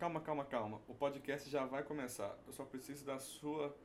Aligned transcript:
calma, 0.00 0.18
calma, 0.18 0.46
calma. 0.46 0.80
O 0.88 0.94
podcast 0.94 1.50
já 1.50 1.66
vai 1.66 1.82
começar. 1.82 2.34
Eu 2.46 2.54
só 2.54 2.64
preciso 2.64 3.04
da 3.04 3.18
sua 3.18 3.76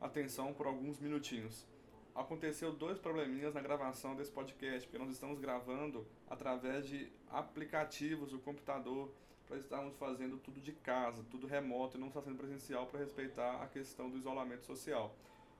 atenção 0.00 0.54
por 0.54 0.66
alguns 0.66 0.98
minutinhos. 0.98 1.66
Aconteceu 2.14 2.72
dois 2.72 2.98
probleminhas 2.98 3.52
na 3.52 3.60
gravação 3.60 4.16
desse 4.16 4.32
podcast, 4.32 4.88
porque 4.88 4.96
nós 4.96 5.12
estamos 5.12 5.38
gravando 5.38 6.06
através 6.30 6.88
de 6.88 7.12
aplicativos 7.28 8.30
do 8.30 8.38
computador 8.38 9.12
para 9.46 9.58
estarmos 9.58 9.94
fazendo 9.96 10.38
tudo 10.38 10.62
de 10.62 10.72
casa, 10.72 11.22
tudo 11.30 11.46
remoto 11.46 11.98
e 11.98 12.00
não 12.00 12.08
está 12.08 12.22
sendo 12.22 12.38
presencial 12.38 12.86
para 12.86 13.00
respeitar 13.00 13.62
a 13.62 13.66
questão 13.66 14.08
do 14.08 14.16
isolamento 14.16 14.64
social. 14.64 15.14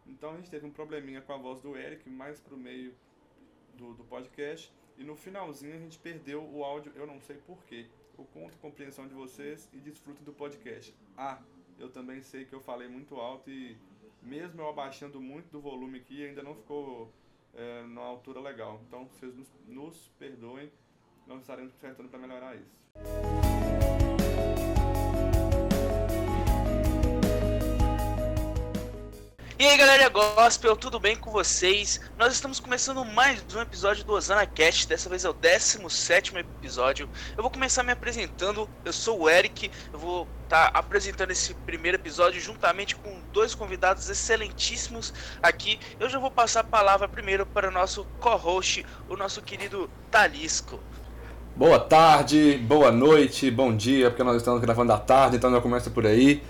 Então 0.07 0.33
a 0.33 0.37
gente 0.37 0.49
teve 0.51 0.65
um 0.65 0.71
probleminha 0.71 1.21
com 1.21 1.35
a 1.35 1.37
voz 1.37 1.61
do 1.61 1.77
Eric, 1.77 2.09
mais 2.09 2.41
para 2.41 2.55
o 2.55 2.59
meio 2.59 2.95
do, 3.75 3.93
do 3.93 4.05
podcast, 4.05 4.73
e 4.97 5.05
no 5.05 5.15
finalzinho 5.15 5.75
a 5.75 5.79
gente 5.79 5.99
perdeu 5.99 6.43
o 6.43 6.65
áudio, 6.65 6.91
eu 6.97 7.07
não 7.07 7.21
sei 7.21 7.37
porquê. 7.37 7.87
Eu 8.17 8.25
conto 8.27 8.55
a 8.55 8.59
compreensão 8.59 9.07
de 9.07 9.15
vocês 9.15 9.69
e 9.73 9.79
desfruto 9.79 10.23
do 10.23 10.33
podcast. 10.33 10.95
Ah, 11.17 11.43
eu 11.79 11.91
também 11.91 12.23
sei 12.23 12.45
que 12.45 12.53
eu 12.53 12.61
falei 12.61 12.89
muito 12.89 13.17
alto 13.17 13.51
e 13.51 13.77
mesmo 14.23 14.61
eu 14.61 14.69
abaixando 14.69 15.21
muito 15.21 15.51
do 15.51 15.61
volume 15.61 15.99
aqui, 15.99 16.25
ainda 16.25 16.43
não 16.43 16.55
ficou 16.55 17.13
é, 17.55 17.83
numa 17.83 18.03
altura 18.03 18.41
legal. 18.41 18.81
Então 18.87 19.07
vocês 19.07 19.35
nos, 19.35 19.49
nos 19.67 20.09
perdoem, 20.19 20.71
nós 21.27 21.41
estaremos 21.41 21.73
consertando 21.73 22.09
para 22.09 22.19
melhorar 22.19 22.57
isso. 22.57 22.85
E 29.65 29.67
aí 29.67 29.79
galera 29.79 30.11
gospel, 30.11 30.77
tudo 30.77 31.01
bem 31.01 31.17
com 31.17 31.31
vocês? 31.31 31.99
Nós 32.19 32.35
estamos 32.35 32.61
começando 32.61 33.03
mais 33.03 33.43
um 33.57 33.63
episódio 33.63 34.05
do 34.05 34.13
Osana 34.13 34.45
Cast, 34.45 34.87
dessa 34.87 35.09
vez 35.09 35.25
é 35.25 35.31
o 35.31 35.33
17 35.33 36.37
episódio. 36.37 37.09
Eu 37.35 37.43
vou 37.43 37.51
começar 37.51 37.83
me 37.83 37.91
apresentando, 37.91 38.69
eu 38.85 38.93
sou 38.93 39.23
o 39.23 39.31
Eric, 39.31 39.71
eu 39.91 39.99
vou 39.99 40.29
estar 40.43 40.71
tá 40.71 40.79
apresentando 40.79 41.31
esse 41.31 41.55
primeiro 41.55 41.97
episódio 41.97 42.43
juntamente 42.43 42.95
com 42.95 43.23
dois 43.33 43.55
convidados 43.55 44.11
excelentíssimos 44.11 45.15
aqui. 45.43 45.81
Eu 45.99 46.11
já 46.11 46.19
vou 46.19 46.31
passar 46.31 46.61
a 46.61 46.65
palavra 46.65 47.09
primeiro 47.09 47.47
para 47.47 47.69
o 47.69 47.71
nosso 47.71 48.07
co-host, 48.21 48.85
o 49.09 49.17
nosso 49.17 49.41
querido 49.41 49.89
Talisco. 50.11 50.79
Boa 51.57 51.81
tarde, 51.81 52.59
boa 52.59 52.93
noite, 52.93 53.51
bom 53.51 53.75
dia, 53.75 54.11
porque 54.11 54.23
nós 54.23 54.37
estamos 54.37 54.61
gravando 54.61 54.93
à 54.93 54.99
tarde, 54.99 55.39
então 55.39 55.51
já 55.51 55.61
começa 55.63 55.89
por 55.89 56.05
aí. 56.07 56.43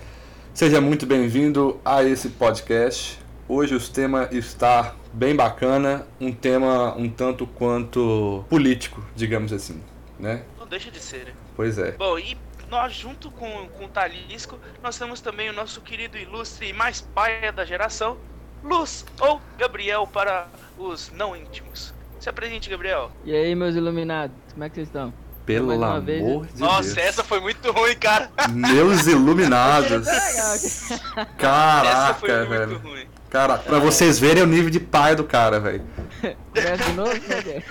Seja 0.55 0.79
muito 0.79 1.05
bem-vindo 1.05 1.81
a 1.83 2.01
esse 2.01 2.29
podcast. 2.29 3.19
Hoje 3.45 3.75
o 3.75 3.89
tema 3.89 4.29
está 4.31 4.95
bem 5.11 5.35
bacana, 5.35 6.07
um 6.17 6.31
tema 6.31 6.95
um 6.95 7.09
tanto 7.09 7.45
quanto 7.45 8.45
político, 8.49 9.05
digamos 9.13 9.51
assim, 9.51 9.83
né? 10.17 10.45
Não 10.57 10.65
deixa 10.65 10.89
de 10.89 10.99
ser, 11.01 11.25
né? 11.25 11.33
Pois 11.57 11.77
é. 11.77 11.91
Bom, 11.91 12.17
e 12.17 12.37
nós 12.69 12.93
junto 12.93 13.29
com, 13.31 13.67
com 13.67 13.83
o 13.83 13.89
Talisco, 13.89 14.57
nós 14.81 14.97
temos 14.97 15.19
também 15.19 15.49
o 15.49 15.53
nosso 15.53 15.81
querido 15.81 16.17
ilustre 16.17 16.69
e 16.69 16.73
mais 16.73 17.01
paia 17.01 17.51
da 17.51 17.65
geração, 17.65 18.17
Luz 18.63 19.05
ou 19.19 19.41
Gabriel 19.57 20.07
para 20.07 20.47
os 20.77 21.11
não 21.11 21.35
íntimos. 21.35 21.93
Se 22.17 22.29
apresente, 22.29 22.69
Gabriel. 22.69 23.11
E 23.25 23.35
aí, 23.35 23.53
meus 23.53 23.75
iluminados, 23.75 24.37
como 24.53 24.63
é 24.63 24.69
que 24.69 24.75
vocês 24.75 24.87
estão? 24.87 25.24
Pelo 25.45 25.71
amor 25.71 26.01
vez, 26.01 26.23
de 26.23 26.29
Nossa, 26.29 26.45
Deus. 26.45 26.59
Nossa, 26.59 27.01
essa 27.01 27.23
foi 27.23 27.39
muito 27.39 27.71
ruim, 27.71 27.95
cara. 27.95 28.31
Meus 28.49 29.05
iluminados. 29.05 30.07
Caraca, 31.37 31.89
essa 31.89 32.13
foi 32.15 32.37
muito 32.37 32.49
velho. 32.49 32.77
ruim. 32.79 33.07
Cara, 33.29 33.57
pra 33.57 33.79
vocês 33.79 34.17
verem 34.17 34.43
o 34.43 34.47
nível 34.47 34.69
de 34.69 34.79
pai 34.79 35.15
do 35.15 35.23
cara, 35.23 35.59
velho. 35.59 35.83
de 36.21 36.93
novo, 36.93 37.11
né, 37.11 37.63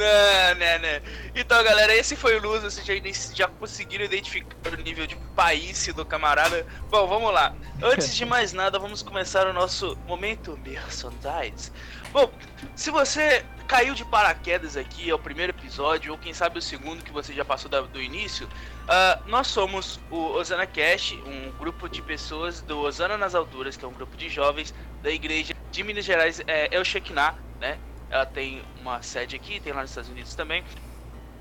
não, 0.00 0.54
não, 0.54 0.78
não. 0.78 1.00
Então, 1.34 1.62
galera, 1.62 1.94
esse 1.94 2.16
foi 2.16 2.38
o 2.38 2.42
Luz. 2.42 2.62
Vocês 2.62 2.86
já, 2.86 2.94
já 3.34 3.48
conseguiram 3.48 4.04
identificar 4.04 4.72
o 4.72 4.82
nível 4.82 5.06
de 5.06 5.14
país 5.36 5.86
do 5.88 6.04
camarada. 6.04 6.66
Bom, 6.90 7.06
vamos 7.06 7.32
lá. 7.32 7.54
Antes 7.82 8.14
de 8.14 8.24
mais 8.24 8.52
nada, 8.52 8.78
vamos 8.78 9.02
começar 9.02 9.46
o 9.46 9.52
nosso 9.52 9.98
momento 10.06 10.58
merchandise. 10.64 11.70
Bom, 12.12 12.30
se 12.74 12.90
você 12.90 13.44
caiu 13.70 13.94
de 13.94 14.04
paraquedas 14.04 14.76
aqui, 14.76 15.08
é 15.08 15.14
o 15.14 15.18
primeiro 15.18 15.52
episódio, 15.52 16.10
ou 16.10 16.18
quem 16.18 16.34
sabe 16.34 16.58
o 16.58 16.62
segundo 16.62 17.04
que 17.04 17.12
você 17.12 17.32
já 17.32 17.44
passou 17.44 17.70
do, 17.70 17.86
do 17.86 18.02
início, 18.02 18.48
uh, 18.48 19.28
nós 19.28 19.46
somos 19.46 20.00
o 20.10 20.16
Osana 20.32 20.66
Cash, 20.66 21.12
um 21.24 21.52
grupo 21.52 21.88
de 21.88 22.02
pessoas 22.02 22.60
do 22.60 22.80
Osana 22.80 23.16
nas 23.16 23.32
Alturas, 23.32 23.76
que 23.76 23.84
é 23.84 23.88
um 23.88 23.92
grupo 23.92 24.16
de 24.16 24.28
jovens 24.28 24.74
da 25.04 25.10
igreja 25.12 25.54
de 25.70 25.84
Minas 25.84 26.04
Gerais, 26.04 26.42
é, 26.48 26.68
El 26.74 26.84
Shekinah, 26.84 27.36
né? 27.60 27.78
Ela 28.10 28.26
tem 28.26 28.60
uma 28.80 29.00
sede 29.02 29.36
aqui, 29.36 29.60
tem 29.60 29.72
lá 29.72 29.82
nos 29.82 29.92
Estados 29.92 30.10
Unidos 30.10 30.34
também. 30.34 30.64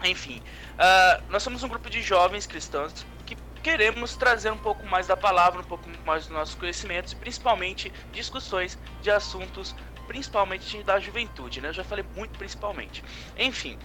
Enfim, 0.04 0.40
uh, 0.76 1.24
nós 1.32 1.42
somos 1.42 1.64
um 1.64 1.68
grupo 1.68 1.90
de 1.90 2.00
jovens 2.00 2.46
cristãos 2.46 3.08
que 3.26 3.36
queremos 3.64 4.16
trazer 4.16 4.52
um 4.52 4.58
pouco 4.58 4.86
mais 4.86 5.08
da 5.08 5.18
palavra, 5.18 5.62
um 5.62 5.66
pouco 5.66 5.90
mais 6.06 6.28
dos 6.28 6.32
nossos 6.32 6.54
conhecimentos, 6.54 7.12
principalmente 7.12 7.92
discussões 8.12 8.78
de 9.02 9.10
assuntos 9.10 9.76
principalmente 10.10 10.82
da 10.82 11.00
juventude, 11.00 11.62
né? 11.62 11.70
Eu 11.70 11.74
já 11.74 11.84
falei 11.84 12.04
muito 12.16 12.36
principalmente. 12.36 13.04
Enfim, 13.38 13.78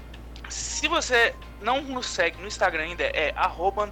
se 0.49 0.89
você 0.89 1.35
não 1.61 1.83
nos 1.83 2.07
segue 2.07 2.41
no 2.41 2.47
Instagram 2.47 2.85
ainda, 2.85 3.05
é 3.05 3.35
arroba 3.37 3.83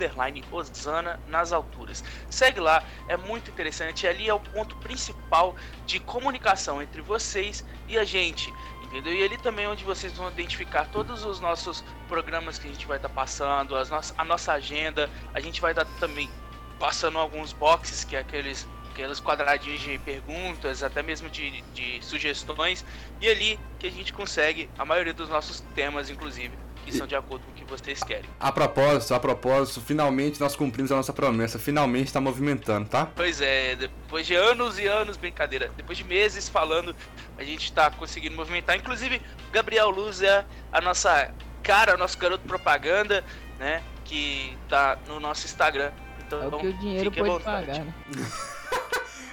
nas 1.28 1.52
alturas. 1.52 2.02
Segue 2.30 2.58
lá, 2.58 2.82
é 3.06 3.18
muito 3.18 3.50
interessante. 3.50 4.06
Ali 4.06 4.30
é 4.30 4.32
o 4.32 4.40
ponto 4.40 4.74
principal 4.76 5.54
de 5.84 6.00
comunicação 6.00 6.80
entre 6.80 7.02
vocês 7.02 7.62
e 7.86 7.98
a 7.98 8.04
gente. 8.04 8.50
Entendeu? 8.84 9.12
E 9.12 9.24
ali 9.24 9.36
também 9.36 9.66
é 9.66 9.68
onde 9.68 9.84
vocês 9.84 10.14
vão 10.14 10.30
identificar 10.30 10.86
todos 10.86 11.26
os 11.26 11.38
nossos 11.38 11.84
programas 12.08 12.58
que 12.58 12.66
a 12.66 12.70
gente 12.70 12.86
vai 12.86 12.96
estar 12.96 13.10
tá 13.10 13.14
passando, 13.14 13.76
as 13.76 13.90
no 13.90 14.00
a 14.16 14.24
nossa 14.24 14.54
agenda. 14.54 15.10
A 15.34 15.40
gente 15.40 15.60
vai 15.60 15.72
estar 15.72 15.84
tá 15.84 15.90
também 16.00 16.30
passando 16.78 17.18
alguns 17.18 17.52
boxes, 17.52 18.04
que 18.04 18.16
é 18.16 18.20
aqueles 18.20 18.66
aqueles 18.92 19.20
quadradinhos 19.20 19.80
de 19.80 19.98
perguntas, 19.98 20.82
até 20.82 21.02
mesmo 21.02 21.28
de, 21.28 21.62
de 21.74 21.98
sugestões, 22.04 22.84
e 23.20 23.28
ali 23.28 23.58
que 23.78 23.86
a 23.86 23.90
gente 23.90 24.12
consegue 24.12 24.68
a 24.78 24.84
maioria 24.84 25.14
dos 25.14 25.28
nossos 25.28 25.60
temas, 25.74 26.10
inclusive, 26.10 26.52
que 26.84 26.92
são 26.92 27.06
de 27.06 27.14
acordo 27.14 27.44
com 27.44 27.52
o 27.52 27.54
que 27.54 27.64
vocês 27.64 28.02
querem. 28.02 28.28
A 28.38 28.52
propósito, 28.52 29.14
a 29.14 29.20
propósito, 29.20 29.80
finalmente 29.80 30.40
nós 30.40 30.54
cumprimos 30.54 30.92
a 30.92 30.96
nossa 30.96 31.12
promessa, 31.12 31.58
finalmente 31.58 32.08
está 32.08 32.20
movimentando, 32.20 32.88
tá? 32.88 33.06
Pois 33.14 33.40
é, 33.40 33.76
depois 33.76 34.26
de 34.26 34.34
anos 34.34 34.78
e 34.78 34.86
anos, 34.86 35.16
brincadeira, 35.16 35.70
depois 35.76 35.96
de 35.96 36.04
meses 36.04 36.48
falando, 36.48 36.94
a 37.38 37.44
gente 37.44 37.64
está 37.64 37.90
conseguindo 37.90 38.36
movimentar. 38.36 38.76
Inclusive, 38.76 39.22
Gabriel 39.52 39.90
Luz 39.90 40.22
é 40.22 40.44
a 40.72 40.80
nossa 40.80 41.32
cara, 41.62 41.94
o 41.94 41.98
nosso 41.98 42.18
garoto 42.18 42.46
propaganda, 42.46 43.24
né? 43.58 43.82
Que 44.04 44.56
tá 44.68 44.98
no 45.06 45.20
nosso 45.20 45.46
Instagram. 45.46 45.92
Então, 46.26 46.42
é 46.42 46.46
o 46.48 46.58
que 46.58 46.66
o 46.66 46.72
dinheiro 46.78 47.12
pode 47.12 47.44
pagar, 47.44 47.84
né? 47.84 47.94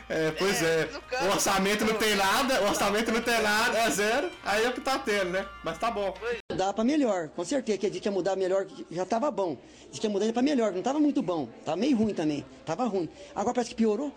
É, 0.10 0.32
pois 0.32 0.62
é. 0.64 0.90
é. 1.12 1.24
O 1.24 1.32
orçamento 1.32 1.86
não 1.86 1.94
tem 1.94 2.16
nada, 2.16 2.62
o 2.64 2.70
orçamento 2.70 3.12
não 3.12 3.22
tem 3.22 3.42
nada, 3.42 3.78
é 3.78 3.90
zero. 3.92 4.32
Aí 4.44 4.66
é 4.66 4.70
o 4.70 4.74
que 4.74 4.82
tá 4.82 4.98
tendo, 4.98 5.30
né? 5.30 5.46
Mas 5.64 5.78
tá 5.78 5.92
bom. 5.92 6.14
Dá 6.56 6.74
pra 6.74 6.84
melhor, 6.84 7.30
com 7.30 7.46
certeza. 7.46 7.78
Que 7.78 7.86
a 7.86 7.92
gente 7.92 8.04
ia 8.04 8.12
mudar 8.12 8.36
melhor, 8.36 8.66
já 8.90 9.06
tava 9.06 9.30
bom. 9.30 9.56
Diz 9.92 10.00
que 10.00 10.08
ia 10.08 10.12
mudar 10.12 10.34
pra 10.34 10.42
melhor, 10.42 10.72
não 10.72 10.82
tava 10.82 11.00
muito 11.00 11.22
bom. 11.22 11.48
Tava 11.64 11.78
meio 11.78 11.96
ruim 11.96 12.14
também. 12.14 12.44
Tava 12.66 12.86
ruim. 12.86 13.08
Agora 13.36 13.54
parece 13.54 13.70
que 13.70 13.76
piorou. 13.76 14.12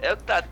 É, 0.00 0.12
o 0.12 0.16
que 0.16 0.24
tá. 0.24 0.42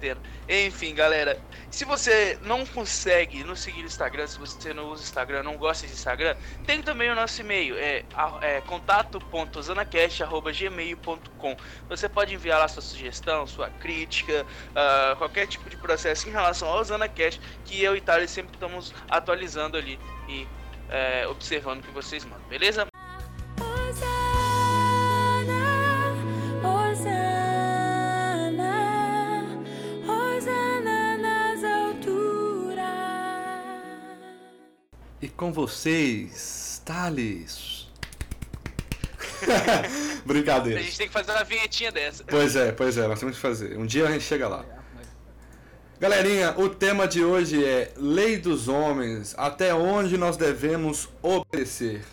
Enfim, 0.49 0.95
galera. 0.95 1.37
Se 1.71 1.85
você 1.85 2.39
não 2.43 2.65
consegue 2.67 3.45
nos 3.45 3.61
seguir 3.61 3.81
no 3.81 3.87
Instagram, 3.87 4.27
se 4.27 4.39
você 4.39 4.73
não 4.73 4.91
usa 4.91 5.03
Instagram, 5.03 5.43
não 5.43 5.59
gosta 5.59 5.87
de 5.87 5.93
Instagram, 5.93 6.35
tem 6.67 6.83
também 6.83 7.11
o 7.11 7.15
nosso 7.15 7.39
e-mail, 7.41 7.77
é, 7.77 8.05
é 8.41 8.61
contato.zanacast.gmail.com 8.63 11.57
Você 11.89 12.09
pode 12.09 12.35
enviar 12.35 12.59
lá 12.59 12.67
sua 12.69 12.83
sugestão, 12.83 13.47
sua 13.47 13.69
crítica, 13.69 14.47
uh, 14.71 15.15
qualquer 15.17 15.47
tipo 15.47 15.69
de 15.69 15.77
processo 15.77 16.27
em 16.29 16.33
relação 16.33 16.69
ao 16.69 16.83
ZanaCast, 16.83 17.41
que 17.65 17.83
eu 17.83 17.95
e 17.97 18.01
Thales 18.01 18.31
sempre 18.31 18.55
estamos 18.55 18.95
atualizando 19.09 19.77
ali 19.77 19.99
e 20.29 20.47
é, 20.89 21.27
observando 21.29 21.81
o 21.81 21.83
que 21.83 21.91
vocês 21.91 22.25
mandam, 22.25 22.49
beleza? 22.49 22.89
E 35.21 35.29
com 35.29 35.53
vocês, 35.53 36.81
Thales. 36.85 37.89
Brincadeira. 40.25 40.79
A 40.79 40.83
gente 40.83 40.97
tem 40.97 41.07
que 41.09 41.13
fazer 41.13 41.33
uma 41.33 41.43
vinhetinha 41.43 41.91
dessa. 41.91 42.23
Pois 42.25 42.55
é, 42.55 42.71
pois 42.71 42.97
é, 42.97 43.09
nós 43.09 43.19
temos 43.19 43.35
que 43.35 43.43
fazer. 43.43 43.77
Um 43.77 43.85
dia 43.85 44.07
a 44.07 44.13
gente 44.13 44.25
chega 44.25 44.47
lá. 44.47 44.65
Galerinha, 45.99 46.55
o 46.57 46.69
tema 46.69 47.09
de 47.09 47.25
hoje 47.25 47.65
é 47.65 47.93
Lei 47.97 48.37
dos 48.37 48.69
Homens, 48.69 49.35
até 49.37 49.75
onde 49.75 50.17
nós 50.17 50.37
devemos 50.37 51.09
obedecer. 51.21 52.05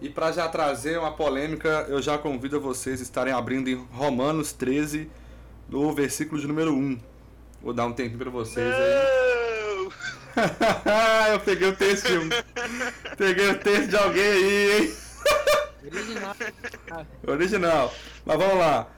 E 0.00 0.08
para 0.08 0.32
já 0.32 0.48
trazer 0.48 0.98
uma 0.98 1.12
polêmica, 1.12 1.84
eu 1.90 2.00
já 2.00 2.16
convido 2.16 2.58
vocês 2.58 3.00
a 3.00 3.02
estarem 3.02 3.34
abrindo 3.34 3.68
em 3.68 3.74
Romanos 3.92 4.54
13, 4.54 5.10
no 5.68 5.92
versículo 5.92 6.40
de 6.40 6.46
número 6.46 6.72
1. 6.72 6.98
Vou 7.62 7.74
dar 7.74 7.84
um 7.84 7.92
tempinho 7.92 8.18
para 8.18 8.30
vocês 8.30 8.66
aí. 8.66 9.25
eu 11.32 11.40
peguei 11.40 11.68
o 11.68 11.76
texto 11.76 12.08
de 12.08 12.18
um. 12.18 12.28
Peguei 13.16 13.50
o 13.50 13.58
texto 13.58 13.88
de 13.88 13.96
alguém 13.96 14.22
aí, 14.22 14.82
hein? 14.82 14.94
Original. 15.84 16.36
Original. 17.26 17.94
Mas 18.24 18.38
vamos 18.38 18.58
lá. 18.58 18.88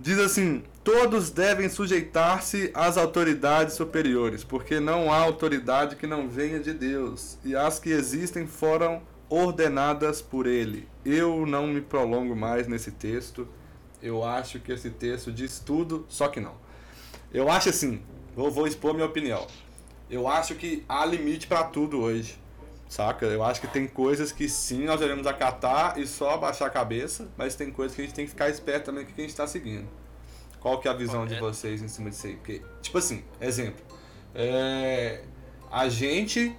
Diz 0.00 0.18
assim: 0.18 0.62
todos 0.82 1.30
devem 1.30 1.68
sujeitar-se 1.68 2.70
às 2.74 2.96
autoridades 2.96 3.74
superiores, 3.74 4.44
porque 4.44 4.80
não 4.80 5.12
há 5.12 5.18
autoridade 5.18 5.96
que 5.96 6.06
não 6.06 6.28
venha 6.28 6.60
de 6.60 6.72
Deus, 6.72 7.38
e 7.44 7.54
as 7.54 7.78
que 7.78 7.90
existem 7.90 8.46
foram 8.46 9.02
ordenadas 9.28 10.22
por 10.22 10.46
Ele. 10.46 10.88
Eu 11.04 11.44
não 11.46 11.66
me 11.66 11.80
prolongo 11.80 12.34
mais 12.34 12.66
nesse 12.66 12.90
texto. 12.90 13.46
Eu 14.02 14.24
acho 14.24 14.60
que 14.60 14.72
esse 14.72 14.90
texto 14.90 15.32
diz 15.32 15.58
tudo, 15.58 16.06
só 16.08 16.28
que 16.28 16.40
não. 16.40 16.54
Eu 17.32 17.50
acho 17.50 17.68
assim, 17.68 18.00
vou, 18.34 18.50
vou 18.50 18.66
expor 18.66 18.94
minha 18.94 19.06
opinião. 19.06 19.46
Eu 20.10 20.26
acho 20.26 20.54
que 20.54 20.84
há 20.88 21.04
limite 21.04 21.46
para 21.46 21.64
tudo 21.64 22.00
hoje. 22.00 22.38
Saca? 22.88 23.26
Eu 23.26 23.42
acho 23.44 23.60
que 23.60 23.66
tem 23.66 23.86
coisas 23.86 24.32
que 24.32 24.48
sim 24.48 24.84
nós 24.84 24.98
devemos 24.98 25.26
acatar 25.26 25.98
e 25.98 26.06
só 26.06 26.30
abaixar 26.30 26.68
a 26.68 26.70
cabeça, 26.70 27.28
mas 27.36 27.54
tem 27.54 27.70
coisas 27.70 27.94
que 27.94 28.00
a 28.00 28.04
gente 28.04 28.14
tem 28.14 28.24
que 28.24 28.30
ficar 28.30 28.48
esperto 28.48 28.86
também 28.86 29.04
que 29.04 29.12
a 29.12 29.20
gente 29.20 29.30
está 29.30 29.46
seguindo. 29.46 29.86
Qual 30.58 30.80
que 30.80 30.88
é 30.88 30.90
a 30.90 30.94
visão 30.94 31.26
de 31.26 31.38
vocês 31.38 31.82
em 31.82 31.88
cima 31.88 32.10
disso 32.10 32.26
aí? 32.26 32.36
Porque, 32.36 32.62
tipo 32.80 32.96
assim, 32.98 33.22
exemplo. 33.40 33.84
É, 34.34 35.22
a 35.70 35.88
gente 35.88 36.56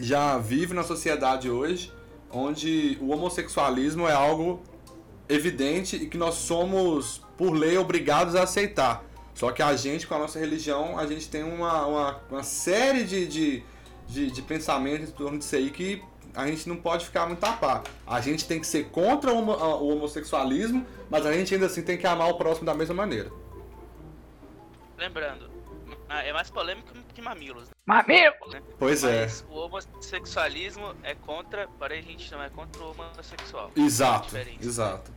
já 0.00 0.38
vive 0.38 0.74
na 0.74 0.82
sociedade 0.82 1.50
hoje 1.50 1.92
onde 2.30 2.98
o 3.00 3.10
homossexualismo 3.10 4.06
é 4.06 4.12
algo 4.12 4.62
evidente 5.28 5.96
e 5.96 6.06
que 6.06 6.16
nós 6.16 6.34
somos, 6.36 7.22
por 7.36 7.52
lei, 7.52 7.76
obrigados 7.76 8.34
a 8.34 8.42
aceitar. 8.42 9.04
Só 9.38 9.52
que 9.52 9.62
a 9.62 9.74
gente, 9.76 10.06
com 10.06 10.14
a 10.14 10.18
nossa 10.18 10.38
religião, 10.38 10.98
a 10.98 11.06
gente 11.06 11.28
tem 11.28 11.42
uma, 11.42 11.86
uma, 11.86 12.20
uma 12.30 12.42
série 12.42 13.04
de, 13.04 13.26
de 13.26 13.64
de, 14.08 14.30
de 14.30 14.42
pensamento 14.42 15.02
em 15.02 15.10
torno 15.10 15.38
disso 15.38 15.54
aí 15.54 15.70
que 15.70 16.02
a 16.34 16.46
gente 16.46 16.68
não 16.68 16.76
pode 16.76 17.04
ficar 17.04 17.26
muito 17.26 17.40
tapar. 17.40 17.82
A 18.06 18.20
gente 18.20 18.46
tem 18.46 18.60
que 18.60 18.66
ser 18.66 18.90
contra 18.90 19.32
o, 19.32 19.38
o 19.38 19.96
homossexualismo, 19.96 20.86
mas 21.10 21.26
a 21.26 21.32
gente 21.32 21.54
ainda 21.54 21.66
assim 21.66 21.82
tem 21.82 21.98
que 21.98 22.06
amar 22.06 22.28
o 22.28 22.34
próximo 22.34 22.66
da 22.66 22.74
mesma 22.74 22.94
maneira. 22.94 23.30
Lembrando, 24.96 25.50
é 26.08 26.32
mais 26.32 26.50
polêmico 26.50 26.92
que 27.14 27.20
mamilos. 27.20 27.68
Né? 27.68 27.74
Mamilos! 27.86 28.52
Né? 28.52 28.62
Pois 28.78 29.04
é. 29.04 29.22
mas 29.22 29.42
é. 29.42 29.52
O 29.52 29.58
homossexualismo 29.58 30.94
é 31.02 31.14
contra, 31.14 31.68
porém 31.78 32.00
a 32.00 32.02
gente 32.02 32.30
não 32.32 32.42
é 32.42 32.48
contra 32.48 32.82
o 32.82 32.90
homossexual. 32.90 33.70
Exato. 33.76 34.36
É 34.36 34.46
exato. 34.60 35.12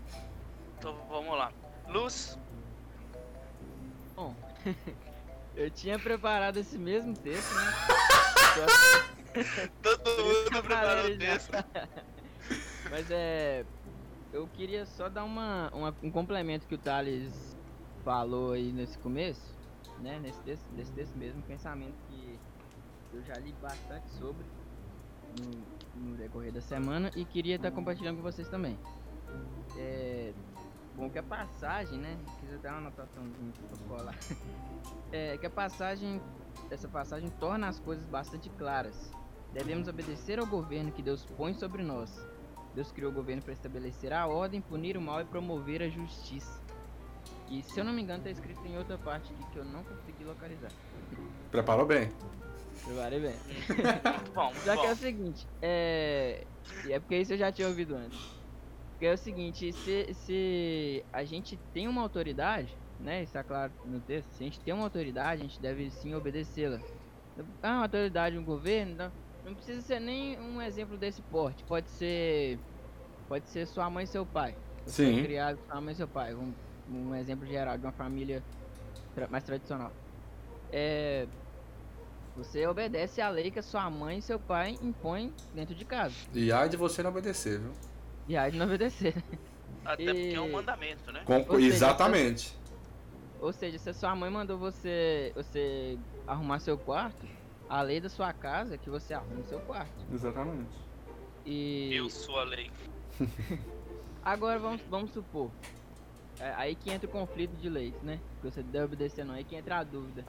Então 0.78 0.96
vamos 1.10 1.38
lá. 1.38 1.52
Luz. 1.88 2.38
Eu 5.56 5.70
tinha 5.70 6.00
preparado 6.00 6.58
esse 6.58 6.78
mesmo 6.78 7.14
texto, 7.16 7.54
né? 7.54 7.72
Todo 9.82 10.26
mundo 10.26 10.50
preparou 10.50 11.12
o 11.12 11.18
texto. 11.18 11.52
Mas 12.90 13.10
é. 13.12 13.66
Eu 14.34 14.48
queria 14.48 14.86
só 14.86 15.10
dar 15.10 15.26
uma, 15.26 15.70
uma, 15.74 15.96
um 16.02 16.10
complemento 16.10 16.66
que 16.66 16.76
o 16.76 16.78
Thales 16.78 17.58
falou 18.04 18.54
aí 18.54 18.72
nesse 18.72 18.98
começo, 18.98 19.58
né? 20.00 20.20
Nesse 20.20 20.40
texto, 20.42 20.66
nesse 20.72 20.92
texto 20.94 21.16
mesmo, 21.18 21.42
pensamento 21.42 21.96
que 22.10 22.40
eu 23.14 23.22
já 23.24 23.34
li 23.36 23.54
bastante 23.62 24.10
sobre 24.12 24.46
no, 25.38 26.02
no 26.02 26.18
decorrer 26.18 26.52
da 26.52 26.62
semana 26.62 27.12
e 27.16 27.26
queria 27.26 27.58
estar 27.58 27.72
compartilhando 27.72 28.18
com 28.18 28.24
vocês 28.24 28.48
também. 28.48 28.80
É, 29.78 30.34
bom, 31.02 31.10
que 31.10 31.18
a 31.18 31.24
passagem, 31.24 31.98
né? 31.98 32.16
Quis 32.40 32.62
dar 32.62 32.74
uma 32.74 32.78
anotaçãozinha 32.78 33.54
pra 33.70 33.98
colar. 33.98 34.16
É, 35.14 35.38
que 35.38 35.46
a 35.46 35.50
passagem 35.50 36.22
essa 36.70 36.88
passagem 36.88 37.28
torna 37.32 37.68
as 37.68 37.78
coisas 37.82 38.06
bastante 38.06 38.50
claras. 38.52 39.12
Devemos 39.52 39.90
obedecer 39.90 40.40
ao 40.40 40.46
governo 40.46 40.90
que 40.90 41.02
Deus 41.02 41.26
põe 41.36 41.54
sobre 41.54 41.84
nós. 41.84 42.26
Deus 42.74 42.94
criou 42.94 43.12
o 43.12 43.14
governo 43.14 43.42
para 43.42 43.52
estabelecer 43.52 44.14
a 44.14 44.26
ordem, 44.26 44.62
punir 44.62 44.96
o 44.96 45.02
mal 45.02 45.20
e 45.20 45.26
promover 45.26 45.84
a 45.84 45.90
justiça. 45.90 46.64
E 47.50 47.62
se 47.62 47.78
eu 47.78 47.84
não 47.84 47.92
me 47.92 48.02
engano, 48.02 48.20
está 48.20 48.32
escrito 48.32 48.66
em 48.66 48.78
outra 48.78 48.98
parte 48.98 49.34
aqui 49.34 49.52
que 49.52 49.58
eu 49.58 49.66
não 49.66 49.84
consegui 49.84 50.24
localizar. 50.24 50.72
Preparou 51.52 51.86
bem. 51.86 52.10
Preparei 52.86 53.20
bem. 53.20 53.36
bom, 54.34 54.54
Só 54.64 54.76
bom. 54.76 54.82
que 54.82 54.88
é 54.88 54.92
o 54.94 54.96
seguinte, 54.96 55.46
é. 55.62 56.48
É 56.88 57.00
porque 57.02 57.18
isso 57.18 57.34
eu 57.34 57.38
já 57.38 57.52
tinha 57.52 57.68
ouvido 57.68 57.98
antes. 57.98 58.41
Que 59.02 59.08
é 59.08 59.14
o 59.14 59.18
seguinte, 59.18 59.74
se, 59.74 60.14
se 60.14 61.04
a 61.12 61.24
gente 61.24 61.58
tem 61.74 61.88
uma 61.88 62.04
autoridade, 62.04 62.78
né? 63.00 63.24
Está 63.24 63.44
claro 63.44 63.74
no 63.84 64.00
texto. 64.00 64.30
Se 64.34 64.44
a 64.44 64.46
gente 64.46 64.60
tem 64.60 64.72
uma 64.76 64.84
autoridade, 64.84 65.42
a 65.42 65.44
gente 65.44 65.60
deve 65.60 65.90
sim 65.90 66.14
obedecê-la. 66.14 66.80
Ah, 67.64 67.78
uma 67.78 67.82
autoridade, 67.82 68.38
um 68.38 68.44
governo, 68.44 68.96
não, 68.96 69.12
não 69.44 69.56
precisa 69.56 69.82
ser 69.82 70.00
nem 70.00 70.40
um 70.40 70.62
exemplo 70.62 71.00
desse 71.00 71.20
porte. 71.24 71.64
Pode 71.64 71.90
ser, 71.90 72.60
pode 73.28 73.50
ser 73.50 73.66
sua 73.66 73.90
mãe 73.90 74.04
e 74.04 74.08
seu 74.08 74.24
pai. 74.24 74.56
Sim. 74.86 75.14
Foi 75.14 75.24
criado 75.24 75.58
sua 75.66 75.82
mãe 75.82 75.94
e 75.94 75.98
seu 75.98 76.08
pai. 76.08 76.36
Um, 76.36 76.54
um 76.88 77.16
exemplo 77.16 77.48
geral 77.48 77.80
de 77.80 77.84
uma 77.84 77.94
família 77.94 78.44
tra 79.16 79.28
mais 79.30 79.44
tradicional. 79.44 79.92
É, 80.72 81.26
você 82.38 82.68
obedece 82.68 83.20
à 83.20 83.30
lei 83.30 83.50
que 83.50 83.58
a 83.58 83.64
sua 83.64 83.90
mãe 83.90 84.20
e 84.20 84.22
seu 84.22 84.40
pai 84.40 84.78
impõem 84.80 85.34
dentro 85.56 85.74
de 85.74 85.86
casa. 85.86 86.14
E 86.36 86.52
ai 86.52 86.70
de 86.70 86.78
você 86.78 87.02
não 87.02 87.10
obedecer, 87.10 87.60
viu? 87.60 87.72
E 88.32 88.38
ai 88.38 88.50
de 88.50 88.58
não 88.58 88.66
obedecer. 88.66 89.14
Até 89.84 90.04
e... 90.04 90.06
porque 90.06 90.36
é 90.36 90.40
um 90.40 90.54
mandamento, 90.54 91.12
né? 91.12 91.22
Com... 91.26 91.60
Exatamente. 91.60 92.56
Ou 93.42 93.52
seja, 93.52 93.78
se 93.78 93.90
a 93.90 93.94
sua 93.94 94.16
mãe 94.16 94.30
mandou 94.30 94.58
você, 94.58 95.34
você 95.36 96.00
arrumar 96.26 96.60
seu 96.60 96.78
quarto, 96.78 97.28
a 97.68 97.82
lei 97.82 98.00
da 98.00 98.08
sua 98.08 98.32
casa 98.32 98.76
é 98.76 98.78
que 98.78 98.90
você 98.90 99.14
arrume 99.14 99.44
seu 99.44 99.60
quarto. 99.60 99.92
Exatamente. 100.14 100.72
E. 101.46 101.94
Eu 101.94 102.10
sou 102.10 102.40
a 102.40 102.46
lei. 102.46 102.72
Agora 104.24 104.58
vamos, 104.60 104.82
vamos 104.90 105.12
supor. 105.12 105.52
É, 106.40 106.54
aí 106.56 106.74
que 106.74 106.90
entra 106.90 107.10
o 107.10 107.12
conflito 107.12 107.58
de 107.58 107.68
leis, 107.68 108.02
né? 108.02 108.22
Que 108.40 108.50
você 108.50 108.64
deve 108.64 108.86
obedecer 108.86 109.26
não, 109.26 109.34
aí 109.34 109.44
que 109.44 109.58
entra 109.58 109.80
a 109.80 109.84
dúvida. 109.84 110.26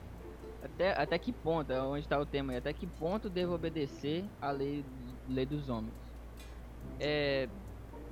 Até, 0.60 1.00
até 1.00 1.16
que 1.20 1.32
ponto, 1.32 1.72
é 1.72 1.81
onde 1.81 2.00
está 2.00 2.19
o 2.19 2.26
tema 2.26 2.50
aí, 2.50 2.58
até 2.58 2.72
que 2.72 2.84
ponto 2.84 3.31
devo 3.31 3.54
obedecer 3.54 4.25
a 4.40 4.50
lei, 4.50 4.84
lei 5.28 5.46
dos 5.46 5.69
homens? 5.69 5.94
É, 6.99 7.49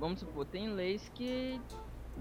vamos 0.01 0.19
supor, 0.19 0.45
tem 0.47 0.67
leis 0.67 1.07
que 1.13 1.61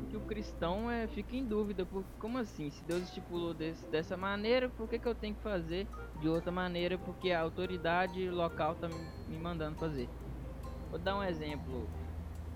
que 0.09 0.17
o 0.17 0.21
cristão 0.21 0.91
é, 0.91 1.07
fica 1.09 1.35
em 1.35 1.45
dúvida, 1.45 1.85
por, 1.85 2.05
como 2.19 2.39
assim? 2.39 2.71
Se 2.71 2.83
Deus 2.85 3.03
estipulou 3.03 3.53
desse, 3.53 3.85
dessa 3.89 4.17
maneira, 4.17 4.69
por 4.69 4.89
que, 4.89 4.99
que 4.99 5.07
eu 5.07 5.15
tenho 5.15 5.35
que 5.35 5.43
fazer 5.43 5.87
de 6.21 6.29
outra 6.29 6.53
maneira? 6.53 6.97
Porque 6.97 7.33
a 7.33 7.41
autoridade 7.41 8.31
local 8.31 8.73
está 8.73 8.89
me, 8.89 9.37
mandando 9.37 9.77
fazer. 9.79 10.09
Vou 10.89 10.99
dar 10.99 11.19
um 11.19 11.25
exemplo, 11.25 11.89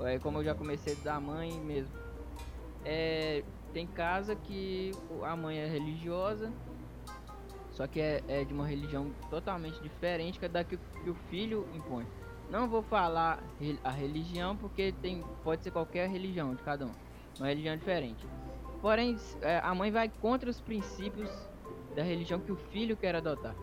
é, 0.01 0.19
como 0.21 0.39
eu 0.39 0.45
já 0.45 0.55
comecei 0.55 0.95
da 0.97 1.21
mãe 1.21 1.53
mesmo. 1.61 1.93
É, 2.85 3.43
tem 3.73 3.87
casa 3.87 4.37
que 4.37 4.93
a 5.25 5.35
mãe 5.35 5.59
é 5.59 5.67
religiosa, 5.67 6.53
só 7.73 7.87
que 7.87 8.01
é, 8.01 8.23
é 8.29 8.45
de 8.45 8.55
uma 8.55 8.67
religião 8.67 9.11
totalmente 9.29 9.83
diferente 9.83 10.39
que 10.39 10.49
da 10.49 10.63
que, 10.63 10.77
que 10.77 11.11
o 11.11 11.15
filho 11.29 11.69
impõe. 11.75 12.07
Não 12.51 12.69
vou 12.69 12.83
falar 12.83 13.43
a 13.83 13.91
religião 13.91 14.57
porque 14.57 14.93
tem, 14.93 15.23
pode 15.43 15.63
ser 15.63 15.71
qualquer 15.71 16.09
religião 16.09 16.55
de 16.55 16.63
cada 16.63 16.87
um 16.87 17.05
uma 17.39 17.49
religião 17.49 17.77
diferente. 17.77 18.27
Porém, 18.81 19.17
é, 19.41 19.59
a 19.59 19.75
mãe 19.75 19.91
vai 19.91 20.09
contra 20.09 20.49
os 20.49 20.61
princípios 20.61 21.31
da 21.95 22.03
religião 22.03 22.39
que 22.39 22.53
o 22.53 22.57
filho 22.57 22.97
quer 22.97 23.15
adotar. 23.15 23.55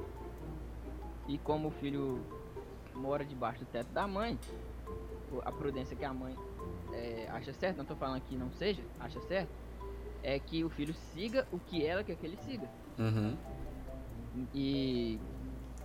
E 1.28 1.38
como 1.38 1.68
o 1.68 1.72
filho 1.72 2.24
mora 2.96 3.24
debaixo 3.24 3.60
do 3.60 3.66
teto 3.66 3.92
da 3.92 4.08
mãe, 4.08 4.38
a 5.44 5.52
prudência 5.52 5.96
que 5.96 6.04
a 6.04 6.14
mãe 6.14 6.36
é, 6.92 7.28
acha 7.30 7.54
certo, 7.54 7.78
não 7.78 7.84
estou 7.84 7.98
falando 7.98 8.22
que 8.22 8.36
não 8.36 8.52
seja, 8.52 8.84
acha 9.00 9.22
certo, 9.22 9.52
é 10.24 10.40
que 10.40 10.64
o 10.64 10.70
filho 10.70 10.94
siga 10.94 11.48
o 11.52 11.60
que 11.60 11.86
ela 11.86 12.04
quer 12.04 12.16
que 12.16 12.26
ele 12.26 12.38
siga. 12.38 12.70
Uhum. 12.98 13.38
E 14.54 15.20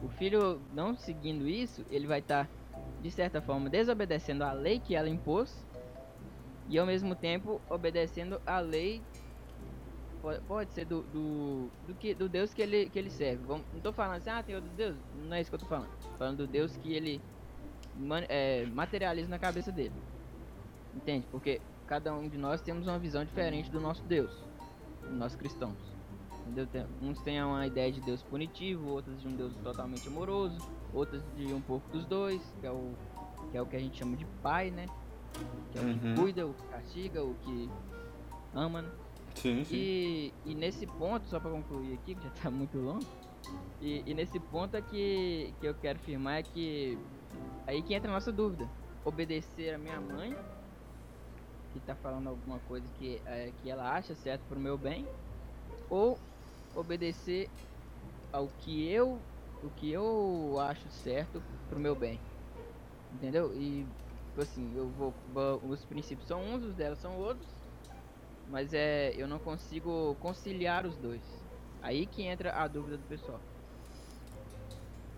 o 0.02 0.08
filho 0.08 0.60
não 0.72 0.96
seguindo 0.96 1.46
isso, 1.46 1.84
ele 1.90 2.06
vai 2.06 2.20
estar, 2.20 2.46
tá, 2.46 2.50
de 3.06 3.12
certa 3.12 3.40
forma, 3.40 3.70
desobedecendo 3.70 4.42
a 4.42 4.52
lei 4.52 4.80
que 4.80 4.94
ela 4.94 5.08
impôs 5.08 5.64
e 6.68 6.78
ao 6.78 6.86
mesmo 6.86 7.14
tempo 7.14 7.60
obedecendo 7.70 8.40
a 8.44 8.58
lei 8.58 9.00
pode, 10.48 10.72
ser 10.72 10.84
do, 10.84 11.02
do, 11.02 11.70
do, 11.86 11.94
que, 11.94 12.12
do 12.12 12.28
Deus 12.28 12.52
que 12.52 12.60
ele, 12.60 12.90
que 12.90 12.98
ele 12.98 13.10
serve. 13.10 13.44
Vamos, 13.46 13.64
não 13.70 13.76
estou 13.76 13.92
falando 13.92 14.16
assim, 14.16 14.30
ah, 14.30 14.42
tem 14.42 14.56
outro 14.56 14.70
Deus. 14.76 14.96
Não 15.14 15.36
é 15.36 15.40
isso 15.40 15.50
que 15.50 15.54
eu 15.54 15.58
estou 15.58 15.68
falando. 15.68 15.90
Falando 16.18 16.38
do 16.38 16.46
Deus 16.48 16.76
que 16.78 16.92
ele 16.92 17.20
man, 17.96 18.24
é, 18.28 18.66
materializa 18.66 19.28
na 19.28 19.38
cabeça 19.38 19.70
dele. 19.70 19.94
Entende? 20.94 21.26
Porque 21.30 21.60
cada 21.86 22.12
um 22.12 22.28
de 22.28 22.36
nós 22.36 22.60
temos 22.60 22.88
uma 22.88 22.98
visão 22.98 23.24
diferente 23.24 23.70
do 23.70 23.80
nosso 23.80 24.02
Deus, 24.02 24.42
nós 25.12 25.36
cristãos. 25.36 25.78
Entendeu? 26.48 26.86
Uns 27.00 27.20
têm 27.22 27.42
uma 27.42 27.66
ideia 27.66 27.92
de 27.92 28.00
Deus 28.00 28.22
punitivo, 28.22 28.88
outros 28.88 29.20
de 29.20 29.28
um 29.28 29.36
Deus 29.36 29.54
totalmente 29.62 30.08
amoroso, 30.08 30.58
outros 30.96 31.22
de 31.36 31.52
um 31.52 31.60
pouco 31.60 31.88
dos 31.90 32.04
dois, 32.06 32.42
que 32.60 32.66
é 32.66 32.70
o 32.70 32.94
que, 33.50 33.56
é 33.56 33.62
o 33.62 33.66
que 33.66 33.76
a 33.76 33.78
gente 33.78 33.98
chama 33.98 34.16
de 34.16 34.24
pai, 34.42 34.70
né? 34.70 34.86
Que 35.70 35.78
é 35.78 35.82
o 35.82 35.84
uhum. 35.84 35.98
que 35.98 36.14
cuida, 36.14 36.46
o 36.46 36.54
que 36.54 36.62
castiga, 36.68 37.22
o 37.22 37.34
que 37.42 37.70
ama, 38.54 38.82
né? 38.82 38.90
Sim, 39.34 39.64
sim. 39.64 39.76
E, 39.76 40.34
e 40.46 40.54
nesse 40.54 40.86
ponto, 40.86 41.28
só 41.28 41.38
para 41.38 41.50
concluir 41.50 41.92
aqui, 41.94 42.14
que 42.14 42.24
já 42.24 42.30
tá 42.30 42.50
muito 42.50 42.78
longo, 42.78 43.04
e, 43.80 44.02
e, 44.06 44.14
nesse 44.14 44.40
ponto 44.40 44.76
é 44.76 44.82
que, 44.82 45.52
que 45.60 45.66
eu 45.66 45.74
quero 45.74 45.98
afirmar 45.98 46.40
é 46.40 46.42
que 46.42 46.98
aí 47.66 47.80
que 47.82 47.94
entra 47.94 48.10
a 48.10 48.14
nossa 48.14 48.32
dúvida. 48.32 48.68
Obedecer 49.04 49.72
a 49.74 49.78
minha 49.78 50.00
mãe 50.00 50.36
que 51.72 51.80
tá 51.80 51.94
falando 51.94 52.28
alguma 52.28 52.58
coisa 52.60 52.86
que, 52.98 53.20
é, 53.26 53.52
que 53.62 53.70
ela 53.70 53.92
acha 53.92 54.14
certo 54.14 54.42
pro 54.48 54.58
meu 54.58 54.78
bem, 54.78 55.06
ou 55.90 56.18
obedecer 56.74 57.50
ao 58.32 58.48
que 58.60 58.90
eu 58.90 59.18
o 59.66 59.70
que 59.70 59.90
eu 59.90 60.56
acho 60.60 60.88
certo 60.88 61.42
pro 61.68 61.78
meu 61.78 61.94
bem. 61.94 62.20
Entendeu? 63.14 63.54
E 63.54 63.86
tipo 64.28 64.42
assim, 64.42 64.72
eu 64.76 64.88
vou, 64.90 65.14
os 65.68 65.84
princípios 65.84 66.28
são 66.28 66.42
uns, 66.42 66.64
os 66.64 66.74
dela 66.74 66.94
são 66.96 67.16
outros, 67.16 67.48
mas 68.48 68.72
é 68.74 69.12
eu 69.16 69.26
não 69.26 69.38
consigo 69.38 70.16
conciliar 70.20 70.86
os 70.86 70.96
dois. 70.96 71.22
Aí 71.82 72.06
que 72.06 72.22
entra 72.22 72.52
a 72.54 72.66
dúvida 72.68 72.96
do 72.96 73.04
pessoal. 73.04 73.40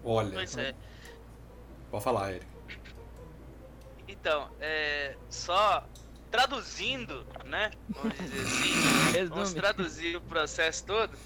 Olha. 0.05 0.31
Pois 0.33 0.57
é. 0.57 0.75
Pode 1.91 2.05
falar, 2.05 2.33
Eric. 2.33 2.47
Então, 4.07 4.49
é, 4.61 5.17
só 5.29 5.87
traduzindo, 6.31 7.27
né? 7.45 7.71
Vamos 7.89 8.17
dizer 8.19 8.41
assim. 8.43 9.27
vamos 9.29 9.55
traduzir 9.55 10.17
o 10.17 10.21
processo 10.21 10.85
todo. 10.87 11.17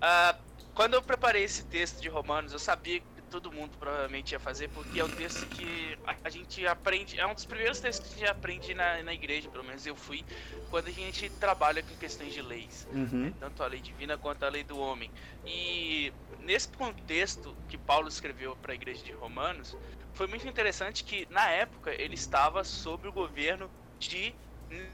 Ah, 0.00 0.36
quando 0.78 0.94
eu 0.94 1.02
preparei 1.02 1.42
esse 1.42 1.64
texto 1.64 2.00
de 2.00 2.08
Romanos, 2.08 2.52
eu 2.52 2.58
sabia 2.60 3.00
que 3.00 3.22
todo 3.28 3.50
mundo 3.50 3.76
provavelmente 3.80 4.30
ia 4.30 4.38
fazer, 4.38 4.68
porque 4.68 5.00
é 5.00 5.04
um 5.04 5.08
texto 5.08 5.44
que 5.46 5.98
a 6.22 6.30
gente 6.30 6.64
aprende, 6.68 7.18
é 7.18 7.26
um 7.26 7.34
dos 7.34 7.44
primeiros 7.44 7.80
textos 7.80 8.08
que 8.08 8.14
a 8.14 8.18
gente 8.28 8.30
aprende 8.30 8.74
na, 8.74 9.02
na 9.02 9.12
igreja, 9.12 9.48
pelo 9.48 9.64
menos 9.64 9.84
eu 9.84 9.96
fui, 9.96 10.24
quando 10.70 10.86
a 10.86 10.92
gente 10.92 11.28
trabalha 11.30 11.82
com 11.82 11.96
questões 11.96 12.32
de 12.32 12.40
leis, 12.40 12.86
uhum. 12.92 13.24
né, 13.24 13.34
tanto 13.40 13.64
a 13.64 13.66
lei 13.66 13.80
divina 13.80 14.16
quanto 14.16 14.44
a 14.44 14.48
lei 14.48 14.62
do 14.62 14.78
homem. 14.78 15.10
E 15.44 16.12
nesse 16.42 16.68
contexto 16.68 17.56
que 17.68 17.76
Paulo 17.76 18.06
escreveu 18.06 18.54
para 18.54 18.70
a 18.70 18.76
igreja 18.76 19.02
de 19.02 19.10
Romanos, 19.10 19.76
foi 20.12 20.28
muito 20.28 20.46
interessante 20.46 21.02
que 21.02 21.26
na 21.28 21.50
época 21.50 21.90
ele 21.90 22.14
estava 22.14 22.62
sob 22.62 23.08
o 23.08 23.12
governo 23.12 23.68
de 23.98 24.32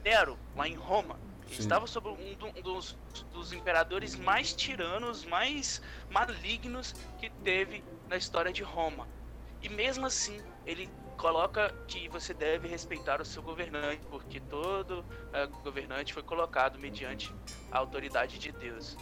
Nero, 0.02 0.38
lá 0.56 0.66
em 0.66 0.76
Roma. 0.76 1.18
Ele 1.50 1.60
estava 1.60 1.86
sob 1.86 2.08
um, 2.08 2.34
do, 2.34 2.62
dos, 2.62 2.96
dos 3.32 3.52
imperadores 3.52 4.16
mais 4.16 4.52
tiranos, 4.52 5.24
mais 5.24 5.80
malignos 6.10 6.94
que 7.18 7.30
teve 7.30 7.84
na 8.08 8.16
história 8.16 8.52
de 8.52 8.62
Roma. 8.62 9.08
E 9.62 9.68
mesmo 9.68 10.06
assim, 10.06 10.42
ele 10.66 10.90
coloca 11.16 11.72
que 11.86 12.08
você 12.08 12.34
deve 12.34 12.66
respeitar 12.68 13.20
o 13.20 13.24
seu 13.24 13.42
governante, 13.42 14.04
porque 14.10 14.40
todo 14.40 15.00
uh, 15.00 15.48
governante 15.62 16.12
foi 16.12 16.22
colocado 16.22 16.78
mediante 16.78 17.32
a 17.70 17.78
autoridade 17.78 18.38
de 18.38 18.50
Deus. 18.50 18.96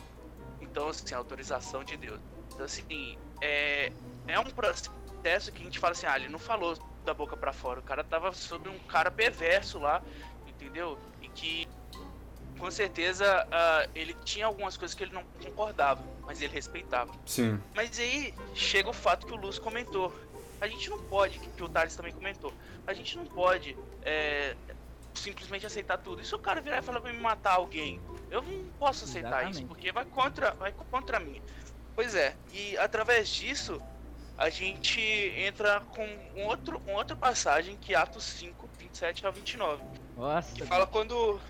Então, 0.60 0.88
assim, 0.88 1.14
a 1.14 1.18
autorização 1.18 1.82
de 1.82 1.96
Deus. 1.96 2.20
Então, 2.52 2.64
assim, 2.64 3.18
é, 3.40 3.92
é 4.28 4.38
um 4.38 4.44
processo 4.44 4.90
processo 5.22 5.52
que 5.52 5.62
a 5.62 5.64
gente 5.64 5.78
fala 5.78 5.92
assim, 5.92 6.06
ah, 6.06 6.16
ele 6.16 6.28
não 6.28 6.38
falou 6.38 6.76
da 7.04 7.14
boca 7.14 7.36
para 7.36 7.52
fora, 7.52 7.78
o 7.78 7.82
cara 7.82 8.02
tava 8.02 8.32
sobre 8.32 8.68
um 8.68 8.78
cara 8.80 9.10
perverso 9.10 9.78
lá, 9.78 10.02
entendeu? 10.46 10.98
E 11.20 11.28
que 11.28 11.68
com 12.62 12.70
certeza 12.70 13.44
uh, 13.44 13.90
ele 13.92 14.14
tinha 14.24 14.46
algumas 14.46 14.76
coisas 14.76 14.94
que 14.94 15.02
ele 15.02 15.12
não 15.12 15.24
concordava, 15.42 16.00
mas 16.24 16.40
ele 16.40 16.52
respeitava. 16.52 17.12
Sim. 17.26 17.60
Mas 17.74 17.98
aí 17.98 18.32
chega 18.54 18.88
o 18.88 18.92
fato 18.92 19.26
que 19.26 19.32
o 19.32 19.36
Luz 19.36 19.58
comentou. 19.58 20.14
A 20.60 20.68
gente 20.68 20.88
não 20.88 21.02
pode, 21.02 21.40
que 21.40 21.60
o 21.60 21.68
Thales 21.68 21.96
também 21.96 22.12
comentou, 22.12 22.54
a 22.86 22.94
gente 22.94 23.16
não 23.16 23.26
pode 23.26 23.76
é, 24.04 24.54
simplesmente 25.12 25.66
aceitar 25.66 25.98
tudo. 25.98 26.22
E 26.22 26.24
se 26.24 26.32
o 26.36 26.38
cara 26.38 26.60
virar 26.60 26.78
e 26.78 26.82
falar 26.82 27.00
pra 27.00 27.12
me 27.12 27.18
matar 27.18 27.54
alguém, 27.54 28.00
eu 28.30 28.40
não 28.40 28.64
posso 28.78 29.06
aceitar 29.06 29.28
Exatamente. 29.28 29.54
isso, 29.54 29.66
porque 29.66 29.90
vai 29.90 30.04
contra, 30.04 30.52
vai 30.52 30.72
contra 30.88 31.18
mim. 31.18 31.42
Pois 31.96 32.14
é, 32.14 32.36
e 32.52 32.78
através 32.78 33.28
disso, 33.28 33.82
a 34.38 34.48
gente 34.48 35.00
entra 35.00 35.80
com 35.80 36.06
um 36.36 36.44
outro, 36.46 36.80
uma 36.86 36.98
outra 36.98 37.16
passagem 37.16 37.76
que 37.76 37.92
é 37.92 37.98
Atos 37.98 38.22
5, 38.22 38.68
27 38.78 39.26
ao 39.26 39.32
29. 39.32 39.82
Nossa. 40.16 40.54
Que 40.54 40.64
fala 40.64 40.86
quando. 40.86 41.40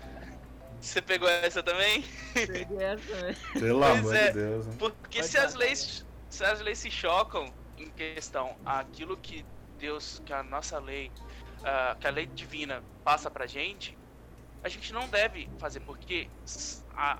Você 0.83 1.01
pegou 1.01 1.29
essa 1.29 1.63
também? 1.63 2.03
Peguei 2.33 2.77
essa 2.77 3.07
também. 3.07 3.35
Pelo 3.57 3.83
amor 3.85 4.13
é, 4.13 4.27
de 4.27 4.33
Deus. 4.33 4.67
Né? 4.67 4.75
Porque 4.77 5.23
se 5.23 5.37
as, 5.37 5.55
leis, 5.55 6.05
se 6.29 6.43
as 6.43 6.59
leis 6.59 6.77
se 6.77 6.91
chocam 6.91 7.53
em 7.77 7.89
questão 7.91 8.57
aquilo 8.65 9.15
que 9.15 9.45
Deus, 9.79 10.21
que 10.25 10.33
a 10.33 10.43
nossa 10.43 10.77
lei, 10.79 11.09
uh, 11.61 11.97
que 11.97 12.05
a 12.05 12.11
lei 12.11 12.25
divina 12.25 12.83
passa 13.01 13.31
pra 13.31 13.47
gente, 13.47 13.97
a 14.61 14.67
gente 14.67 14.91
não 14.91 15.07
deve 15.07 15.49
fazer, 15.57 15.79
porque 15.79 16.29
a, 16.97 17.17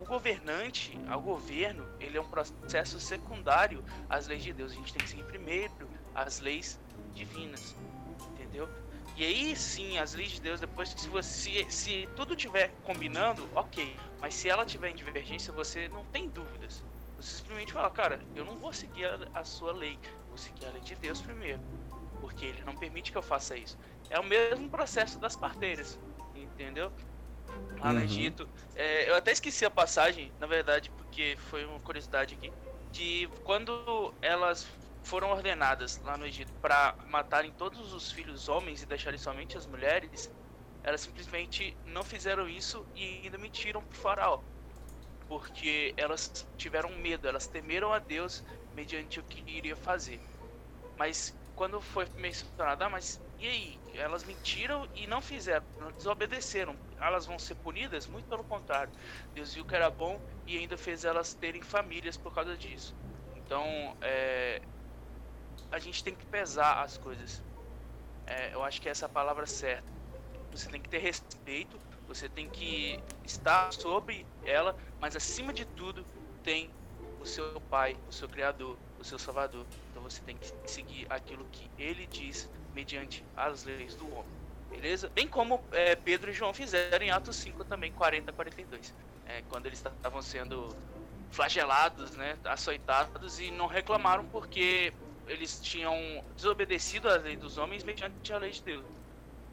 o 0.00 0.04
governante, 0.04 0.96
ao 1.08 1.20
governo, 1.20 1.84
ele 1.98 2.16
é 2.16 2.20
um 2.20 2.28
processo 2.28 3.00
secundário 3.00 3.84
às 4.08 4.28
leis 4.28 4.44
de 4.44 4.52
Deus. 4.52 4.70
A 4.70 4.74
gente 4.76 4.92
tem 4.92 5.02
que 5.02 5.08
seguir 5.08 5.24
primeiro 5.24 5.90
as 6.14 6.38
leis 6.38 6.78
divinas, 7.12 7.74
entendeu? 8.30 8.68
E 9.16 9.24
aí 9.24 9.56
sim, 9.56 9.98
as 9.98 10.14
leis 10.14 10.30
de 10.30 10.40
Deus, 10.40 10.60
depois 10.60 10.90
se 10.90 11.08
você 11.08 11.68
se 11.70 12.06
tudo 12.14 12.36
tiver 12.36 12.68
combinando, 12.82 13.48
ok. 13.54 13.96
Mas 14.20 14.34
se 14.34 14.48
ela 14.48 14.64
tiver 14.66 14.90
em 14.90 14.94
divergência, 14.94 15.52
você 15.52 15.88
não 15.88 16.04
tem 16.04 16.28
dúvidas. 16.28 16.84
Você 17.16 17.36
simplesmente 17.36 17.72
fala, 17.72 17.90
cara, 17.90 18.20
eu 18.34 18.44
não 18.44 18.56
vou 18.58 18.72
seguir 18.72 19.06
a, 19.06 19.40
a 19.40 19.44
sua 19.44 19.72
lei, 19.72 19.98
vou 20.28 20.36
seguir 20.36 20.66
a 20.66 20.70
lei 20.70 20.82
de 20.82 20.94
Deus 20.96 21.20
primeiro, 21.22 21.60
porque 22.20 22.44
ele 22.44 22.62
não 22.64 22.76
permite 22.76 23.10
que 23.10 23.16
eu 23.16 23.22
faça 23.22 23.56
isso. 23.56 23.78
É 24.10 24.20
o 24.20 24.24
mesmo 24.24 24.68
processo 24.68 25.18
das 25.18 25.34
parteiras, 25.34 25.98
entendeu? 26.34 26.92
lá 27.78 27.92
no 27.92 27.98
uhum. 27.98 28.04
Egito. 28.04 28.48
É, 28.74 29.08
eu 29.08 29.14
até 29.14 29.32
esqueci 29.32 29.64
a 29.64 29.70
passagem, 29.70 30.32
na 30.38 30.46
verdade, 30.46 30.90
porque 30.96 31.36
foi 31.38 31.64
uma 31.64 31.80
curiosidade 31.80 32.34
aqui. 32.34 32.52
Que 32.92 33.28
quando 33.44 34.14
elas 34.22 34.66
foram 35.06 35.30
ordenadas 35.30 36.00
lá 36.02 36.16
no 36.16 36.26
Egito 36.26 36.52
para 36.60 36.96
matarem 37.06 37.52
todos 37.52 37.92
os 37.92 38.10
filhos 38.10 38.48
homens 38.48 38.82
e 38.82 38.86
deixarem 38.86 39.18
somente 39.18 39.56
as 39.56 39.66
mulheres, 39.66 40.32
elas 40.82 41.00
simplesmente 41.00 41.78
não 41.84 42.04
fizeram 42.04 42.48
isso 42.48 42.88
e 42.94 43.22
ainda 43.24 43.38
mentiram 43.38 43.84
pro 43.84 43.98
faraó. 43.98 44.42
Porque 45.28 45.94
elas 45.96 46.48
tiveram 46.56 46.90
medo, 46.90 47.28
elas 47.28 47.48
temeram 47.48 47.92
a 47.92 47.98
Deus 47.98 48.42
mediante 48.72 49.20
o 49.20 49.24
que 49.24 49.42
iria 49.46 49.76
fazer. 49.76 50.22
Mas 50.96 51.38
quando 51.54 51.80
foi 51.80 52.08
mencionado, 52.16 52.84
ah, 52.84 52.90
mas 52.90 53.22
e 53.38 53.46
aí? 53.46 53.82
Elas 53.94 54.24
mentiram 54.24 54.88
e 54.94 55.06
não 55.06 55.20
fizeram, 55.20 55.66
desobedeceram. 55.96 56.78
Elas 56.98 57.26
vão 57.26 57.38
ser 57.38 57.56
punidas? 57.56 58.06
Muito 58.06 58.26
pelo 58.28 58.44
contrário. 58.44 58.92
Deus 59.32 59.52
viu 59.54 59.64
que 59.64 59.74
era 59.74 59.90
bom 59.90 60.20
e 60.46 60.56
ainda 60.56 60.76
fez 60.76 61.04
elas 61.04 61.34
terem 61.34 61.62
famílias 61.62 62.16
por 62.16 62.34
causa 62.34 62.56
disso. 62.56 62.96
Então, 63.34 63.64
é, 64.00 64.66
a 65.70 65.78
gente 65.78 66.02
tem 66.02 66.14
que 66.14 66.24
pesar 66.26 66.82
as 66.82 66.98
coisas. 66.98 67.42
É, 68.26 68.54
eu 68.54 68.62
acho 68.62 68.80
que 68.80 68.88
essa 68.88 69.04
é 69.04 69.06
a 69.06 69.08
palavra 69.08 69.46
certa. 69.46 69.86
Você 70.50 70.68
tem 70.68 70.80
que 70.80 70.88
ter 70.88 70.98
respeito, 70.98 71.78
você 72.06 72.28
tem 72.28 72.48
que 72.48 72.98
estar 73.24 73.72
sobre 73.72 74.26
ela, 74.44 74.76
mas 75.00 75.16
acima 75.16 75.52
de 75.52 75.64
tudo 75.64 76.04
tem 76.42 76.70
o 77.20 77.26
seu 77.26 77.60
pai, 77.62 77.96
o 78.08 78.12
seu 78.12 78.28
criador, 78.28 78.76
o 78.98 79.04
seu 79.04 79.18
salvador. 79.18 79.66
Então 79.90 80.02
você 80.02 80.20
tem 80.22 80.36
que 80.36 80.52
seguir 80.70 81.06
aquilo 81.10 81.44
que 81.46 81.70
ele 81.78 82.06
diz 82.06 82.48
mediante 82.74 83.24
as 83.36 83.64
leis 83.64 83.94
do 83.94 84.06
homem. 84.12 84.36
Beleza? 84.70 85.10
Bem 85.14 85.26
como 85.28 85.62
é, 85.72 85.94
Pedro 85.94 86.30
e 86.30 86.34
João 86.34 86.52
fizeram 86.52 87.04
em 87.04 87.10
Atos 87.10 87.36
5 87.36 87.64
também, 87.64 87.92
40 87.92 88.30
a 88.30 88.34
42. 88.34 88.94
É, 89.26 89.42
quando 89.48 89.66
eles 89.66 89.78
estavam 89.78 90.22
sendo 90.22 90.76
flagelados, 91.30 92.12
né, 92.12 92.38
açoitados 92.44 93.40
e 93.40 93.50
não 93.50 93.66
reclamaram 93.66 94.24
porque 94.26 94.92
eles 95.26 95.60
tinham 95.60 95.94
desobedecido 96.36 97.08
a 97.08 97.16
lei 97.16 97.36
dos 97.36 97.58
homens 97.58 97.82
mediante 97.82 98.32
a 98.32 98.38
lei 98.38 98.50
de 98.50 98.62
Deus. 98.62 98.84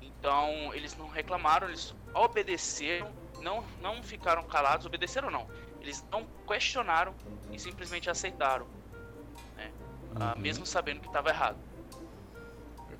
Então, 0.02 0.74
eles 0.74 0.96
não 0.98 1.08
reclamaram, 1.08 1.68
eles 1.68 1.94
obedeceram, 2.14 3.12
não, 3.42 3.64
não 3.82 4.02
ficaram 4.04 4.44
calados, 4.44 4.86
obedeceram 4.86 5.30
não. 5.30 5.48
Eles 5.82 6.04
não 6.12 6.26
questionaram 6.48 7.14
e 7.52 7.60
simplesmente 7.60 8.10
aceitaram, 8.10 8.66
né? 9.58 9.72
ah, 10.16 10.34
uhum. 10.36 10.42
mesmo 10.42 10.66
sabendo 10.66 11.02
que 11.02 11.08
estava 11.08 11.30
errado. 11.30 11.58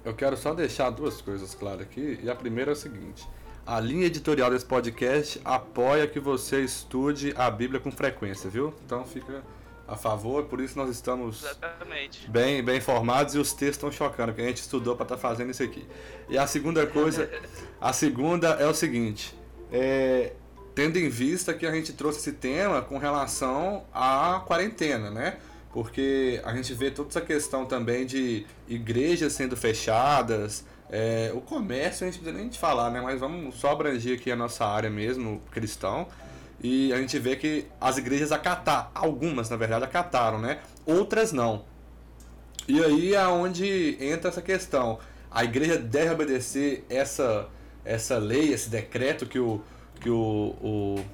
Eu 0.04 0.14
quero 0.14 0.36
só 0.36 0.54
deixar 0.54 0.90
duas 0.90 1.22
coisas 1.22 1.56
claras 1.56 1.82
aqui. 1.82 2.20
E 2.22 2.30
a 2.30 2.36
primeira 2.36 2.72
é 2.72 2.74
o 2.74 2.76
seguinte: 2.76 3.26
a 3.66 3.80
linha 3.80 4.08
editorial 4.08 4.50
desse 4.50 4.66
podcast 4.66 5.40
apoia 5.46 6.06
que 6.06 6.20
você 6.20 6.62
estude 6.62 7.34
a 7.38 7.50
Bíblia 7.50 7.80
com 7.80 7.90
frequência, 7.90 8.50
viu? 8.50 8.74
Então 8.86 9.06
fica 9.06 9.42
a 9.88 9.96
favor, 9.96 10.46
por 10.46 10.62
isso 10.62 10.78
nós 10.78 10.90
estamos 10.90 11.44
Exatamente. 11.44 12.30
bem 12.30 12.64
bem 12.64 12.78
informados 12.78 13.36
e 13.36 13.38
os 13.38 13.52
textos 13.52 13.78
estão 13.78 13.92
chocando, 13.92 14.30
porque 14.30 14.42
a 14.42 14.48
gente 14.48 14.62
estudou 14.62 14.96
para 14.96 15.04
estar 15.04 15.16
tá 15.16 15.22
fazendo 15.22 15.52
isso 15.52 15.64
aqui. 15.64 15.86
E 16.30 16.38
a 16.38 16.48
segunda 16.48 16.88
coisa, 16.88 17.30
a 17.82 17.92
segunda 17.92 18.50
é 18.52 18.68
o 18.68 18.74
seguinte: 18.74 19.36
é, 19.72 20.34
tendo 20.74 20.98
em 20.98 21.10
vista 21.10 21.54
que 21.54 21.66
a 21.66 21.72
gente 21.72 21.94
trouxe 21.94 22.20
esse 22.20 22.32
tema 22.34 22.82
com 22.82 22.98
relação 22.98 23.86
à 23.94 24.42
quarentena, 24.46 25.12
né? 25.12 25.38
porque 25.74 26.40
a 26.46 26.56
gente 26.56 26.72
vê 26.76 26.92
toda 26.92 27.10
essa 27.10 27.20
questão 27.20 27.66
também 27.66 28.06
de 28.06 28.46
igrejas 28.68 29.34
sendo 29.34 29.58
fechadas, 29.58 30.64
é, 30.88 31.32
o 31.34 31.42
comércio 31.42 32.06
a 32.06 32.12
gente 32.12 32.20
não 32.20 32.26
precisa 32.26 32.44
nem 32.44 32.48
de 32.48 32.60
falar, 32.60 32.92
né? 32.92 33.02
Mas 33.02 33.20
vamos 33.20 33.56
só 33.56 33.72
abranger 33.72 34.20
aqui 34.20 34.32
a 34.32 34.36
nossa 34.36 34.64
área 34.64 34.92
mesmo, 34.92 35.42
cristão. 35.50 36.08
E 36.62 36.94
a 36.94 36.98
gente 36.98 37.18
vê 37.20 37.36
que 37.36 37.66
as 37.80 37.98
igrejas 37.98 38.32
acataram, 38.32 38.90
algumas 38.94 39.50
na 39.50 39.58
verdade 39.58 39.84
acataram, 39.84 40.40
né? 40.40 40.60
Outras 40.86 41.32
não. 41.32 41.66
E 42.68 42.82
aí 42.84 43.14
é 43.14 43.28
onde 43.28 43.98
entra 44.00 44.30
essa 44.30 44.42
questão. 44.42 45.00
A 45.30 45.44
igreja 45.44 45.78
deve 45.78 46.12
obedecer 46.12 46.86
essa, 46.90 47.50
essa 47.84 48.18
lei, 48.18 48.54
esse 48.54 48.70
decreto 48.70 49.26
que 49.26 49.40
o, 49.40 49.62
que 50.00 50.10
o, 50.10 50.56
o, 50.62 51.06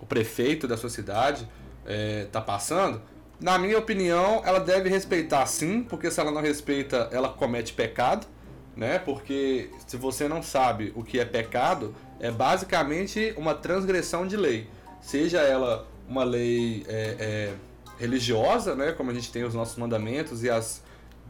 o 0.00 0.06
prefeito 0.06 0.68
da 0.68 0.76
sua 0.76 0.90
cidade 0.90 1.48
está 1.84 2.38
é, 2.38 2.42
passando, 2.42 3.00
na 3.40 3.58
minha 3.58 3.78
opinião, 3.78 4.42
ela 4.44 4.58
deve 4.58 4.88
respeitar 4.88 5.44
sim, 5.46 5.82
porque 5.82 6.10
se 6.10 6.18
ela 6.20 6.30
não 6.30 6.40
respeita, 6.40 7.08
ela 7.12 7.28
comete 7.28 7.72
pecado, 7.72 8.26
né? 8.74 8.98
Porque 8.98 9.70
se 9.86 9.96
você 9.96 10.26
não 10.26 10.42
sabe 10.42 10.92
o 10.94 11.04
que 11.04 11.20
é 11.20 11.24
pecado, 11.24 11.94
é 12.20 12.30
basicamente 12.30 13.34
uma 13.36 13.54
transgressão 13.54 14.26
de 14.26 14.36
lei, 14.36 14.68
seja 15.00 15.40
ela 15.40 15.86
uma 16.08 16.24
lei 16.24 16.84
é, 16.88 17.16
é, 17.18 17.54
religiosa, 17.98 18.74
né? 18.74 18.92
Como 18.92 19.10
a 19.10 19.14
gente 19.14 19.30
tem 19.32 19.44
os 19.44 19.54
nossos 19.54 19.76
mandamentos 19.76 20.42
e 20.42 20.50
as 20.50 20.82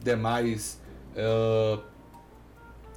demais 0.02 0.80
uh, 1.12 1.82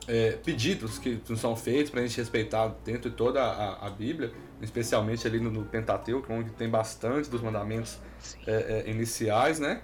é, 0.08 0.32
pedidos 0.44 0.98
que 0.98 1.22
são 1.38 1.56
feitos 1.56 1.92
para 1.92 2.02
a 2.02 2.06
gente 2.06 2.18
respeitar 2.18 2.76
dentro 2.84 3.10
de 3.10 3.16
toda 3.16 3.42
a, 3.42 3.88
a 3.88 3.90
Bíblia, 3.90 4.32
especialmente 4.62 5.26
ali 5.28 5.40
no, 5.40 5.52
no 5.52 5.66
Pentateuco, 5.66 6.32
onde 6.34 6.50
tem 6.52 6.68
bastante 6.68 7.30
dos 7.30 7.42
mandamentos 7.42 8.00
é, 8.46 8.84
é, 8.86 8.90
iniciais, 8.90 9.60
né? 9.60 9.82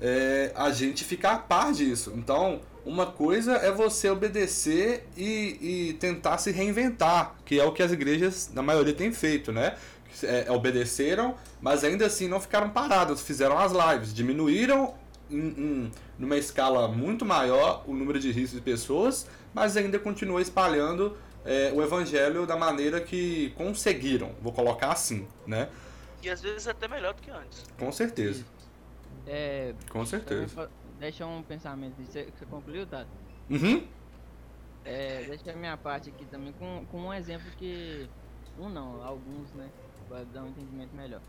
É, 0.00 0.52
a 0.54 0.70
gente 0.70 1.04
ficar 1.04 1.34
a 1.34 1.38
par 1.38 1.72
disso. 1.72 2.12
Então, 2.16 2.60
uma 2.90 3.06
coisa 3.06 3.52
é 3.52 3.70
você 3.70 4.10
obedecer 4.10 5.06
e, 5.16 5.90
e, 5.90 5.92
tentar 5.94 6.38
se 6.38 6.50
reinventar, 6.50 7.36
que 7.44 7.58
é 7.58 7.64
o 7.64 7.72
que 7.72 7.82
as 7.82 7.92
igrejas, 7.92 8.50
na 8.52 8.62
maioria, 8.62 8.92
têm 8.92 9.12
feito, 9.12 9.52
né? 9.52 9.76
É, 10.24 10.50
obedeceram, 10.50 11.36
mas 11.60 11.84
ainda 11.84 12.04
assim 12.06 12.26
não 12.26 12.40
ficaram 12.40 12.68
paradas, 12.68 13.22
fizeram 13.22 13.56
as 13.56 13.72
lives, 13.72 14.12
diminuíram 14.12 14.92
em, 15.30 15.38
em, 15.38 15.92
numa 16.18 16.36
escala 16.36 16.88
muito 16.88 17.24
maior 17.24 17.84
o 17.86 17.94
número 17.94 18.18
de 18.18 18.32
riscos 18.32 18.58
de 18.58 18.60
pessoas, 18.60 19.28
mas 19.54 19.76
ainda 19.76 19.98
continua 20.00 20.42
espalhando 20.42 21.16
é, 21.44 21.72
o 21.72 21.80
evangelho 21.80 22.44
da 22.44 22.56
maneira 22.56 23.00
que 23.00 23.50
conseguiram, 23.56 24.32
vou 24.42 24.52
colocar 24.52 24.90
assim, 24.90 25.28
né? 25.46 25.68
E 26.22 26.28
às 26.28 26.42
vezes 26.42 26.66
até 26.66 26.88
melhor 26.88 27.14
do 27.14 27.22
que 27.22 27.30
antes. 27.30 27.64
Com 27.78 27.90
certeza. 27.92 28.44
É, 29.26 29.74
Com 29.88 30.04
certeza. 30.04 30.68
Deixa 31.00 31.26
um 31.26 31.42
pensamento. 31.42 31.96
Você, 31.96 32.30
você 32.30 32.44
concluiu, 32.44 32.86
Tato? 32.86 33.08
Uhum. 33.48 33.88
É, 34.84 35.24
deixa 35.24 35.50
a 35.50 35.56
minha 35.56 35.76
parte 35.76 36.10
aqui 36.10 36.26
também 36.26 36.52
com, 36.52 36.84
com 36.90 36.98
um 36.98 37.14
exemplo 37.14 37.50
que. 37.56 38.06
Um 38.58 38.68
não, 38.68 39.02
alguns, 39.02 39.50
né? 39.54 39.70
Para 40.06 40.24
dar 40.24 40.42
um 40.42 40.48
entendimento 40.48 40.94
melhor. 40.94 41.22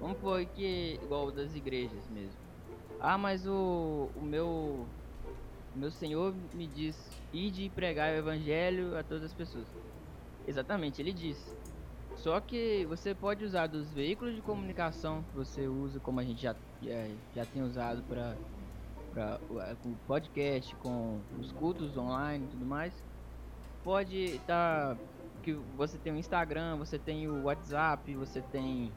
Vamos 0.00 0.16
pôr 0.16 0.42
que. 0.46 0.98
igual 1.02 1.30
das 1.30 1.54
igrejas 1.54 2.08
mesmo. 2.08 2.38
Ah, 2.98 3.18
mas 3.18 3.46
o, 3.46 4.08
o 4.16 4.22
meu. 4.22 4.86
O 5.74 5.78
meu 5.78 5.90
Senhor 5.90 6.34
me 6.54 6.66
diz: 6.66 6.96
ide 7.34 7.68
pregar 7.68 8.14
o 8.14 8.16
evangelho 8.16 8.96
a 8.96 9.02
todas 9.02 9.24
as 9.24 9.34
pessoas. 9.34 9.66
Exatamente, 10.48 11.02
ele 11.02 11.12
disse. 11.12 11.54
Só 12.16 12.40
que 12.40 12.86
você 12.86 13.14
pode 13.14 13.44
usar 13.44 13.66
dos 13.66 13.92
veículos 13.92 14.34
de 14.34 14.40
comunicação 14.40 15.22
que 15.24 15.36
você 15.36 15.68
usa, 15.68 16.00
como 16.00 16.18
a 16.18 16.24
gente 16.24 16.40
já, 16.40 16.56
já, 16.80 17.08
já 17.34 17.44
tem 17.44 17.62
usado 17.62 18.02
para 18.04 18.34
o 19.44 19.96
podcast, 20.06 20.74
com 20.76 21.20
os 21.38 21.52
cultos 21.52 21.96
online 21.96 22.44
e 22.44 22.48
tudo 22.48 22.66
mais. 22.66 22.92
Pode 23.82 24.16
estar. 24.16 24.94
Tá, 24.94 25.00
que 25.42 25.52
você 25.76 25.96
tem 25.96 26.12
o 26.12 26.16
Instagram, 26.16 26.76
você 26.76 26.98
tem 26.98 27.28
o 27.28 27.44
WhatsApp, 27.44 28.12
você 28.16 28.40
tem 28.40 28.92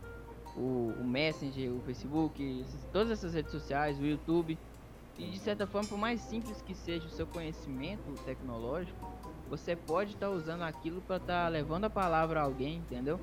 o, 0.57 0.93
o 0.99 1.03
Messenger, 1.03 1.71
o 1.71 1.79
Facebook, 1.81 2.65
todas 2.91 3.11
essas 3.11 3.35
redes 3.35 3.51
sociais, 3.51 3.99
o 3.99 4.05
YouTube. 4.05 4.57
E 5.17 5.29
de 5.29 5.37
certa 5.37 5.67
forma, 5.67 5.87
por 5.87 5.97
mais 5.97 6.21
simples 6.21 6.61
que 6.61 6.73
seja 6.73 7.05
o 7.05 7.09
seu 7.09 7.27
conhecimento 7.27 8.13
tecnológico, 8.23 8.97
você 9.49 9.75
pode 9.75 10.13
estar 10.13 10.27
tá 10.27 10.31
usando 10.31 10.63
aquilo 10.63 11.01
para 11.01 11.17
estar 11.17 11.43
tá 11.43 11.49
levando 11.49 11.85
a 11.85 11.89
palavra 11.89 12.39
a 12.39 12.43
alguém, 12.43 12.77
entendeu? 12.77 13.19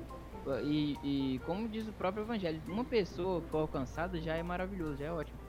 E, 0.63 0.97
e, 1.03 1.39
como 1.39 1.67
diz 1.67 1.87
o 1.87 1.91
próprio 1.91 2.23
evangelho, 2.23 2.61
uma 2.67 2.85
pessoa 2.85 3.43
alcançada 3.51 4.21
já 4.21 4.35
é 4.35 4.43
maravilhoso, 4.43 4.97
já 4.97 5.07
é 5.07 5.11
ótimo. 5.11 5.46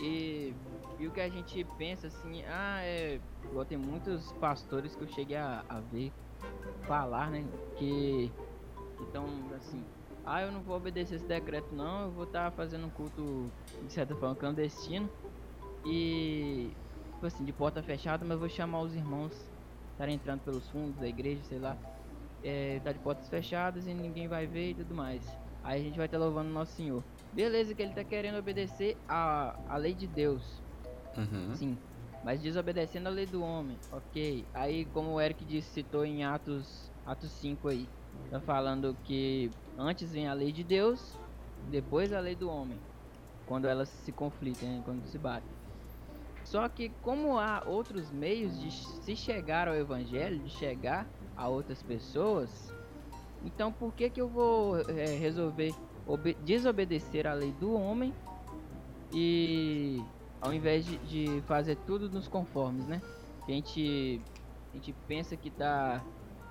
E, 0.00 0.54
e 0.98 1.06
o 1.06 1.10
que 1.10 1.20
a 1.20 1.28
gente 1.28 1.64
pensa 1.78 2.06
assim, 2.08 2.42
ah, 2.44 2.80
é. 2.82 3.20
Tem 3.68 3.78
muitos 3.78 4.32
pastores 4.32 4.94
que 4.94 5.02
eu 5.02 5.08
cheguei 5.08 5.36
a, 5.36 5.64
a 5.68 5.80
ver 5.80 6.12
falar, 6.86 7.30
né? 7.30 7.44
Que 7.78 8.30
estão 9.00 9.24
assim, 9.54 9.84
ah, 10.24 10.42
eu 10.42 10.52
não 10.52 10.60
vou 10.60 10.76
obedecer 10.76 11.16
esse 11.16 11.26
decreto 11.26 11.74
não, 11.74 12.04
eu 12.04 12.10
vou 12.10 12.24
estar 12.24 12.50
tá 12.50 12.56
fazendo 12.56 12.86
um 12.86 12.90
culto 12.90 13.52
de 13.82 13.92
certa 13.92 14.14
forma 14.16 14.34
clandestino 14.34 15.08
e 15.86 16.76
tipo 17.14 17.26
assim, 17.26 17.44
de 17.44 17.52
porta 17.52 17.82
fechada, 17.82 18.24
mas 18.24 18.38
vou 18.38 18.48
chamar 18.48 18.80
os 18.80 18.94
irmãos 18.94 19.32
estarem 19.92 20.16
entrando 20.16 20.40
pelos 20.40 20.68
fundos 20.68 20.96
da 20.96 21.08
igreja, 21.08 21.42
sei 21.44 21.58
lá. 21.58 21.76
É, 22.42 22.78
tá 22.80 22.92
de 22.92 22.98
portas 22.98 23.28
fechadas 23.28 23.86
e 23.86 23.94
ninguém 23.94 24.28
vai 24.28 24.46
ver 24.46 24.70
e 24.70 24.74
tudo 24.74 24.94
mais. 24.94 25.26
Aí 25.62 25.80
a 25.80 25.84
gente 25.84 25.96
vai 25.96 26.06
estar 26.06 26.18
louvando 26.18 26.50
o 26.50 26.52
nosso 26.52 26.72
Senhor. 26.72 27.02
Beleza, 27.36 27.74
que 27.74 27.82
ele 27.82 27.92
tá 27.92 28.02
querendo 28.02 28.38
obedecer 28.38 28.96
a, 29.06 29.54
a 29.68 29.76
lei 29.76 29.92
de 29.92 30.06
Deus. 30.06 30.42
Uhum. 31.14 31.54
Sim. 31.54 31.78
Mas 32.24 32.40
desobedecendo 32.40 33.10
a 33.10 33.12
lei 33.12 33.26
do 33.26 33.42
homem. 33.42 33.76
Ok. 33.92 34.42
Aí, 34.54 34.86
como 34.86 35.10
o 35.10 35.20
Eric 35.20 35.44
disse, 35.44 35.68
citou 35.68 36.06
em 36.06 36.24
Atos, 36.24 36.90
Atos 37.04 37.30
5 37.32 37.68
aí. 37.68 37.86
Tá 38.30 38.40
falando 38.40 38.96
que 39.04 39.50
antes 39.76 40.12
vem 40.12 40.26
a 40.26 40.32
lei 40.32 40.50
de 40.50 40.64
Deus, 40.64 41.20
depois 41.70 42.10
a 42.10 42.20
lei 42.20 42.34
do 42.34 42.48
homem. 42.48 42.78
Quando 43.44 43.68
elas 43.68 43.90
se 43.90 44.10
conflitam, 44.12 44.66
né? 44.66 44.82
quando 44.82 45.04
se 45.04 45.18
batem. 45.18 45.54
Só 46.42 46.66
que 46.70 46.88
como 47.02 47.38
há 47.38 47.62
outros 47.66 48.10
meios 48.10 48.58
de 48.58 48.72
se 48.72 49.14
chegar 49.14 49.68
ao 49.68 49.74
evangelho, 49.74 50.38
de 50.38 50.48
chegar 50.48 51.06
a 51.36 51.48
outras 51.48 51.82
pessoas, 51.82 52.72
então 53.44 53.70
por 53.70 53.92
que 53.92 54.08
que 54.08 54.20
eu 54.20 54.28
vou 54.28 54.78
é, 54.88 55.16
resolver 55.18 55.74
desobedecer 56.44 57.26
a 57.26 57.34
lei 57.34 57.52
do 57.52 57.74
homem 57.74 58.14
e 59.12 60.02
ao 60.40 60.52
invés 60.52 60.84
de, 60.86 60.98
de, 60.98 61.42
fazer 61.42 61.76
tudo 61.86 62.08
nos 62.08 62.28
conformes, 62.28 62.86
né? 62.86 63.00
A 63.46 63.50
gente, 63.50 64.20
a 64.72 64.76
gente 64.76 64.92
pensa 65.08 65.36
que 65.36 65.50
tá 65.50 66.02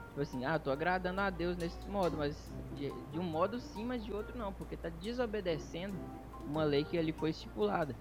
tipo 0.10 0.22
assim, 0.22 0.46
ah, 0.46 0.58
tô 0.58 0.72
agradando 0.72 1.20
a 1.22 1.30
Deus 1.30 1.58
nesse 1.58 1.88
modo, 1.88 2.18
mas 2.18 2.36
de, 2.76 2.90
de 3.12 3.20
um 3.20 3.24
modo 3.24 3.60
sim, 3.60 3.86
mas 3.86 4.04
de 4.04 4.14
outro 4.14 4.38
não, 4.38 4.54
porque 4.54 4.78
tá 4.78 4.90
desobedecendo 4.90 5.98
uma 6.46 6.64
lei 6.64 6.84
que 6.86 6.98
ali 6.98 7.12
foi 7.12 7.32
estipulada. 7.32 7.96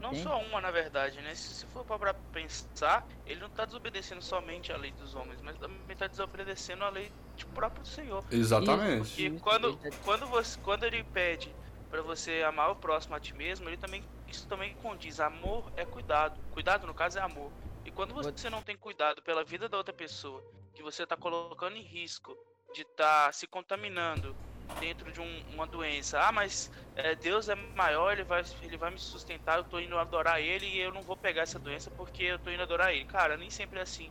Não 0.00 0.14
só 0.14 0.40
uma, 0.42 0.60
na 0.60 0.70
verdade, 0.70 1.20
né? 1.20 1.34
Se, 1.34 1.64
for 1.66 1.84
para 1.84 2.12
pensar, 2.32 3.06
ele 3.24 3.40
não 3.40 3.46
está 3.46 3.64
desobedecendo 3.64 4.20
somente 4.20 4.72
a 4.72 4.76
lei 4.76 4.90
dos 4.92 5.14
homens, 5.14 5.40
mas 5.40 5.56
também 5.56 5.78
está 5.88 6.08
desobedecendo 6.08 6.84
a 6.84 6.90
lei 6.90 7.10
do 7.38 7.46
próprio 7.48 7.84
Senhor. 7.84 8.24
Exatamente. 8.30 9.08
Porque 9.08 9.40
quando, 9.40 9.78
quando, 10.04 10.26
você, 10.26 10.58
quando 10.60 10.84
ele 10.84 11.02
pede 11.04 11.54
para 11.90 12.02
você 12.02 12.42
amar 12.46 12.70
o 12.70 12.76
próximo 12.76 13.14
a 13.14 13.20
ti 13.20 13.34
mesmo, 13.34 13.68
ele 13.68 13.76
também 13.76 14.02
isso 14.26 14.46
também 14.46 14.74
condiz. 14.76 15.20
Amor 15.20 15.70
é 15.76 15.84
cuidado. 15.84 16.40
Cuidado, 16.52 16.86
no 16.86 16.94
caso, 16.94 17.18
é 17.18 17.22
amor. 17.22 17.52
E 17.84 17.90
quando 17.90 18.14
você 18.14 18.48
não 18.48 18.62
tem 18.62 18.76
cuidado 18.76 19.20
pela 19.22 19.44
vida 19.44 19.68
da 19.68 19.76
outra 19.76 19.92
pessoa, 19.92 20.42
que 20.74 20.82
você 20.82 21.02
está 21.02 21.16
colocando 21.16 21.76
em 21.76 21.82
risco 21.82 22.36
de 22.74 22.82
estar 22.82 23.26
tá 23.26 23.32
se 23.32 23.46
contaminando, 23.46 24.34
dentro 24.80 25.10
de 25.12 25.20
um, 25.20 25.42
uma 25.52 25.66
doença. 25.66 26.20
Ah, 26.20 26.32
mas 26.32 26.70
é, 26.96 27.14
Deus 27.14 27.48
é 27.48 27.54
maior, 27.54 28.12
ele 28.12 28.24
vai, 28.24 28.42
ele 28.62 28.76
vai 28.76 28.90
me 28.90 28.98
sustentar, 28.98 29.58
eu 29.58 29.64
tô 29.64 29.78
indo 29.78 29.98
adorar 29.98 30.40
ele 30.40 30.66
e 30.66 30.78
eu 30.78 30.92
não 30.92 31.02
vou 31.02 31.16
pegar 31.16 31.42
essa 31.42 31.58
doença 31.58 31.90
porque 31.90 32.24
eu 32.24 32.38
tô 32.38 32.50
indo 32.50 32.62
adorar 32.62 32.94
ele. 32.94 33.04
Cara, 33.04 33.36
nem 33.36 33.50
sempre 33.50 33.78
é 33.78 33.82
assim. 33.82 34.10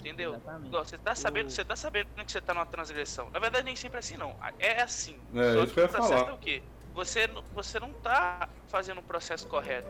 Entendeu? 0.00 0.40
Você 0.70 0.96
tá 0.96 1.14
sabendo, 1.14 1.48
o... 1.48 1.50
você 1.50 1.64
tá 1.64 1.76
sabendo 1.76 2.06
que 2.24 2.32
você 2.32 2.40
tá 2.40 2.54
numa 2.54 2.66
transgressão. 2.66 3.30
Na 3.30 3.38
verdade, 3.38 3.64
nem 3.64 3.76
sempre 3.76 3.96
é 3.96 4.00
assim, 4.00 4.16
não. 4.16 4.36
É 4.58 4.82
assim. 4.82 5.20
É, 5.34 5.52
Só 5.52 5.64
isso 5.64 5.74
que 5.74 5.80
eu 5.80 5.84
ia 5.84 5.88
falar. 5.88 6.28
É 6.28 6.32
o 6.32 6.38
quê? 6.38 6.62
Você, 6.94 7.28
você 7.52 7.78
não 7.78 7.92
tá 7.92 8.48
fazendo 8.66 8.98
o 8.98 9.02
processo 9.02 9.46
correto. 9.46 9.88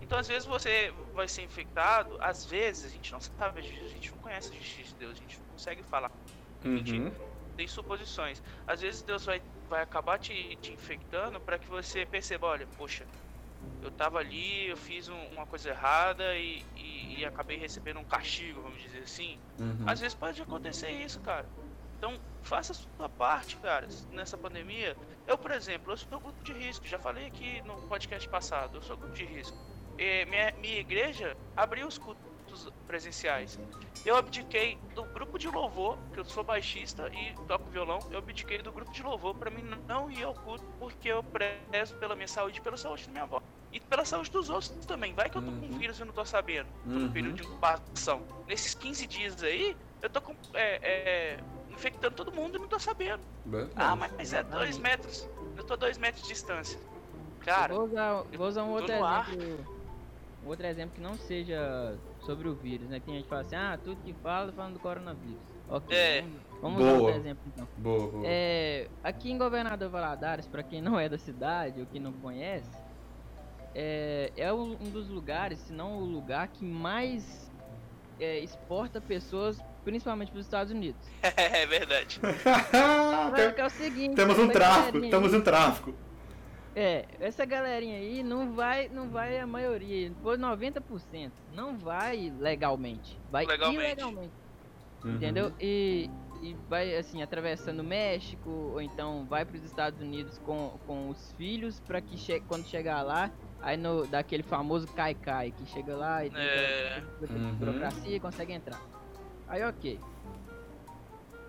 Então, 0.00 0.18
às 0.18 0.26
vezes, 0.26 0.46
você 0.46 0.92
vai 1.14 1.28
ser 1.28 1.42
infectado. 1.42 2.18
Às 2.20 2.44
vezes, 2.44 2.86
a 2.86 2.88
gente 2.88 3.12
não 3.12 3.20
sabe, 3.20 3.60
a 3.60 3.62
gente 3.62 4.10
não 4.10 4.18
conhece 4.18 4.50
a 4.50 4.56
justiça 4.56 4.92
de 4.92 4.98
Deus, 4.98 5.12
a 5.12 5.20
gente 5.20 5.38
não 5.38 5.46
consegue 5.46 5.82
falar. 5.82 6.10
Uhum. 6.64 6.74
A 6.74 6.76
gente 6.78 7.12
tem 7.56 7.66
suposições. 7.66 8.42
Às 8.66 8.80
vezes 8.80 9.02
Deus 9.02 9.24
vai, 9.24 9.40
vai 9.68 9.82
acabar 9.82 10.18
te, 10.18 10.56
te 10.56 10.72
infectando 10.72 11.40
para 11.40 11.58
que 11.58 11.68
você 11.68 12.04
perceba, 12.04 12.48
olha, 12.48 12.66
poxa, 12.66 13.06
eu 13.82 13.90
tava 13.90 14.18
ali, 14.18 14.68
eu 14.68 14.76
fiz 14.76 15.08
um, 15.08 15.26
uma 15.32 15.46
coisa 15.46 15.70
errada 15.70 16.36
e, 16.36 16.64
e, 16.76 17.20
e, 17.20 17.24
acabei 17.24 17.56
recebendo 17.56 17.98
um 17.98 18.04
castigo, 18.04 18.62
vamos 18.62 18.80
dizer 18.80 19.00
assim. 19.00 19.38
Uhum. 19.58 19.84
Às 19.86 20.00
vezes 20.00 20.14
pode 20.14 20.40
acontecer 20.40 20.90
isso, 20.90 21.20
cara. 21.20 21.46
Então, 21.98 22.18
faça 22.42 22.72
a 22.72 22.74
sua 22.74 23.08
parte, 23.08 23.56
cara, 23.56 23.88
nessa 24.10 24.36
pandemia. 24.36 24.96
Eu, 25.26 25.36
por 25.38 25.50
exemplo, 25.50 25.92
eu 25.92 25.96
sou 25.96 26.20
grupo 26.20 26.42
de 26.42 26.52
risco, 26.52 26.86
já 26.86 26.98
falei 26.98 27.26
aqui 27.26 27.62
no 27.62 27.74
podcast 27.82 28.28
passado, 28.28 28.78
eu 28.78 28.82
sou 28.82 28.96
grupo 28.96 29.14
de 29.14 29.24
risco. 29.24 29.56
E 29.98 30.24
minha, 30.26 30.52
minha 30.58 30.78
igreja 30.80 31.36
abriu 31.56 31.86
os 31.86 31.98
cultos 31.98 32.31
presenciais. 32.86 33.58
Eu 34.04 34.16
abdiquei 34.16 34.78
do 34.94 35.04
grupo 35.04 35.38
de 35.38 35.48
louvor, 35.48 35.96
que 36.12 36.20
eu 36.20 36.24
sou 36.24 36.42
baixista 36.42 37.08
e 37.14 37.34
toco 37.46 37.70
violão, 37.70 37.98
eu 38.10 38.18
abdiquei 38.18 38.58
do 38.58 38.72
grupo 38.72 38.92
de 38.92 39.02
louvor 39.02 39.34
para 39.34 39.50
mim 39.50 39.62
não 39.86 40.10
ir 40.10 40.24
ao 40.24 40.34
culto, 40.34 40.64
porque 40.78 41.08
eu 41.08 41.22
prezo 41.22 41.94
pela 41.96 42.14
minha 42.14 42.28
saúde 42.28 42.58
e 42.58 42.62
pela 42.62 42.76
saúde 42.76 43.06
da 43.06 43.12
minha 43.12 43.24
avó. 43.24 43.42
E 43.72 43.80
pela 43.80 44.04
saúde 44.04 44.30
dos 44.30 44.50
outros 44.50 44.84
também. 44.84 45.14
Vai 45.14 45.30
que 45.30 45.38
eu 45.38 45.42
tô 45.42 45.50
com 45.50 45.66
uhum. 45.66 45.78
vírus 45.78 45.98
e 45.98 46.04
não 46.04 46.12
tô 46.12 46.24
sabendo. 46.26 46.68
Tô 46.84 46.90
no 46.90 47.06
uhum. 47.06 47.12
período 47.12 47.36
de 47.36 47.42
incubação. 47.42 48.22
Nesses 48.46 48.74
15 48.74 49.06
dias 49.06 49.42
aí, 49.42 49.74
eu 50.02 50.10
tô 50.10 50.20
com, 50.20 50.34
é, 50.52 50.78
é, 50.82 51.40
infectando 51.70 52.14
todo 52.14 52.30
mundo 52.30 52.58
e 52.58 52.60
não 52.60 52.68
tô 52.68 52.78
sabendo. 52.78 53.22
Ah, 53.74 53.96
mas, 53.96 54.12
mas 54.12 54.32
é 54.34 54.42
dois 54.42 54.76
metros. 54.76 55.26
Eu 55.56 55.64
tô 55.64 55.72
a 55.72 55.76
dois 55.76 55.96
metros 55.96 56.22
de 56.24 56.28
distância. 56.28 56.78
Cara. 57.40 57.74
vou 57.74 57.84
usar, 57.84 58.22
vou 58.22 58.46
usar 58.46 58.64
um 58.64 58.70
outro 58.70 58.92
exemplo. 58.92 59.66
Um 60.44 60.48
outro 60.48 60.66
exemplo 60.66 60.94
que 60.94 61.00
não 61.00 61.14
seja 61.14 61.96
sobre 62.24 62.48
o 62.48 62.54
vírus, 62.54 62.88
né? 62.88 63.00
Tem 63.04 63.14
gente 63.14 63.24
que 63.24 63.28
fala 63.28 63.42
assim, 63.42 63.56
ah, 63.56 63.78
tudo 63.82 64.00
que 64.02 64.12
fala 64.14 64.46
tá 64.46 64.52
falando 64.52 64.74
do 64.74 64.80
coronavírus. 64.80 65.42
Ok. 65.68 65.96
É. 65.96 66.22
Vamos, 66.60 66.78
vamos 66.78 66.80
usar 66.80 66.92
outro 66.92 67.20
exemplo 67.20 67.42
então. 67.46 67.68
Boa, 67.78 68.08
boa. 68.08 68.24
É, 68.26 68.88
aqui 69.02 69.32
em 69.32 69.38
Governador 69.38 69.88
Valadares, 69.88 70.46
para 70.46 70.62
quem 70.62 70.80
não 70.80 70.98
é 70.98 71.08
da 71.08 71.18
cidade 71.18 71.80
ou 71.80 71.86
que 71.86 71.98
não 71.98 72.12
conhece, 72.12 72.70
é, 73.74 74.30
é 74.36 74.52
um 74.52 74.76
dos 74.76 75.08
lugares, 75.08 75.58
se 75.58 75.72
não 75.72 75.98
o 75.98 76.04
lugar 76.04 76.48
que 76.48 76.64
mais 76.64 77.50
é, 78.20 78.38
exporta 78.38 79.00
pessoas, 79.00 79.58
principalmente 79.84 80.30
para 80.30 80.40
os 80.40 80.46
Estados 80.46 80.72
Unidos. 80.72 81.00
é 81.22 81.66
verdade. 81.66 82.20
Tem, 83.34 83.64
é 83.64 83.66
o 83.66 83.70
seguinte, 83.70 84.14
temos 84.14 84.38
um 84.38 84.48
tráfico, 84.48 85.00
temos 85.00 85.34
um 85.34 85.40
tráfico. 85.40 85.94
É, 86.74 87.04
essa 87.20 87.44
galerinha 87.44 87.98
aí 87.98 88.22
não 88.22 88.54
vai, 88.54 88.88
não 88.88 89.10
vai 89.10 89.38
a 89.38 89.46
maioria, 89.46 90.10
por 90.22 90.38
90%, 90.38 91.30
não 91.54 91.76
vai 91.76 92.32
legalmente, 92.38 93.20
vai 93.30 93.44
legalmente. 93.44 93.84
ilegalmente. 93.84 94.32
Uhum. 95.04 95.16
Entendeu? 95.16 95.52
E, 95.60 96.08
e 96.40 96.56
vai 96.70 96.96
assim 96.96 97.22
atravessando 97.22 97.80
o 97.80 97.84
México 97.84 98.48
ou 98.48 98.80
então 98.80 99.26
vai 99.26 99.44
para 99.44 99.56
os 99.56 99.64
Estados 99.64 100.00
Unidos 100.00 100.38
com, 100.38 100.78
com 100.86 101.10
os 101.10 101.32
filhos 101.32 101.78
para 101.80 102.00
que 102.00 102.16
che 102.16 102.40
quando 102.40 102.64
chegar 102.66 103.02
lá 103.02 103.30
Aí 103.62 103.76
no, 103.76 104.04
daquele 104.08 104.42
famoso 104.42 104.88
cai-cai, 104.88 105.52
que 105.52 105.64
chega 105.66 105.94
lá 105.94 106.26
e 106.26 106.30
tem 106.30 106.42
é... 106.42 107.04
uhum. 107.30 107.54
burocracia 107.54 108.16
e 108.16 108.18
consegue 108.18 108.52
entrar. 108.52 108.82
Aí 109.46 109.62
ok. 109.62 110.00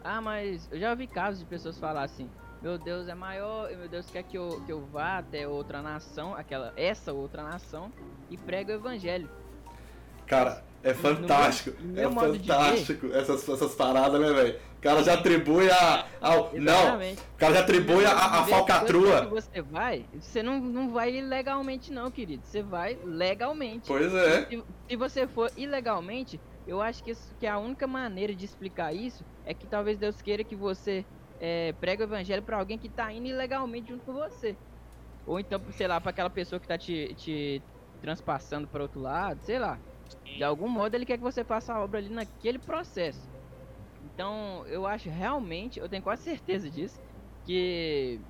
Ah, 0.04 0.22
mas 0.22 0.70
eu 0.72 0.80
já 0.80 0.92
ouvi 0.92 1.08
casos 1.08 1.40
de 1.40 1.46
pessoas 1.48 1.80
falar 1.80 2.04
assim, 2.04 2.30
meu 2.64 2.78
Deus 2.78 3.10
é 3.10 3.14
maior, 3.14 3.70
meu 3.76 3.90
Deus 3.90 4.10
quer 4.10 4.24
que 4.24 4.38
eu, 4.38 4.64
que 4.66 4.72
eu 4.72 4.86
vá 4.86 5.18
até 5.18 5.46
outra 5.46 5.82
nação, 5.82 6.34
aquela, 6.34 6.72
essa 6.78 7.12
outra 7.12 7.44
nação, 7.44 7.92
e 8.32 8.38
prega 8.38 8.72
o 8.72 8.76
evangelho. 8.78 9.30
Cara, 10.26 10.64
é 10.82 10.94
fantástico. 10.94 11.76
No 11.82 11.94
meu, 11.94 12.10
no 12.10 12.22
meu 12.22 12.34
é 12.34 12.40
fantástico 12.40 13.08
essas, 13.08 13.48
essas 13.50 13.76
paradas, 13.76 14.20
né, 14.20 14.32
velho? 14.32 14.60
O 14.78 14.82
cara 14.82 15.04
já 15.04 15.14
atribui 15.14 15.70
a. 15.70 16.08
Ao, 16.22 16.52
não, 16.54 17.00
o 17.00 17.38
cara 17.38 17.54
já 17.54 17.60
atribui 17.60 18.06
a, 18.06 18.12
a 18.12 18.46
falcatrua. 18.46 19.26
você 19.26 19.62
vai, 19.62 20.06
você 20.20 20.42
não, 20.42 20.60
não 20.60 20.90
vai 20.90 21.16
ilegalmente, 21.16 21.92
não, 21.92 22.10
querido. 22.10 22.44
Você 22.46 22.62
vai 22.62 22.98
legalmente. 23.04 23.88
Pois 23.88 24.14
é. 24.14 24.46
Se, 24.46 24.64
se 24.90 24.96
você 24.96 25.28
for 25.28 25.52
ilegalmente, 25.58 26.40
eu 26.66 26.82
acho 26.82 27.04
que, 27.04 27.12
isso, 27.12 27.34
que 27.40 27.48
a 27.48 27.58
única 27.58 27.88
maneira 27.88 28.34
de 28.34 28.46
explicar 28.46 28.94
isso 28.94 29.24
é 29.46 29.54
que 29.54 29.66
talvez 29.68 29.98
Deus 29.98 30.22
queira 30.22 30.44
que 30.44 30.56
você 30.56 31.06
é, 31.44 31.74
pregue 31.74 32.04
o 32.04 32.06
evangelho 32.06 32.44
para 32.44 32.58
alguém 32.58 32.80
que 32.80 32.90
tá 32.90 33.12
indo 33.14 33.28
ilegalmente 33.28 33.90
junto 33.90 34.06
com 34.06 34.14
você. 34.14 34.58
Ou 35.26 35.40
então, 35.40 35.64
sei 35.72 35.88
lá, 35.88 36.02
para 36.02 36.12
aquela 36.12 36.30
pessoa 36.30 36.60
que 36.60 36.68
tá 36.68 36.78
te, 36.78 37.16
te 37.16 37.66
transpassando 38.02 38.68
para 38.70 38.84
outro 38.84 39.02
lado, 39.02 39.42
sei 39.44 39.60
lá. 39.60 39.84
De 40.36 40.44
algum 40.44 40.70
modo 40.70 40.96
ele 40.96 41.06
quer 41.06 41.18
que 41.18 41.24
você 41.24 41.46
faça 41.46 41.74
a 41.74 41.84
obra 41.84 42.00
ali 42.00 42.10
naquele 42.10 42.60
processo. 42.60 43.30
Então 44.00 44.66
eu 44.68 44.86
acho 44.86 45.10
realmente, 45.10 45.80
eu 45.80 45.90
tenho 45.90 46.04
quase 46.04 46.24
certeza 46.24 46.70
disso, 46.72 47.00
que 47.44 48.26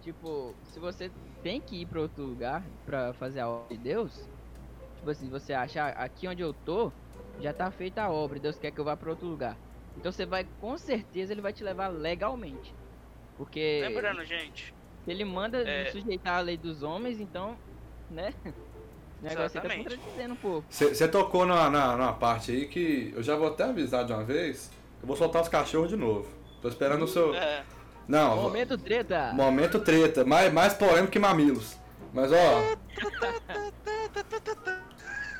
tipo, 0.00 0.58
se 0.64 0.80
você 0.80 1.14
tem 1.42 1.60
que 1.62 1.82
ir 1.82 1.86
para 1.86 2.00
outro 2.02 2.24
lugar 2.24 2.72
para 2.84 3.14
fazer 3.14 3.40
a 3.40 3.48
obra 3.50 3.76
de 3.76 3.82
Deus, 3.82 4.30
tipo 4.96 5.10
assim, 5.10 5.30
você 5.30 5.52
acha 5.54 5.86
ah, 5.88 6.04
aqui 6.04 6.28
onde 6.28 6.42
eu 6.42 6.54
tô, 6.54 6.94
já 7.38 7.54
tá 7.54 7.70
feita 7.72 8.02
a 8.04 8.12
obra, 8.12 8.40
Deus 8.40 8.58
quer 8.58 8.72
que 8.72 8.80
eu 8.80 8.84
vá 8.84 8.96
para 8.96 9.10
outro 9.10 9.28
lugar. 9.28 9.62
Então 9.96 10.10
você 10.10 10.26
vai, 10.26 10.46
com 10.60 10.76
certeza 10.76 11.32
ele 11.32 11.40
vai 11.40 11.52
te 11.52 11.62
levar 11.62 11.88
legalmente. 11.88 12.74
Porque 13.36 13.80
Lembrando, 13.82 14.24
gente, 14.24 14.74
ele 15.06 15.24
manda 15.24 15.58
é... 15.58 15.90
sujeitar 15.90 16.38
a 16.38 16.40
lei 16.40 16.56
dos 16.56 16.82
homens, 16.82 17.20
então, 17.20 17.56
né? 18.10 18.32
negócio 19.24 19.60
tá 19.60 19.68
contradizendo 19.68 20.34
um 20.34 20.36
pouco. 20.36 20.66
Você 20.68 21.08
tocou 21.08 21.46
na, 21.46 21.70
na, 21.70 21.96
numa 21.96 22.12
parte 22.12 22.52
aí 22.52 22.66
que 22.66 23.12
eu 23.16 23.22
já 23.22 23.34
vou 23.36 23.48
até 23.48 23.64
avisar 23.64 24.04
de 24.04 24.12
uma 24.12 24.22
vez. 24.22 24.70
Eu 25.00 25.06
vou 25.06 25.16
soltar 25.16 25.42
os 25.42 25.48
cachorros 25.48 25.88
de 25.88 25.96
novo. 25.96 26.28
Tô 26.60 26.68
esperando 26.68 27.04
o 27.04 27.08
seu. 27.08 27.34
É. 27.34 27.64
Não. 28.06 28.36
Momento 28.36 28.76
treta. 28.76 29.32
Momento 29.32 29.80
treta. 29.80 30.24
Mais, 30.24 30.52
mais 30.52 30.74
polêmico 30.74 31.10
que 31.10 31.18
mamilos. 31.18 31.76
Mas 32.12 32.30
ó. 32.32 32.76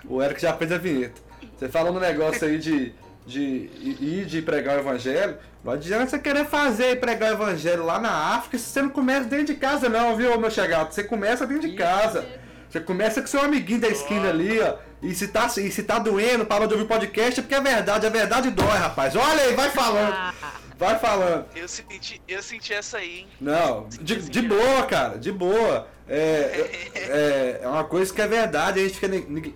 o 0.08 0.22
Eric 0.22 0.40
já 0.40 0.56
fez 0.56 0.72
a 0.72 0.78
vinheta. 0.78 1.20
Você 1.56 1.68
falou 1.68 1.92
no 1.92 2.00
negócio 2.00 2.46
aí 2.46 2.58
de, 2.58 2.94
de 3.26 3.70
ir 3.80 4.26
de 4.26 4.42
pregar 4.42 4.76
o 4.76 4.80
evangelho. 4.80 5.36
Não 5.62 5.72
adianta 5.72 6.08
você 6.08 6.18
querer 6.18 6.44
fazer 6.44 6.90
e 6.92 6.96
pregar 6.96 7.30
o 7.30 7.34
evangelho 7.34 7.84
lá 7.84 7.98
na 7.98 8.34
África 8.36 8.58
se 8.58 8.64
você 8.64 8.82
não 8.82 8.90
começa 8.90 9.24
dentro 9.24 9.46
de 9.46 9.54
casa, 9.54 9.88
não, 9.88 10.16
viu, 10.16 10.38
meu 10.38 10.50
chegado? 10.50 10.92
Você 10.92 11.04
começa 11.04 11.46
dentro 11.46 11.68
de 11.68 11.74
casa. 11.76 12.26
Você 12.68 12.80
começa 12.80 13.20
com 13.20 13.26
seu 13.26 13.40
amiguinho 13.40 13.80
da 13.80 13.88
esquina 13.88 14.30
ali, 14.30 14.60
ó. 14.60 14.76
E 15.00 15.14
se 15.14 15.28
tá, 15.28 15.46
e 15.58 15.70
se 15.70 15.82
tá 15.84 15.98
doendo, 15.98 16.44
parou 16.44 16.66
de 16.66 16.74
ouvir 16.74 16.86
podcast, 16.86 17.38
é 17.38 17.42
porque 17.42 17.54
é 17.54 17.60
verdade, 17.60 18.06
a 18.06 18.10
verdade 18.10 18.50
dói, 18.50 18.76
rapaz. 18.76 19.14
Olha 19.14 19.42
aí, 19.42 19.54
vai 19.54 19.70
falando. 19.70 20.34
Vai 20.76 20.98
falando. 20.98 21.46
Eu 21.54 21.68
senti, 21.68 22.20
eu 22.26 22.42
senti 22.42 22.72
essa 22.72 22.98
aí, 22.98 23.20
hein? 23.20 23.28
Não, 23.40 23.86
de, 23.88 24.16
de 24.16 24.42
boa, 24.42 24.82
cara, 24.86 25.18
de 25.18 25.30
boa. 25.30 25.86
É, 26.08 26.68
é, 26.94 27.60
é 27.62 27.68
uma 27.68 27.84
coisa 27.84 28.12
que 28.12 28.20
é 28.20 28.26
verdade, 28.26 28.80
a 28.80 28.82
gente 28.82 28.98
fica 28.98 29.08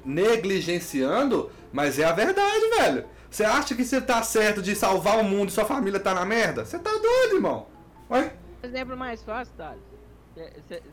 negligenciando, 0.05 1.51
mas 1.73 1.99
é 1.99 2.05
a 2.05 2.13
verdade, 2.13 2.69
velho. 2.79 3.05
Você 3.31 3.45
acha 3.45 3.75
que 3.75 3.85
você 3.85 4.01
tá 4.01 4.23
certo 4.23 4.63
de 4.63 4.75
salvar 4.75 5.19
o 5.19 5.25
mundo 5.25 5.51
e 5.51 5.53
sua 5.53 5.65
família 5.65 6.01
tá 6.01 6.15
na 6.15 6.25
merda? 6.25 6.65
Você 6.65 6.79
tá 6.79 6.91
doido, 6.91 7.37
irmão. 7.37 7.67
Ué? 8.11 8.33
Exemplo 8.63 8.97
mais 8.97 9.23
fácil, 9.23 9.55
Thales. 9.57 9.83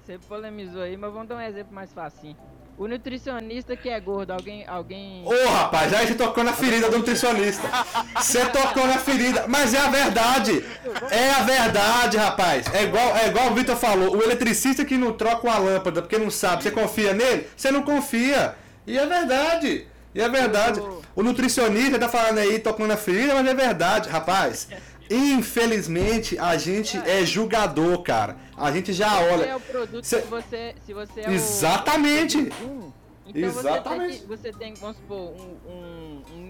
Você 0.03 0.17
polemizou 0.27 0.81
aí, 0.81 0.97
mas 0.97 1.13
vamos 1.13 1.27
dar 1.27 1.35
um 1.35 1.41
exemplo 1.41 1.73
mais 1.73 1.93
facinho. 1.93 2.35
O 2.77 2.89
nutricionista 2.89 3.75
que 3.77 3.87
é 3.87 3.97
gordo, 4.01 4.31
alguém. 4.31 4.67
alguém... 4.67 5.23
Ô 5.25 5.29
oh, 5.29 5.49
rapaz, 5.49 5.93
aí 5.93 6.07
você 6.07 6.15
tocou 6.15 6.43
na 6.43 6.51
ferida 6.51 6.89
do 6.89 6.97
nutricionista. 6.97 7.69
Você 8.17 8.45
tocou 8.47 8.85
na 8.85 8.97
ferida. 8.97 9.45
Mas 9.47 9.73
é 9.73 9.79
a 9.79 9.89
verdade. 9.89 10.65
É 11.09 11.31
a 11.31 11.43
verdade, 11.43 12.17
rapaz. 12.17 12.65
É 12.73 12.83
igual, 12.83 13.15
é 13.15 13.27
igual 13.27 13.51
o 13.51 13.55
Vitor 13.55 13.77
falou. 13.77 14.17
O 14.17 14.21
eletricista 14.21 14.83
que 14.83 14.97
não 14.97 15.13
troca 15.13 15.47
uma 15.47 15.57
lâmpada 15.57 16.01
porque 16.01 16.17
não 16.17 16.29
sabe, 16.29 16.63
você 16.63 16.71
confia 16.71 17.13
nele? 17.13 17.47
Você 17.55 17.71
não 17.71 17.81
confia. 17.81 18.55
E 18.85 18.97
é 18.97 19.05
verdade. 19.05 19.87
E 20.15 20.21
é 20.21 20.29
verdade. 20.29 20.81
O 21.13 21.21
nutricionista 21.21 21.99
tá 21.99 22.07
falando 22.07 22.37
aí, 22.37 22.57
tocando 22.57 22.87
na 22.87 22.97
ferida, 22.97 23.35
mas 23.35 23.45
é 23.45 23.53
verdade, 23.53 24.07
rapaz. 24.07 24.69
Infelizmente, 25.09 26.39
a 26.39 26.57
gente 26.57 26.97
é 26.97 27.25
julgador, 27.25 28.01
cara. 28.01 28.37
A 28.57 28.71
gente 28.71 28.93
já 28.93 29.19
olha. 29.19 29.43
É 29.43 29.55
o 29.55 29.59
produto 29.59 30.05
Cê... 30.05 30.21
se 30.21 30.27
você, 30.27 30.75
se 30.85 30.93
você 30.93 31.19
é 31.19 31.31
Exatamente. 31.31 32.37
O... 32.63 32.93
Então 33.27 33.41
Exatamente. 33.41 34.25
Você 34.25 34.51
tem, 34.51 34.51
você 34.51 34.53
tem, 34.53 34.73
vamos 34.75 34.97
supor, 34.97 35.17
um, 35.17 35.69
um, 35.69 35.94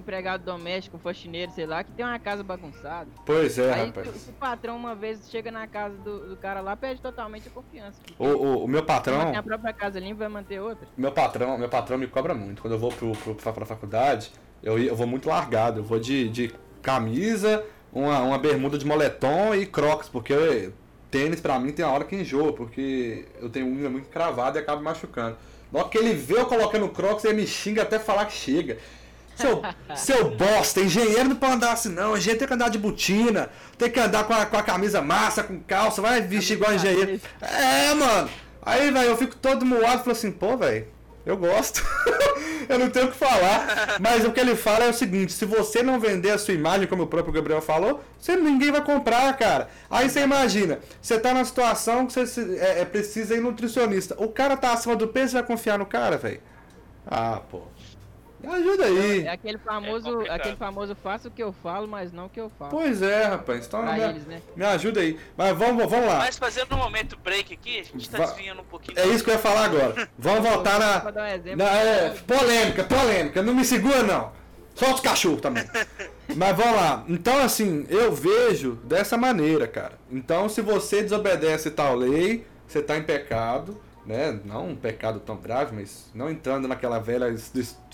empregado 0.06 0.46
doméstico, 0.46 0.98
um 0.98 1.00
faxineiro, 1.00 1.52
sei 1.52 1.66
lá, 1.66 1.84
que 1.84 1.92
tem 1.92 2.06
uma 2.06 2.20
casa 2.20 2.44
bagunçada. 2.44 3.10
Pois 3.26 3.58
é, 3.58 3.74
Aí, 3.74 3.86
rapaz. 3.88 4.08
Se 4.16 4.30
o 4.30 4.34
patrão 4.34 4.78
uma 4.78 4.94
vez 4.94 5.28
chega 5.30 5.52
na 5.52 5.66
casa 5.66 5.98
do, 5.98 6.30
do 6.30 6.38
cara 6.38 6.62
lá, 6.62 6.76
perde 6.76 7.02
totalmente 7.02 7.48
a 7.48 7.52
confiança. 7.52 8.00
O, 8.20 8.26
o, 8.26 8.64
o 8.66 8.68
meu 8.68 8.86
patrão. 8.86 9.26
Tem 9.26 9.36
a 9.36 9.44
própria 9.44 9.74
casa 9.74 10.00
limpa, 10.00 10.20
vai 10.20 10.28
manter 10.28 10.60
outra. 10.60 10.88
Meu 10.96 11.12
patrão, 11.12 11.58
meu 11.58 11.68
patrão 11.68 11.98
me 11.98 12.06
cobra 12.06 12.36
muito. 12.36 12.62
Quando 12.62 12.76
eu 12.76 12.80
vou 12.80 12.92
pro, 12.92 13.12
pro, 13.14 13.36
pra, 13.36 13.52
pra 13.52 13.66
faculdade, 13.66 14.32
eu, 14.62 14.78
eu 14.78 14.96
vou 14.96 15.08
muito 15.08 15.28
largado. 15.28 15.80
Eu 15.80 15.84
vou 15.84 16.00
de, 16.00 16.30
de 16.30 16.54
camisa, 16.84 17.66
uma, 17.92 18.20
uma 18.20 18.38
bermuda 18.38 18.78
de 18.78 18.86
moletom 18.86 19.56
e 19.56 19.66
crocs, 19.66 20.08
porque 20.08 20.72
tênis 21.10 21.42
pra 21.42 21.60
mim 21.60 21.72
tem 21.72 21.84
uma 21.84 21.94
hora 21.94 22.04
que 22.04 22.16
enjoa, 22.16 22.54
porque 22.54 23.26
eu 23.42 23.50
tenho 23.50 23.66
unha 23.66 23.90
muito 23.90 24.08
cravada 24.10 24.60
e 24.60 24.62
acabo 24.62 24.84
machucando. 24.84 25.36
Logo 25.74 25.90
que 25.90 25.98
ele 25.98 26.14
vê 26.14 26.38
eu 26.38 26.46
colocando 26.46 26.88
crocs, 26.90 27.26
ele 27.26 27.42
me 27.42 27.48
xinga 27.48 27.82
até 27.82 27.98
falar 27.98 28.26
que 28.26 28.34
chega. 28.34 28.78
Seu, 29.36 29.62
seu 29.96 30.32
bosta, 30.32 30.80
engenheiro 30.80 31.30
não 31.30 31.36
pode 31.36 31.54
andar 31.54 31.74
assim 31.74 31.90
não, 31.90 32.16
engenheiro 32.16 32.40
tem 32.40 32.48
que 32.48 32.54
andar 32.54 32.70
de 32.70 32.78
botina, 32.78 33.50
tem 33.78 33.90
que 33.90 34.00
andar 34.00 34.24
com 34.24 34.34
a, 34.34 34.46
com 34.46 34.58
a 34.58 34.64
camisa 34.64 35.02
massa, 35.02 35.44
com 35.44 35.60
calça, 35.60 36.02
vai 36.02 36.22
vestir 36.22 36.54
igual 36.54 36.74
engenheiro. 36.74 37.20
É, 37.42 37.94
mano. 37.94 38.30
Aí, 38.62 38.90
velho, 38.90 39.10
eu 39.10 39.18
fico 39.18 39.36
todo 39.36 39.66
moado 39.66 40.02
e 40.02 40.04
falo 40.04 40.12
assim, 40.12 40.32
pô, 40.32 40.58
velho, 40.58 40.88
eu 41.26 41.36
gosto. 41.36 41.84
eu 42.70 42.78
não 42.78 42.90
tenho 42.90 43.08
o 43.08 43.12
que 43.12 43.18
falar. 43.18 43.98
Mas 44.00 44.24
o 44.24 44.32
que 44.32 44.40
ele 44.40 44.56
fala 44.56 44.86
é 44.86 44.90
o 44.90 44.94
seguinte: 44.94 45.34
se 45.34 45.44
você 45.44 45.82
não 45.82 46.00
vender 46.00 46.32
a 46.32 46.38
sua 46.38 46.54
imagem, 46.54 46.88
como 46.88 47.04
o 47.04 47.08
próprio 47.08 47.34
Gabriel 47.34 47.62
falou, 47.62 48.04
você, 48.20 48.36
ninguém 48.36 48.72
vai 48.72 48.84
comprar, 48.84 49.36
cara. 49.36 49.68
Aí 49.90 50.10
você 50.10 50.22
imagina, 50.22 50.80
você 51.02 51.20
tá 51.20 51.34
numa 51.34 51.46
situação 51.46 52.06
que 52.06 52.14
você 52.14 52.58
é, 52.60 52.82
é, 52.82 52.86
precisa 52.86 53.36
ir 53.36 53.42
nutricionista. 53.42 54.16
O 54.18 54.30
cara 54.30 54.56
tá 54.56 54.74
acima 54.74 54.96
do 54.96 55.08
peso, 55.08 55.32
você 55.32 55.38
vai 55.38 55.44
confiar 55.44 55.80
no 55.80 55.86
cara, 55.86 56.18
velho? 56.18 56.42
Ah, 57.08 57.42
pô. 57.50 57.62
Ajuda 58.44 58.86
aí. 58.86 59.26
É 59.26 59.32
aquele 59.32 59.58
famoso, 59.58 60.22
é 60.22 60.32
aquele 60.32 60.56
famoso 60.56 60.96
faça 60.96 61.28
o 61.28 61.32
que 61.32 61.42
eu 61.42 61.54
falo, 61.54 61.88
mas 61.88 62.12
não 62.12 62.26
o 62.26 62.30
que 62.30 62.40
eu 62.40 62.52
falo. 62.58 62.72
Pois 62.72 63.02
é, 63.02 63.26
rapaz. 63.26 63.66
Então 63.66 63.84
me, 63.84 64.00
eles, 64.00 64.26
né? 64.26 64.42
me 64.56 64.66
ajuda 64.66 65.00
aí. 65.00 65.20
Mas 65.36 65.58
vamos, 65.58 65.90
vamos 65.90 66.08
lá. 66.08 66.20
Mas 66.20 66.38
fazendo 66.38 66.76
um 66.76 66.78
momento 66.78 67.18
break 67.18 67.54
aqui, 67.54 67.80
a 67.80 67.84
gente 67.84 68.10
tá 68.10 68.18
Va 68.18 68.26
desviando 68.26 68.62
um 68.62 68.66
pouquinho. 68.66 69.00
É 69.00 69.08
isso 69.08 69.24
que 69.24 69.30
eu 69.30 69.36
ia 69.36 69.40
falar 69.40 69.66
agora. 69.66 70.10
Vamos 70.18 70.48
voltar 70.48 70.80
na. 70.80 71.10
Um 71.10 71.56
na 71.56 71.66
é, 71.66 72.10
polêmica, 72.28 72.84
polêmica. 72.84 73.42
Não 73.42 73.54
me 73.54 73.66
segura, 73.66 74.04
não. 74.04 74.32
Solta 74.76 74.96
os 74.96 75.02
cachorros 75.02 75.42
também. 75.42 75.64
Mas 76.36 76.58
vamos 76.58 76.76
lá. 76.76 77.06
Então, 77.08 77.40
assim, 77.40 77.86
eu 77.90 78.12
vejo 78.12 78.74
dessa 78.84 79.18
maneira, 79.18 79.68
cara. 79.68 79.94
Então, 80.12 80.50
se 80.50 80.62
você 80.62 81.02
desobedece 81.02 81.72
tal 81.72 81.96
lei, 81.96 82.46
você 82.68 82.82
tá 82.82 82.98
em 82.98 83.04
pecado, 83.04 83.80
né? 84.06 84.40
Não 84.46 84.70
um 84.70 84.76
pecado 84.76 85.20
tão 85.20 85.38
grave, 85.38 85.76
mas 85.76 86.10
não 86.14 86.30
entrando 86.30 86.68
naquela 86.68 87.00
velha 87.00 87.28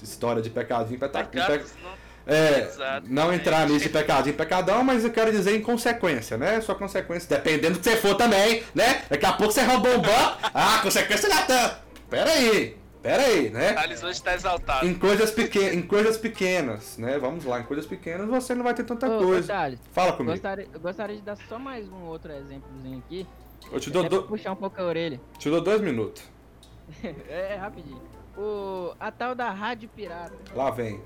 história 0.02 0.41
de 0.41 0.50
pecadinho. 0.50 1.00
Pecados, 1.00 1.74
não 1.82 2.02
é, 2.26 3.02
não 3.06 3.34
entrar 3.34 3.67
nisso 3.67 3.86
de 3.86 3.89
pecadinho, 3.89 4.36
pecadão, 4.36 4.84
mas 4.84 5.04
eu 5.04 5.12
quero 5.12 5.32
dizer 5.32 5.56
em 5.56 5.62
consequência, 5.62 6.38
né? 6.38 6.62
Sua 6.62 6.76
consequência, 6.76 7.28
dependendo 7.28 7.74
do 7.74 7.80
que 7.80 7.89
você 7.89 7.97
for 7.97 8.15
também, 8.15 8.63
né? 8.76 9.04
Daqui 9.10 9.26
a 9.26 9.34
pouco 9.34 9.52
você 9.52 9.63
roubou 9.63 9.91
um 9.97 10.02
banco, 10.02 10.38
ah, 10.54 10.80
consequência 10.84 11.28
não 11.28 11.38
é 11.38 11.41
tanto. 11.43 11.78
Pera 12.10 12.30
aí, 12.30 12.78
pera 13.02 13.24
aí, 13.24 13.50
né? 13.50 13.74
Thales 13.74 14.04
hoje 14.04 14.21
tá 14.21 14.36
exaltado. 14.36 14.86
Em 14.86 14.93
coisas, 14.93 15.32
pequen 15.32 15.74
em 15.74 15.82
coisas 15.82 16.17
pequenas, 16.17 16.97
né? 16.97 17.17
Vamos 17.17 17.43
lá, 17.43 17.60
em 17.60 17.63
coisas 17.63 17.86
pequenas 17.86 18.28
você 18.28 18.54
não 18.54 18.63
vai 18.63 18.74
ter 18.74 18.84
tanta 18.84 19.10
Ô, 19.10 19.24
coisa. 19.24 19.47
Thales, 19.47 19.80
Fala 19.91 20.13
comigo. 20.13 20.32
Gostaria, 20.32 20.67
eu 20.71 20.80
gostaria 20.80 21.15
de 21.15 21.21
dar 21.24 21.38
só 21.50 21.58
mais 21.58 21.88
um 21.89 22.04
outro 22.04 22.32
exemplozinho 22.32 23.00
aqui. 23.06 23.28
Eu 23.71 23.80
te 23.80 23.89
dou, 23.89 24.08
do... 24.08 24.24
puxar 24.24 24.52
um 24.52 24.56
pouco 24.56 24.80
a 24.82 24.86
orelha. 24.86 25.19
te 25.38 25.50
dou 25.50 25.62
dois 25.62 25.82
minutos. 25.82 26.24
é, 27.30 27.56
rapidinho. 27.60 28.02
O, 28.38 28.93
a 29.00 29.12
tal 29.12 29.36
da 29.36 29.50
rádio 29.52 29.89
pirata. 29.89 30.34
Lá 30.56 30.69
vem. 30.71 31.02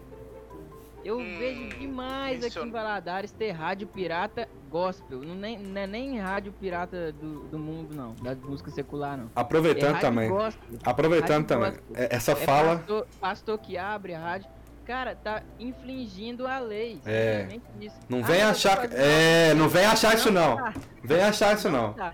Eu 1.04 1.18
Hum, 1.20 1.38
vejo 1.38 1.70
demais 1.78 2.34
aqui 2.38 2.44
menciono. 2.46 2.68
em 2.70 2.72
Valadares 2.72 3.32
ter 3.32 3.52
rádio 3.52 3.88
pirata 3.88 4.48
gospel. 4.72 5.20
Não, 5.20 5.36
nem, 5.36 5.60
não 5.60 5.80
é 5.82 5.86
nem 5.86 6.18
rádio 6.20 6.52
pirata 6.54 7.12
do, 7.12 7.41
do 7.44 7.60
mundo, 7.60 7.96
não. 7.96 8.13
Da 8.15 8.34
música 8.36 8.72
secular, 8.72 9.15
não. 9.15 9.26
É 9.26 9.30
Aproveitando 9.36 9.94
rádio 9.94 10.02
também. 10.02 10.30
gospel. 10.30 10.80
Aproveitando 10.84 11.30
Rádio 11.32 11.48
também. 11.48 11.72
gospel. 11.72 11.96
é- 11.96 12.15
Essa 12.15 12.32
É 12.32 12.36
fala. 12.36 12.78
pastor, 12.78 13.08
pastor 13.22 13.58
que 13.60 13.78
abre 13.78 14.15
a 14.15 14.20
rádio. 14.20 14.50
Cara, 14.84 15.15
tá 15.15 15.41
infringindo 15.60 16.48
a 16.48 16.60
lei. 16.60 17.00
É. 17.06 17.48
Não 18.10 18.20
Ah, 18.20 18.28
vem 18.28 18.41
eu 18.41 18.48
achar. 18.50 18.91
É, 18.91 19.54
não 19.56 19.68
vem 19.70 19.86
achar 19.86 20.15
isso 20.15 20.32
não. 20.32 20.58
tá. 20.58 20.74
Vem 21.04 21.22
achar 21.22 21.56
isso 21.56 21.70
não. 21.70 21.94
tá. 21.94 22.13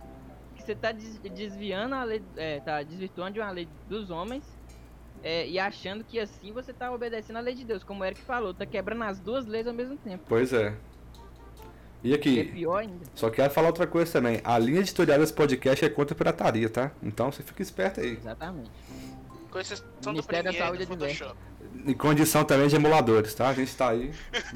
Que 0.62 0.68
você 0.68 0.76
tá 0.76 0.92
des- 0.92 1.20
desviando 1.20 1.96
a 1.96 2.04
lei, 2.04 2.22
é, 2.38 2.60
tá 2.60 2.82
desvirtuando 2.84 3.34
de 3.34 3.40
uma 3.40 3.52
lei 3.52 3.68
dos 3.90 4.10
homens 4.10 4.44
é, 5.24 5.48
e 5.48 5.60
achando 5.60 6.04
que 6.04 6.20
assim 6.20 6.52
você 6.52 6.72
tá 6.72 6.92
obedecendo 6.92 7.38
a 7.38 7.40
lei 7.42 7.54
de 7.56 7.64
Deus, 7.66 7.84
como 7.84 8.02
o 8.02 8.06
Eric 8.06 8.22
falou, 8.22 8.54
tá 8.54 8.66
quebrando 8.66 9.04
as 9.04 9.20
duas 9.20 9.46
leis 9.46 9.68
ao 9.68 9.74
mesmo 9.74 9.98
tempo. 9.98 10.24
Pois 10.28 10.54
é. 10.54 10.74
E 12.04 12.10
Que 12.10 12.14
é 12.14 12.16
aqui, 12.42 12.52
pior 12.52 12.78
ainda. 12.78 13.06
só 13.14 13.30
quero 13.30 13.52
falar 13.54 13.68
outra 13.68 13.86
coisa 13.86 14.12
também. 14.12 14.42
A 14.44 14.58
linha 14.58 14.80
editorial 14.80 15.20
desse 15.20 15.34
podcast 15.34 15.86
é 15.86 15.90
contra 15.90 16.16
a 16.16 16.18
pirataria, 16.18 16.68
tá? 16.70 16.92
Então 17.04 17.32
você 17.32 17.44
fica 17.44 17.62
esperto 17.62 18.00
aí. 18.02 18.14
Exatamente. 18.14 18.72
Com 19.52 19.60
exceção 19.60 19.86
do 20.02 20.10
Ministério 20.12 20.52
da 20.52 20.58
Saúde 20.58 20.84
e 20.84 20.86
do 20.86 20.90
Photoshop. 20.98 21.36
Em 21.86 21.94
condição 21.94 22.44
também 22.44 22.68
de 22.68 22.76
emuladores, 22.76 23.36
tá? 23.36 23.50
A 23.50 23.54
gente 23.54 23.76
tá 23.76 23.90
aí. 23.90 24.12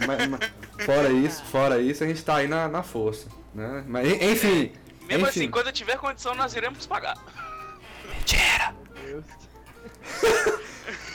mas- 0.07 0.27
mas 0.27 0.85
fora 0.85 1.09
isso, 1.11 1.43
fora 1.45 1.79
isso, 1.79 2.03
a 2.03 2.07
gente 2.07 2.23
tá 2.23 2.37
aí 2.37 2.47
na, 2.47 2.67
na 2.67 2.81
força. 2.81 3.27
Né? 3.53 3.83
Mas 3.87 4.07
en- 4.11 4.31
enfim. 4.31 4.71
Mesmo 5.07 5.27
enfim. 5.27 5.39
assim, 5.41 5.51
quando 5.51 5.71
tiver 5.71 5.97
condição, 5.97 6.35
nós 6.35 6.55
iremos 6.55 6.85
pagar. 6.85 7.15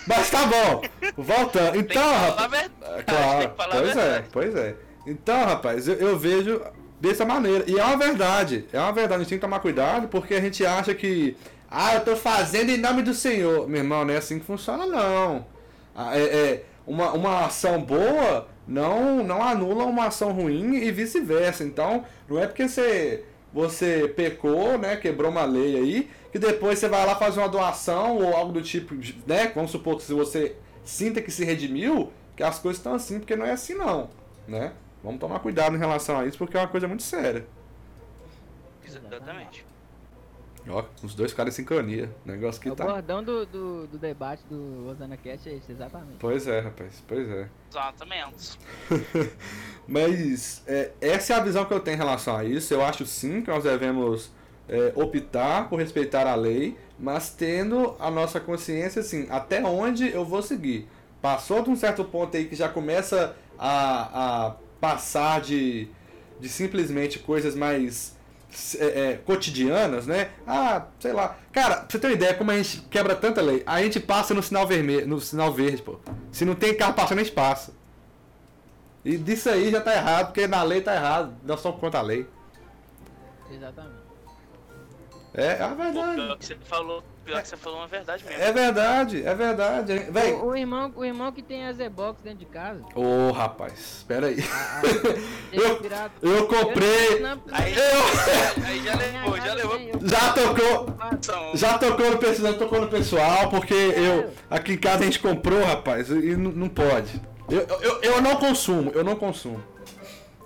Mas 0.06 0.30
tá 0.30 0.46
bom. 0.46 0.82
Voltando. 1.16 1.72
Tem 1.72 1.84
que 1.84 1.92
Então, 1.92 2.12
rapaz. 2.12 2.50
verdade. 2.50 2.72
É, 2.82 3.02
tem 3.02 3.04
Claro, 3.04 3.48
que 3.50 3.56
falar 3.56 3.74
a 3.74 3.78
pois 3.80 3.96
é, 3.96 4.24
pois 4.32 4.56
é. 4.56 4.74
Então, 5.06 5.44
rapaz, 5.44 5.88
eu, 5.88 5.94
eu 5.96 6.18
vejo 6.18 6.60
dessa 7.00 7.24
maneira. 7.24 7.64
E 7.68 7.78
é 7.78 7.84
uma 7.84 7.96
verdade, 7.96 8.66
é 8.72 8.80
uma 8.80 8.92
verdade. 8.92 9.16
A 9.16 9.18
gente 9.20 9.28
tem 9.30 9.38
que 9.38 9.42
tomar 9.42 9.60
cuidado 9.60 10.08
porque 10.08 10.34
a 10.34 10.40
gente 10.40 10.64
acha 10.64 10.94
que, 10.94 11.36
ah, 11.70 11.94
eu 11.94 12.04
tô 12.04 12.16
fazendo 12.16 12.70
em 12.70 12.76
nome 12.76 13.02
do 13.02 13.14
Senhor. 13.14 13.68
Meu 13.68 13.78
irmão, 13.82 14.04
não 14.04 14.14
é 14.14 14.18
assim 14.18 14.38
que 14.38 14.44
funciona, 14.44 14.86
não. 14.86 15.46
Ah, 15.94 16.16
É, 16.18 16.22
é, 16.22 16.64
uma, 16.86 17.12
uma 17.12 17.44
ação 17.46 17.80
boa 17.80 18.48
não, 18.66 19.22
não 19.22 19.42
anula 19.42 19.84
uma 19.84 20.06
ação 20.06 20.32
ruim 20.32 20.76
e 20.76 20.90
vice-versa. 20.90 21.62
Então, 21.64 22.04
não 22.28 22.38
é 22.38 22.46
porque 22.46 22.68
você, 22.68 23.24
você 23.52 24.12
pecou, 24.14 24.78
né, 24.78 24.96
quebrou 24.96 25.30
uma 25.30 25.44
lei 25.44 25.76
aí, 25.76 26.10
que 26.30 26.38
depois 26.38 26.78
você 26.78 26.88
vai 26.88 27.04
lá 27.04 27.16
fazer 27.16 27.40
uma 27.40 27.48
doação 27.48 28.16
ou 28.18 28.34
algo 28.34 28.52
do 28.52 28.62
tipo, 28.62 28.94
né? 29.26 29.50
Vamos 29.54 29.70
supor 29.70 29.96
que 29.96 30.04
se 30.04 30.12
você 30.12 30.56
sinta 30.84 31.20
que 31.20 31.30
se 31.30 31.44
redimiu, 31.44 32.12
que 32.36 32.42
as 32.42 32.58
coisas 32.58 32.78
estão 32.78 32.94
assim, 32.94 33.18
porque 33.18 33.34
não 33.34 33.44
é 33.44 33.52
assim 33.52 33.74
não, 33.74 34.10
né? 34.46 34.72
Vamos 35.02 35.18
tomar 35.18 35.40
cuidado 35.40 35.74
em 35.74 35.78
relação 35.78 36.18
a 36.18 36.26
isso, 36.26 36.38
porque 36.38 36.56
é 36.56 36.60
uma 36.60 36.68
coisa 36.68 36.86
muito 36.86 37.02
séria. 37.02 37.46
Exatamente. 38.86 39.64
Ó, 40.68 40.84
os 41.02 41.14
dois 41.14 41.30
ficaram 41.30 41.48
em 41.48 41.52
sincronia. 41.52 42.10
Negócio 42.24 42.60
que 42.60 42.68
É 42.68 42.72
o 42.72 42.76
tá. 42.76 42.84
bordão 42.84 43.22
do, 43.22 43.46
do, 43.46 43.86
do 43.86 43.98
debate 43.98 44.42
do 44.48 44.88
Osana 44.88 45.16
Cast 45.16 45.48
é 45.48 45.54
esse, 45.54 45.72
exatamente. 45.72 46.16
Pois 46.18 46.46
é, 46.46 46.60
rapaz, 46.60 47.02
pois 47.06 47.28
é. 47.28 47.48
Exatamente. 47.70 48.58
Mas 49.88 50.62
é, 50.66 50.92
essa 51.00 51.34
é 51.34 51.36
a 51.36 51.40
visão 51.40 51.64
que 51.64 51.72
eu 51.72 51.80
tenho 51.80 51.94
em 51.94 51.98
relação 51.98 52.36
a 52.36 52.44
isso. 52.44 52.72
Eu 52.74 52.84
acho 52.84 53.06
sim 53.06 53.42
que 53.42 53.50
nós 53.50 53.64
devemos 53.64 54.30
é, 54.68 54.92
optar 54.94 55.68
por 55.68 55.78
respeitar 55.80 56.26
a 56.26 56.34
lei, 56.34 56.76
mas 56.98 57.30
tendo 57.30 57.96
a 57.98 58.10
nossa 58.10 58.38
consciência 58.38 59.00
assim, 59.00 59.26
até 59.28 59.64
onde 59.64 60.08
eu 60.08 60.24
vou 60.24 60.42
seguir. 60.42 60.88
Passou 61.20 61.62
de 61.62 61.70
um 61.70 61.76
certo 61.76 62.04
ponto 62.04 62.36
aí 62.36 62.44
que 62.46 62.54
já 62.54 62.68
começa 62.68 63.36
a, 63.58 64.46
a 64.46 64.50
passar 64.80 65.40
de, 65.40 65.88
de 66.38 66.48
simplesmente 66.48 67.18
coisas 67.18 67.54
mais 67.54 68.16
é, 68.78 68.84
é, 68.84 69.16
cotidianas, 69.16 70.06
né? 70.06 70.30
Ah, 70.46 70.86
sei 70.98 71.12
lá. 71.12 71.36
Cara, 71.52 71.76
pra 71.76 71.86
você 71.88 71.98
ter 71.98 72.06
uma 72.08 72.12
ideia, 72.12 72.34
como 72.34 72.50
a 72.50 72.56
gente 72.56 72.80
quebra 72.90 73.14
tanta 73.14 73.40
lei, 73.40 73.62
a 73.66 73.82
gente 73.82 74.00
passa 74.00 74.34
no 74.34 74.42
sinal 74.42 74.66
vermelho, 74.66 75.06
no 75.06 75.20
sinal 75.20 75.52
verde, 75.52 75.82
pô. 75.82 75.98
Se 76.32 76.44
não 76.44 76.54
tem 76.54 76.76
carro 76.76 76.94
passando, 76.94 77.20
a 77.20 77.22
gente 77.22 77.34
passa. 77.34 77.72
E 79.04 79.16
disso 79.16 79.48
aí 79.48 79.70
já 79.70 79.80
tá 79.80 79.94
errado, 79.94 80.26
porque 80.26 80.46
na 80.46 80.62
lei 80.62 80.80
tá 80.80 80.94
errado. 80.94 81.34
Nós 81.44 81.60
somos 81.60 81.80
contra 81.80 82.00
a 82.00 82.02
lei. 82.02 82.26
Exatamente. 83.50 83.99
É, 85.32 85.46
é 85.46 85.62
a 85.62 85.68
Pô, 85.68 85.74
verdade. 85.76 86.14
pior 86.16 86.36
que 86.38 86.44
você 86.44 86.56
falou, 86.64 87.04
pior 87.24 87.40
que 87.42 87.48
você 87.48 87.56
falou 87.56 87.78
uma 87.78 87.86
verdade 87.86 88.24
mesmo. 88.24 88.42
É 88.42 88.52
verdade, 88.52 89.24
é 89.24 89.34
verdade. 89.34 89.98
Véi. 90.10 90.32
O, 90.32 90.46
o 90.46 90.56
irmão, 90.56 90.92
o 90.96 91.04
irmão 91.04 91.30
que 91.30 91.40
tem 91.40 91.66
a 91.66 91.72
Z-Box 91.72 92.20
dentro 92.22 92.40
de 92.40 92.46
casa. 92.46 92.82
Ô, 92.96 93.30
rapaz, 93.30 93.72
espera 93.98 94.26
aí. 94.26 94.38
a- 94.42 94.80
a- 94.80 96.10
Eu- 96.22 96.36
Eu 96.36 96.46
comprei. 96.48 97.24
Aí, 97.52 97.74
Eu 97.74 98.64
aí 98.66 98.82
já 98.84 98.94
levou, 98.96 99.36
já 99.36 99.54
levou. 99.54 99.78
Já 100.02 100.32
tocou. 100.32 101.54
Já 101.54 101.78
tocou 101.78 102.10
no 102.10 102.18
pessoal, 102.18 102.54
tocou 102.54 102.80
no 102.80 102.88
pessoal, 102.88 103.50
porque 103.50 103.74
eu. 103.74 104.30
Aqui 104.50 104.72
em 104.72 104.78
casa 104.78 105.02
a 105.02 105.04
gente 105.04 105.20
comprou, 105.20 105.62
rapaz, 105.64 106.10
e 106.10 106.34
não 106.36 106.68
pode. 106.68 107.20
Eu, 107.48 107.60
eu, 107.80 108.00
eu 108.02 108.20
não 108.22 108.36
consumo, 108.36 108.90
eu 108.94 109.04
não 109.04 109.14
consumo. 109.16 109.62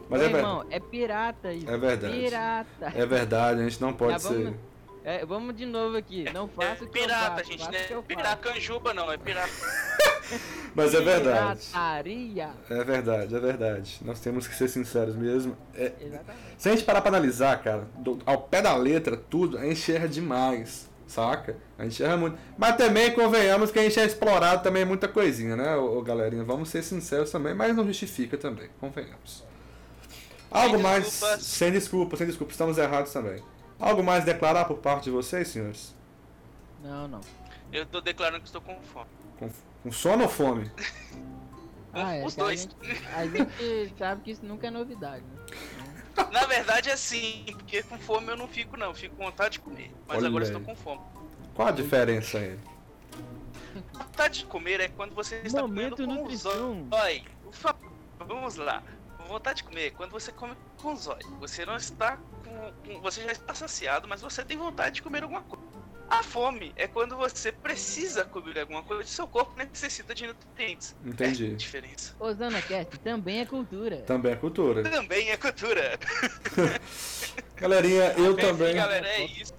Mas 0.09 0.21
Ô, 0.21 0.25
é 0.25 0.29
verdade. 0.29 0.45
irmão, 0.47 0.67
é 0.71 0.81
pirata 0.81 1.53
isso. 1.53 1.71
É 1.71 1.79
verdade. 1.79 2.19
Pirata. 2.19 2.93
É 2.95 3.07
verdade, 3.07 3.61
a 3.61 3.65
gente 3.65 3.81
não 3.81 3.93
pode 3.95 4.13
Tá, 4.15 4.19
ser. 4.29 4.35
vamos, 4.45 4.57
é, 5.05 5.25
vamos 5.27 5.55
de 5.57 5.67
novo 5.67 5.97
aqui. 5.97 6.25
Não 6.33 6.47
É 6.47 6.49
faça 6.49 6.73
o 6.85 6.89
que 6.89 6.99
eu 6.99 7.03
pirata, 7.03 7.37
faço, 7.37 7.51
gente, 7.51 7.59
faça 7.61 7.71
né? 7.73 7.79
o 7.85 7.87
que 7.87 7.93
eu 7.93 7.97
faço. 8.03 8.07
Pirata 8.09 8.37
canjuba 8.53 8.95
não, 8.95 9.13
é 9.13 9.19
pirata. 9.19 9.51
Mas 10.75 10.95
é 10.95 11.01
verdade. 11.01 11.67
Pirataria. 11.67 12.51
É 12.71 12.85
verdade, 12.85 13.37
é 13.37 13.39
verdade. 13.39 13.99
Nós 14.03 14.19
temos 14.21 14.49
que 14.49 14.55
ser 14.55 14.69
sinceros 14.69 15.15
mesmo. 15.15 15.57
É, 15.75 15.93
Exatamente. 16.01 16.39
se 16.57 16.69
a 16.69 16.73
gente 16.73 16.85
parar 16.85 17.01
pra 17.03 17.11
analisar, 17.11 17.63
cara, 17.63 17.87
do- 17.99 18.19
ao 18.25 18.43
pé 18.43 18.63
da 18.63 18.75
letra, 18.75 19.17
tudo, 19.17 19.59
a 19.59 19.65
gente 19.67 19.93
erra 19.95 20.09
demais, 20.09 20.89
saca? 21.07 21.57
A 21.79 21.85
gente 21.85 22.03
erra 22.03 22.17
muito. 22.17 22.39
Mas 22.57 22.77
também 22.77 23.13
convenhamos 23.13 23.71
que 23.71 23.79
a 23.79 23.83
gente 23.83 24.01
é 24.01 24.05
explorado 24.07 24.63
também 24.63 24.85
muita 24.85 25.07
coisinha, 25.07 25.55
né, 25.55 25.77
ô, 25.77 25.99
ô, 25.99 26.03
galerinha? 26.03 26.43
Vamos 26.43 26.71
ser 26.71 26.83
sinceros 26.83 27.31
também, 27.31 27.55
mas 27.55 27.77
não 27.77 27.85
justifica 27.87 28.37
também, 28.39 28.69
convenhamos. 28.81 29.45
Algo 30.51 30.79
mais. 30.81 31.05
desculpas. 31.05 31.43
Sem 31.45 31.73
desculpa, 31.73 32.17
sem 32.17 32.27
desculpa, 32.27 32.53
estamos 32.53 32.79
errados 32.79 33.13
também. 33.13 33.43
Algo 33.85 34.03
mais 34.03 34.23
a 34.23 34.27
declarar 34.27 34.65
por 34.65 34.79
parte 34.79 35.05
de 35.05 35.11
vocês, 35.11 35.49
senhores? 35.49 35.95
Não, 36.83 37.07
não. 37.07 37.21
Eu 37.71 37.85
tô 37.85 38.01
declarando 38.01 38.41
que 38.41 38.47
estou 38.47 38.63
com 38.63 38.75
fome. 38.81 39.11
Com, 39.39 39.51
com 39.83 39.93
sono 39.93 40.23
ou 40.25 40.29
fome? 40.31 40.71
Ah, 41.97 42.13
é, 42.17 42.25
Os 42.27 42.35
que 42.35 42.41
a 42.41 42.45
dois. 42.45 42.63
gente- 42.63 42.77
A 43.15 43.25
gente 43.25 43.95
sabe 43.97 44.23
que 44.23 44.33
isso 44.33 44.45
nunca 44.45 44.67
é 44.67 44.71
novidade, 44.71 45.23
né? 45.23 46.25
Na 46.33 46.45
verdade 46.45 46.91
é 46.91 46.97
sim, 46.97 47.45
porque 47.53 47.85
com 47.85 47.97
fome 48.01 48.33
eu 48.33 48.37
não 48.37 48.49
fico 48.49 48.77
não, 48.77 48.93
fico 48.93 49.15
com 49.15 49.27
vontade 49.27 49.53
de 49.53 49.61
comer. 49.61 49.93
Mas 50.09 50.19
Olha 50.19 50.27
agora 50.27 50.45
aí. 50.45 50.51
estou 50.51 50.65
com 50.65 50.75
fome. 50.75 51.01
Qual 51.55 51.69
a 51.69 51.71
diferença 51.71 52.39
aí? 52.39 52.59
Vontade 53.93 54.41
de 54.41 54.47
comer 54.47 54.81
é 54.81 54.89
quando 54.89 55.15
você 55.15 55.37
está 55.45 55.61
Momento 55.63 55.95
comendo 55.95 55.97
com 55.97 56.13
os 56.15 56.19
nutrição. 56.43 56.89
olhos. 56.91 57.23
Por 57.45 57.53
favor, 57.55 57.93
vamos 58.19 58.57
lá. 58.57 58.83
Vontade 59.29 59.59
de 59.59 59.65
comer 59.65 59.87
é 59.87 59.91
quando 59.91 60.11
você 60.13 60.31
come 60.33 60.55
com 60.81 60.89
olhos. 60.91 61.27
Você 61.41 61.65
não 61.67 61.77
está 61.77 62.17
com, 62.45 62.73
com- 62.95 63.01
Você 63.01 63.23
já 63.23 63.33
está 63.33 63.55
saciado, 63.55 64.07
mas 64.07 64.21
você 64.21 64.45
tem 64.45 64.57
vontade 64.57 64.97
de 64.97 65.03
comer 65.03 65.23
alguma 65.23 65.43
coisa. 65.43 65.65
A 66.11 66.23
fome 66.23 66.73
é 66.77 66.87
quando 66.87 67.17
você 67.17 67.51
precisa 67.51 68.25
comer 68.25 68.61
alguma 68.61 68.83
coisa 68.83 69.03
e 69.03 69.07
seu 69.07 69.27
corpo 69.27 69.53
necessita 69.57 70.15
de 70.15 70.27
nutrientes. 70.27 70.95
Entendi. 71.05 71.51
É 71.51 71.53
a 71.55 71.57
diferença. 71.57 72.15
Osana 72.21 72.61
Cast 72.61 72.99
também 72.99 73.41
é 73.41 73.47
cultura. 73.47 73.97
Também 74.03 74.33
é 74.33 74.37
cultura. 74.37 74.83
Também 74.83 75.31
é 75.31 75.37
cultura. 75.37 75.99
Galerinha, 77.57 78.13
eu 78.19 78.33
Enfim, 78.33 78.41
também. 78.43 78.75
galera, 78.75 79.07
é 79.09 79.25
isso. 79.25 79.55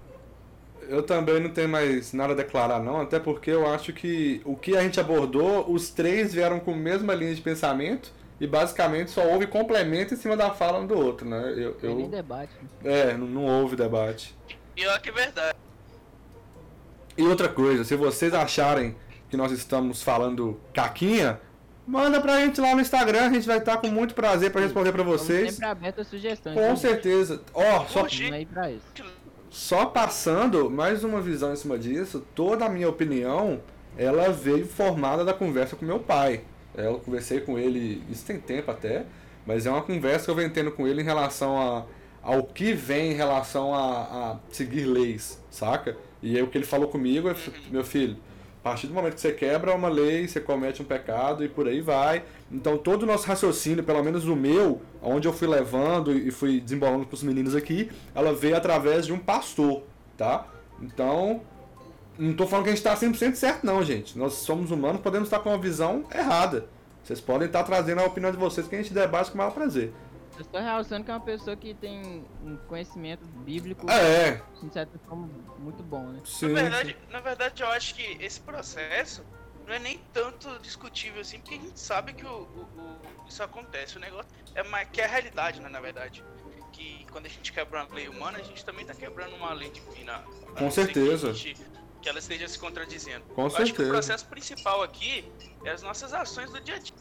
Eu 0.88 1.01
também 1.01 1.39
não 1.39 1.49
tenho 1.49 1.67
mais 1.67 2.13
nada 2.13 2.34
a 2.34 2.36
declarar, 2.36 2.80
não, 2.80 3.01
até 3.01 3.19
porque 3.19 3.49
eu 3.49 3.67
acho 3.67 3.91
que 3.91 4.39
o 4.45 4.56
que 4.56 4.78
a 4.78 4.82
gente 4.82 4.99
abordou, 4.99 5.65
os 5.71 5.89
três 5.89 6.32
vieram 6.32 6.60
com 6.60 6.73
a 6.73 6.78
mesma 6.78 7.15
linha 7.15 7.34
de 7.34 7.41
pensamento 7.41 8.13
e 8.39 8.45
basicamente 8.45 9.12
só 9.12 9.26
houve 9.26 9.48
complemento 9.48 10.13
em 10.13 10.17
cima 10.17 10.36
da 10.36 10.52
fala 10.52 10.80
um 10.80 10.88
do 10.88 10.98
outro, 10.98 11.28
né? 11.28 11.54
Eu, 11.56 11.74
Tem 11.74 11.95
nem 11.95 12.06
eu... 12.06 12.12
debate. 12.12 12.52
É, 12.84 13.13
não, 13.13 13.28
não 13.28 13.45
houve 13.45 13.76
debate. 13.76 14.36
Pior 14.74 15.00
que 15.02 15.12
verdade. 15.12 15.58
E 17.17 17.24
outra 17.24 17.48
coisa, 17.48 17.84
se 17.86 17.95
vocês 17.95 18.34
acharem 18.34 18.95
que 19.30 19.38
nós 19.38 19.52
estamos 19.52 20.04
falando 20.04 20.60
caquinha, 20.74 21.39
manda 21.88 22.19
pra 22.19 22.41
gente 22.41 22.60
lá 22.60 22.76
no 22.76 22.82
Instagram, 22.82 23.28
a 23.28 23.34
gente 23.34 23.48
vai 23.48 23.58
estar 23.58 23.78
com 23.78 23.88
muito 23.88 24.13
prazer 24.13 24.52
pra 24.52 24.62
responder 24.62 24.91
pra 24.91 25.02
Estamos 25.02 25.21
vocês. 25.21 25.52
sempre 25.54 25.65
aberto 25.65 26.02
a 26.02 26.04
sugestões. 26.04 26.56
Com 26.56 26.62
né, 26.62 26.76
certeza. 26.76 27.41
Ó, 27.54 27.86
só, 27.86 28.06
pra 28.52 28.71
isso. 28.71 28.86
só 29.50 29.86
passando 29.86 30.69
mais 30.69 31.06
uma 31.06 31.21
visão 31.21 31.54
em 31.54 31.56
cima 31.56 31.78
disso, 31.78 32.26
toda 32.36 32.65
a 32.65 32.69
minha 32.69 32.89
opinião, 32.89 33.62
ela 33.98 34.30
veio 34.30 34.67
formada 34.67 35.24
da 35.24 35.34
conversa 35.34 35.78
com 35.78 35.86
meu 35.86 36.00
pai. 36.00 36.43
É, 36.77 36.88
Eu 36.88 36.99
conversei 36.99 37.39
com 37.41 37.57
ele, 37.57 38.03
isso 38.09 38.25
tem 38.25 38.39
tempo 38.39 38.71
até, 38.71 39.05
mas 39.45 39.65
é 39.65 39.69
uma 39.69 39.81
conversa 39.81 40.25
que 40.25 40.31
eu 40.31 40.35
venho 40.35 40.49
tendo 40.49 40.71
com 40.71 40.88
ele 40.88 41.01
em 41.01 41.05
relação 41.05 41.59
a, 41.59 41.85
ao 42.21 42.43
que 42.43 42.73
vem 42.73 43.11
em 43.11 43.15
relação 43.15 43.73
a, 43.73 44.01
a 44.01 44.39
seguir 44.49 44.85
leis, 44.85 45.39
saca? 45.49 45.95
E 46.21 46.35
aí 46.35 46.43
o 46.43 46.47
que 46.47 46.57
ele 46.57 46.65
falou 46.65 46.88
comigo 46.88 47.29
é, 47.29 47.35
meu 47.69 47.83
filho, 47.83 48.17
a 48.59 48.63
partir 48.63 48.88
do 48.88 48.93
momento 48.95 49.13
que 49.13 49.21
você 49.21 49.31
quebra 49.31 49.75
uma 49.75 49.88
lei, 49.88 50.27
você 50.27 50.39
comete 50.39 50.81
um 50.81 50.85
pecado 50.85 51.45
e 51.45 51.47
por 51.47 51.67
aí 51.67 51.81
vai. 51.81 52.23
Então 52.51 52.77
todo 52.79 53.03
o 53.03 53.05
nosso 53.05 53.27
raciocínio, 53.27 53.83
pelo 53.83 54.03
menos 54.03 54.27
o 54.27 54.35
meu, 54.35 54.81
onde 55.03 55.27
eu 55.27 55.33
fui 55.33 55.47
levando 55.47 56.11
e 56.11 56.31
fui 56.31 56.59
desembolando 56.59 57.05
com 57.05 57.13
os 57.13 57.21
meninos 57.21 57.55
aqui, 57.55 57.91
ela 58.15 58.33
veio 58.33 58.57
através 58.57 59.05
de 59.05 59.13
um 59.13 59.19
pastor, 59.19 59.83
tá? 60.17 60.47
Então, 60.81 61.41
não 62.17 62.34
tô 62.36 62.45
falando 62.47 62.65
que 62.65 62.71
a 62.71 62.75
gente 62.75 62.84
tá 62.84 62.95
100% 62.95 63.36
certo 63.36 63.65
não, 63.65 63.84
gente. 63.84 64.17
Nós 64.17 64.34
somos 64.34 64.71
humanos, 64.71 65.01
podemos 65.01 65.28
estar 65.28 65.39
com 65.39 65.49
uma 65.49 65.58
visão 65.58 66.06
errada. 66.13 66.67
Vocês 67.04 67.21
podem 67.21 67.47
estar 67.47 67.63
trazendo 67.63 68.01
a 68.01 68.06
opinião 68.06 68.32
de 68.32 68.38
vocês 68.38 68.67
que 68.67 68.75
a 68.75 68.82
gente 68.82 68.93
debate 68.93 69.30
com 69.30 69.36
o 69.36 69.38
maior 69.38 69.51
prazer. 69.51 69.93
Eu 70.36 70.41
estou 70.41 70.60
realçando 70.60 71.06
que 71.06 71.12
é 71.12 71.13
uma 71.13 71.19
pessoa 71.23 71.56
que 71.56 71.73
tem 71.73 72.25
um 72.43 72.58
conhecimento 72.67 73.23
bíblico, 73.25 73.89
É, 73.89 74.41
de 74.62 74.73
certa 74.73 74.99
forma, 75.08 75.30
muito 75.60 75.82
bom, 75.84 76.04
né? 76.08 76.19
sim. 76.25 76.47
Na 76.49 76.62
verdade, 76.63 76.97
na 77.10 77.19
verdade, 77.21 77.63
eu 77.63 77.69
acho 77.69 77.95
que 77.95 78.17
esse 78.19 78.41
processo 78.41 79.23
não 79.65 79.73
é 79.73 79.80
nem 79.80 79.99
tanto 80.12 80.49
discutível 80.62 81.21
assim, 81.21 81.39
porque 81.39 81.56
a 81.56 81.58
gente 81.58 81.80
sabe 81.80 82.13
que 82.13 82.25
o, 82.25 82.30
o- 82.30 82.67
o- 82.78 83.28
isso 83.30 83.41
acontece. 83.43 83.95
O 83.97 83.99
negócio 84.01 84.28
é 84.54 84.63
mais 84.63 84.89
que 84.89 84.99
é 84.99 85.06
a 85.06 85.08
realidade, 85.08 85.62
né, 85.62 85.69
na 85.69 85.80
verdade. 85.80 86.21
Que 86.73 87.06
quando 87.12 87.28
a 87.28 87.30
gente 87.30 87.54
quebra 87.54 87.84
uma 87.86 87.95
lei 87.95 88.10
humana, 88.10 88.38
a 88.38 88.43
gente 88.43 88.65
também 88.65 88.86
tá 88.86 88.93
quebrando 88.93 89.34
uma 89.38 89.54
lei 89.54 89.69
divina. 89.69 90.21
Com 90.49 90.56
que 90.56 90.63
a 90.65 90.71
certeza. 90.71 91.34
gente- 91.34 91.62
Que 92.06 92.10
ela 92.10 92.20
esteja 92.20 92.48
se 92.48 92.60
contradizendo. 92.60 93.26
Com 93.34 93.41
eu 93.41 93.48
acho 93.48 93.56
que 93.56 93.62
o 93.63 93.65
certeza. 93.65 93.89
processo 93.89 94.26
principal 94.28 94.84
aqui 94.84 95.28
é 95.63 95.72
as 95.72 95.82
nossas 95.82 96.13
ações 96.13 96.52
do 96.52 96.62
dia 96.62 96.76
a 96.76 96.78
dia. 96.78 96.94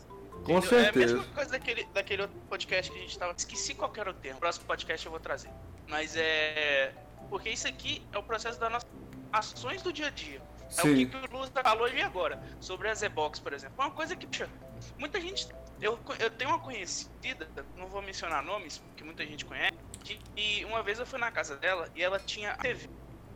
Com 0.47 0.57
Entendeu? 0.57 0.57
É 0.57 0.57
a 0.57 0.85
certeza. 0.85 1.17
mesma 1.17 1.35
coisa 1.35 1.51
daquele, 1.51 1.85
daquele 1.93 2.23
outro 2.23 2.41
podcast 2.49 2.91
que 2.91 2.97
a 2.97 3.01
gente 3.03 3.19
tava. 3.19 3.35
Esqueci 3.37 3.75
qual 3.75 3.93
era 3.99 4.11
o 4.11 4.15
termo. 4.15 4.41
Próximo 4.41 4.65
podcast 4.65 5.05
eu 5.05 5.13
vou 5.13 5.21
trazer. 5.21 5.51
Mas 5.89 6.17
é. 6.17 6.95
Porque 7.29 7.51
isso 7.51 7.69
aqui 7.69 8.03
é 8.15 8.19
o 8.19 8.23
processo 8.23 8.59
das 8.59 8.73
nossas 8.73 8.89
ações 9.31 9.83
do 9.83 9.93
dia 9.93 10.07
a 10.07 10.11
dia. 10.11 10.41
É 10.75 10.81
o 10.81 10.85
que, 10.95 11.07
Sim. 11.07 11.11
o 11.31 11.37
Luz 11.37 11.51
falou 11.51 11.85
ali 11.85 12.01
agora. 12.01 12.43
Sobre 12.59 12.89
a 12.89 12.95
Z-Box, 12.95 13.41
por 13.41 13.53
exemplo. 13.53 13.75
É 13.79 13.85
uma 13.85 13.91
coisa 13.91 14.17
que, 14.17 14.27
puxa, 14.27 14.49
muita 14.97 15.21
gente. 15.21 15.49
Eu, 15.83 15.99
eu 16.19 16.31
tenho 16.31 16.49
uma 16.49 16.61
conhecida, 16.61 17.47
não 17.77 17.89
vou 17.89 18.01
mencionar 18.01 18.43
nomes, 18.43 18.79
porque 18.79 19.05
muita 19.05 19.27
gente 19.27 19.45
conhece. 19.45 19.77
Que, 20.03 20.19
e 20.35 20.65
uma 20.65 20.83
vez 20.83 20.99
eu 20.99 21.05
fui 21.05 21.19
na 21.19 21.31
casa 21.31 21.57
dela 21.57 21.91
e 21.95 22.03
ela 22.03 22.19
tinha 22.19 22.53
a 22.53 22.57
TV. 22.57 22.89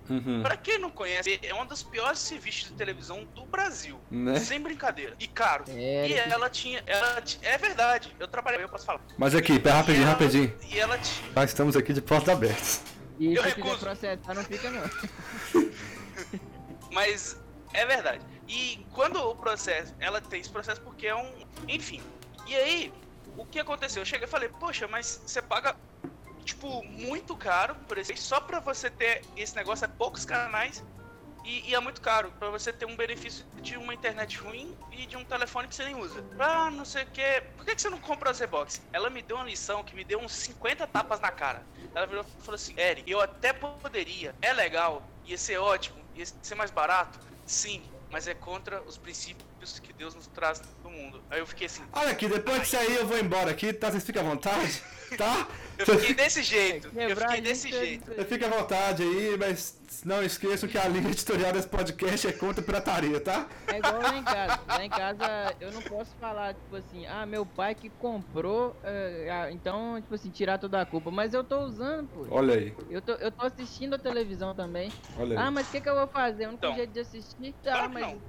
Uhum. 0.08 0.42
Pra 0.42 0.56
quem 0.56 0.78
não 0.78 0.90
conhece, 0.90 1.38
é 1.42 1.54
um 1.54 1.66
dos 1.66 1.82
piores 1.82 2.18
serviços 2.20 2.64
de 2.68 2.72
televisão 2.72 3.24
do 3.34 3.44
Brasil. 3.46 4.00
Né? 4.10 4.38
Sem 4.40 4.60
brincadeira. 4.60 5.14
E 5.20 5.26
caro. 5.26 5.64
É, 5.68 6.08
E 6.08 6.12
ela 6.14 6.48
tinha. 6.48 6.82
Ela 6.86 7.22
é 7.42 7.58
verdade, 7.58 8.14
eu 8.18 8.26
trabalhei, 8.28 8.62
eu 8.64 8.68
posso 8.68 8.86
falar. 8.86 9.00
Mas 9.18 9.34
aqui, 9.34 9.58
pera 9.58 9.76
rapidinho, 9.76 10.02
ela- 10.04 10.12
rapidinho. 10.12 10.54
E 10.70 10.78
ela 10.78 10.96
tinha. 10.98 11.30
Nós 11.34 11.50
estamos 11.50 11.76
aqui 11.76 11.92
de 11.92 12.00
portas 12.00 12.28
abertas. 12.34 12.82
e 13.18 13.34
eu 13.34 13.42
se 13.42 13.48
recuso. 13.50 13.78
processar, 13.80 14.34
não 14.34 14.44
fica 14.44 14.70
não. 14.70 14.82
Mas 16.92 17.38
é 17.72 17.84
verdade. 17.84 18.20
E 18.48 18.84
quando 18.92 19.16
o 19.16 19.34
processo. 19.36 19.94
Ela 20.00 20.20
tem 20.20 20.40
esse 20.40 20.50
processo 20.50 20.80
porque 20.80 21.06
é 21.06 21.14
um. 21.14 21.30
Enfim. 21.68 22.00
E 22.46 22.54
aí, 22.56 22.92
o 23.36 23.44
que 23.44 23.58
aconteceu? 23.58 24.02
Eu 24.02 24.06
cheguei 24.06 24.26
e 24.26 24.30
falei, 24.30 24.48
poxa, 24.48 24.88
mas 24.88 25.20
você 25.26 25.42
paga. 25.42 25.76
Tipo, 26.48 26.82
muito 26.82 27.36
caro 27.36 27.74
por 27.86 27.98
esse. 27.98 28.16
Só 28.16 28.40
pra 28.40 28.58
você 28.58 28.88
ter 28.88 29.20
esse 29.36 29.54
negócio, 29.54 29.84
é 29.84 29.88
poucos 29.88 30.24
canais. 30.24 30.82
E, 31.44 31.68
e 31.68 31.74
é 31.74 31.80
muito 31.80 32.00
caro 32.00 32.32
pra 32.38 32.48
você 32.48 32.72
ter 32.72 32.86
um 32.86 32.96
benefício 32.96 33.44
de 33.60 33.76
uma 33.76 33.92
internet 33.92 34.38
ruim 34.38 34.74
e 34.90 35.04
de 35.04 35.14
um 35.14 35.22
telefone 35.24 35.68
que 35.68 35.74
você 35.74 35.84
nem 35.84 35.94
usa. 35.94 36.24
Ah, 36.38 36.70
não 36.70 36.86
sei 36.86 37.02
o 37.02 37.06
que. 37.08 37.42
Por 37.54 37.66
que, 37.66 37.74
que 37.74 37.82
você 37.82 37.90
não 37.90 38.00
compra 38.00 38.30
a 38.30 38.32
Z-Box? 38.32 38.80
Ela 38.94 39.10
me 39.10 39.20
deu 39.20 39.36
uma 39.36 39.44
lição 39.44 39.84
que 39.84 39.94
me 39.94 40.04
deu 40.04 40.20
uns 40.20 40.32
50 40.32 40.86
tapas 40.86 41.20
na 41.20 41.30
cara. 41.30 41.62
Ela 41.94 42.06
virou 42.06 42.24
e 42.24 42.42
falou 42.42 42.54
assim: 42.54 42.74
Eric, 42.80 43.10
eu 43.10 43.20
até 43.20 43.52
poderia, 43.52 44.34
é 44.40 44.50
legal, 44.54 45.06
ia 45.26 45.36
ser 45.36 45.58
ótimo, 45.58 45.98
ia 46.14 46.24
ser 46.24 46.54
mais 46.54 46.70
barato, 46.70 47.18
sim, 47.44 47.82
mas 48.10 48.26
é 48.26 48.32
contra 48.32 48.80
os 48.82 48.96
princípios 48.96 49.78
que 49.80 49.92
Deus 49.92 50.14
nos 50.14 50.26
traz 50.28 50.62
no 50.82 50.90
mundo. 50.90 51.22
Aí 51.30 51.40
eu 51.40 51.46
fiquei 51.46 51.66
assim, 51.66 51.84
Olha 51.92 52.10
aqui, 52.10 52.26
depois 52.26 52.62
disso 52.62 52.78
aí 52.78 52.96
eu 52.96 53.06
vou 53.06 53.18
embora 53.18 53.50
aqui, 53.50 53.70
tá? 53.70 53.90
Vocês 53.90 54.04
ficam 54.04 54.22
à 54.22 54.30
vontade, 54.30 54.82
tá? 55.18 55.46
Eu 55.78 55.86
fiquei 55.86 56.14
desse 56.14 56.42
jeito, 56.42 56.90
eu 56.96 57.16
fiquei 57.16 57.40
desse 57.40 57.68
isso, 57.68 57.78
jeito. 57.78 58.14
Você 58.14 58.24
fica 58.24 58.46
à 58.46 58.50
vontade 58.50 59.02
aí, 59.02 59.36
mas 59.38 59.78
não 60.04 60.22
esqueçam 60.22 60.68
que 60.68 60.76
a 60.76 60.86
linha 60.88 61.08
editorial 61.10 61.52
desse 61.52 61.68
podcast 61.68 62.26
é 62.26 62.32
contra 62.32 62.60
a 62.62 62.64
pirataria, 62.64 63.20
tá? 63.20 63.46
É 63.68 63.78
igual 63.78 64.00
lá 64.02 64.16
em 64.16 64.22
casa. 64.24 64.60
Lá 64.68 64.84
em 64.84 64.90
casa 64.90 65.56
eu 65.60 65.72
não 65.72 65.82
posso 65.82 66.14
falar, 66.20 66.54
tipo 66.54 66.76
assim, 66.76 67.06
ah, 67.06 67.24
meu 67.24 67.46
pai 67.46 67.74
que 67.74 67.88
comprou, 67.90 68.76
eh, 68.84 69.28
ah, 69.30 69.50
então, 69.50 70.00
tipo 70.00 70.14
assim, 70.14 70.30
tirar 70.30 70.58
toda 70.58 70.80
a 70.80 70.86
culpa. 70.86 71.10
Mas 71.10 71.32
eu 71.34 71.42
tô 71.44 71.60
usando, 71.60 72.08
pô. 72.08 72.26
Olha 72.30 72.54
aí, 72.54 72.74
Eu 72.90 73.00
tô, 73.00 73.12
eu 73.12 73.30
tô 73.30 73.46
assistindo 73.46 73.94
a 73.94 73.98
televisão 73.98 74.54
também. 74.54 74.92
olha 75.18 75.38
Ah, 75.38 75.46
aí. 75.46 75.50
mas 75.50 75.68
o 75.68 75.70
que, 75.70 75.80
que 75.80 75.88
eu 75.88 75.94
vou 75.94 76.06
fazer? 76.08 76.46
O 76.46 76.48
único 76.50 76.64
Então. 76.66 76.74
jeito 76.76 76.92
de 76.92 77.00
assistir? 77.00 77.54
Claro 77.62 77.78
Tá, 77.80 77.88
que 77.88 77.94
mas 77.94 78.02
não. 78.12 78.22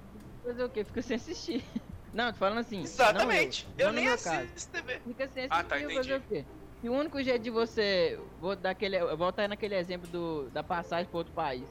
fazer 0.43 0.63
o 0.63 0.69
quê? 0.69 0.83
Fica 0.83 1.01
sem 1.01 1.15
assistir. 1.15 1.63
Não, 2.11 2.31
tô 2.33 2.39
falando 2.39 2.57
assim. 2.57 2.81
Exatamente, 2.81 3.67
não 3.67 3.73
eu, 3.77 3.85
eu, 3.89 3.93
não 3.93 4.01
nem 4.01 4.09
assisto 4.09 4.71
TV. 4.71 4.99
Fica 5.05 5.27
sem 5.27 5.43
assistir, 5.43 5.47
Ah, 5.51 5.63
tá, 5.63 5.75
fazer 5.93 6.15
o 6.15 6.21
quê? 6.21 6.43
E 6.83 6.89
o 6.89 6.93
único 6.93 7.21
jeito 7.21 7.41
de 7.41 7.49
você. 7.49 8.17
Vou 8.39 8.55
dar 8.55 8.71
aquele. 8.71 8.99
Voltar 9.15 9.47
naquele 9.49 9.75
exemplo 9.75 10.07
do, 10.07 10.49
da 10.49 10.63
passagem 10.63 11.05
pra 11.05 11.17
outro 11.17 11.33
país. 11.33 11.63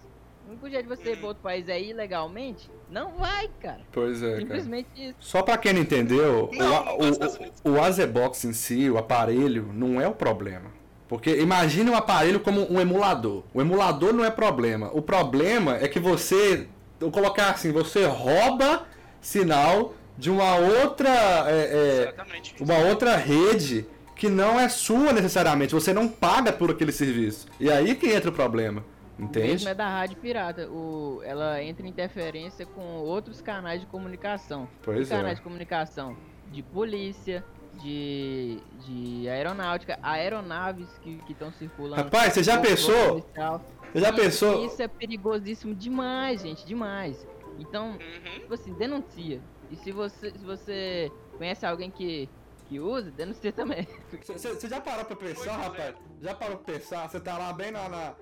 O 0.46 0.50
único 0.50 0.68
jeito 0.70 0.88
de 0.88 0.96
você 0.96 1.12
ir 1.12 1.18
pra 1.18 1.28
outro 1.28 1.42
país 1.42 1.68
é 1.68 1.80
ilegalmente? 1.80 2.70
Não 2.90 3.12
vai, 3.12 3.50
cara. 3.60 3.80
Pois 3.92 4.22
é, 4.22 4.28
cara. 4.28 4.40
Simplesmente 4.40 4.88
isso. 4.96 5.14
Só 5.20 5.42
pra 5.42 5.58
quem 5.58 5.74
não 5.74 5.82
entendeu, 5.82 6.50
Não, 6.54 6.98
o, 6.98 7.70
o, 7.70 7.70
o, 7.70 7.74
o 7.74 7.82
Azebox 7.82 8.44
em 8.44 8.52
si, 8.52 8.88
o 8.88 8.96
aparelho, 8.96 9.70
não 9.74 10.00
é 10.00 10.08
o 10.08 10.14
problema. 10.14 10.70
Porque 11.06 11.36
imagine 11.38 11.90
o 11.90 11.94
aparelho 11.94 12.40
como 12.40 12.70
um 12.70 12.80
emulador. 12.80 13.42
O 13.54 13.60
emulador 13.60 14.12
não 14.12 14.24
é 14.24 14.30
problema. 14.30 14.90
O 14.92 15.00
problema 15.00 15.76
é 15.76 15.88
que 15.88 15.98
você, 15.98 16.68
vou 17.00 17.10
colocar 17.10 17.50
assim, 17.50 17.72
você 17.72 18.04
rouba 18.04 18.86
sinal 19.20 19.94
de 20.18 20.30
uma 20.30 20.56
outra, 20.56 21.10
é, 21.46 22.12
é, 22.12 22.14
uma 22.60 22.78
outra 22.78 23.16
rede 23.16 23.86
que 24.18 24.28
não 24.28 24.58
é 24.60 24.68
sua 24.68 25.12
necessariamente. 25.12 25.72
Você 25.74 25.94
não 25.94 26.06
paga 26.08 26.52
por 26.52 26.70
aquele 26.70 26.92
serviço. 26.92 27.46
E 27.58 27.70
aí 27.70 27.94
que 27.94 28.08
entra 28.08 28.28
o 28.30 28.32
problema. 28.32 28.84
Entende? 29.18 29.48
Mesmo 29.48 29.68
é 29.70 29.74
da 29.74 29.88
rádio 29.88 30.16
pirata. 30.18 30.68
O, 30.68 31.20
ela 31.24 31.62
entra 31.62 31.84
em 31.86 31.88
interferência 31.90 32.66
com 32.66 32.98
outros 32.98 33.40
canais 33.40 33.80
de 33.80 33.86
comunicação. 33.86 34.68
Pois 34.82 35.08
Que 35.08 35.14
canais 35.14 35.32
é. 35.32 35.34
de 35.36 35.42
comunicação? 35.42 36.16
De 36.52 36.62
polícia, 36.62 37.44
de, 37.82 38.58
de 38.86 39.28
aeronáutica, 39.28 39.98
aeronaves 40.02 40.86
que 41.02 41.20
estão 41.28 41.50
circulando. 41.52 42.02
Rapaz, 42.02 42.32
você 42.32 42.42
já 42.42 42.58
pensou? 42.58 43.20
Você 43.92 44.00
já 44.00 44.08
Isso- 44.10 44.16
pensou? 44.16 44.66
Isso 44.66 44.82
é 44.82 44.88
perigosíssimo 44.88 45.74
demais, 45.74 46.42
gente, 46.42 46.64
demais. 46.66 47.26
Então, 47.58 47.90
Uhum. 47.92 48.38
tipo 48.40 48.54
assim, 48.54 48.72
denuncia. 48.74 49.40
E 49.70 49.76
se 49.76 49.90
você, 49.90 50.30
se 50.30 50.44
você 50.44 51.10
conhece 51.36 51.66
alguém 51.66 51.90
que, 51.90 52.28
que 52.68 52.78
usa, 52.80 53.10
denuncia 53.10 53.52
também. 53.52 53.86
Você 54.26 54.68
já 54.68 54.80
parou 54.80 55.04
pra 55.04 55.16
pensar, 55.16 55.56
rapaz? 55.56 55.94
Já 56.20 56.34
parou 56.34 56.58
pra 56.58 56.74
pensar? 56.74 57.08
Você 57.08 57.18
tá 57.20 57.38
lá 57.38 57.52
bem 57.52 57.70
na. 57.70 57.88
na- 57.88 58.14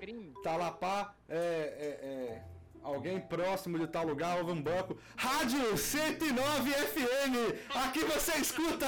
tá 0.42 0.56
lá 0.56 0.70
pá, 0.70 1.12
é, 1.28 1.36
é, 1.36 2.06
é, 2.06 2.42
alguém 2.82 3.20
próximo 3.20 3.78
de 3.78 3.86
tal 3.88 4.06
lugar, 4.06 4.38
houve 4.38 4.52
um 4.52 4.62
banco. 4.62 4.96
Rádio 5.16 5.76
109 5.76 6.70
FM! 6.72 7.34
Aqui 7.74 8.04
você 8.04 8.36
escuta 8.38 8.86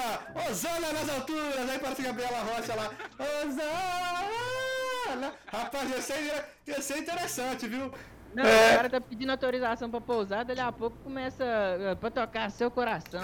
Osana 0.49 0.93
nas 0.93 1.09
alturas! 1.09 1.69
Aí 1.69 1.79
parece 1.79 2.03
Gabriela 2.03 2.39
Rocha 2.43 2.75
lá. 2.75 2.91
Osana! 5.09 5.33
Rapaz, 5.47 5.91
ia 5.91 6.01
ser, 6.03 6.45
ia 6.67 6.81
ser 6.83 6.99
interessante, 6.99 7.67
viu? 7.67 7.93
Não, 8.35 8.45
É. 8.45 8.73
o 8.73 8.77
cara 8.77 8.91
tá 8.91 9.01
pedindo 9.01 9.31
autorização 9.31 9.91
pra 9.91 10.01
pousar, 10.03 10.45
dali 10.45 10.61
a 10.61 10.71
pouco 10.71 10.97
começa 10.99 11.43
uh, 11.45 11.97
pra 11.97 12.11
tocar 12.11 12.51
seu 12.51 12.71
coração. 12.71 13.23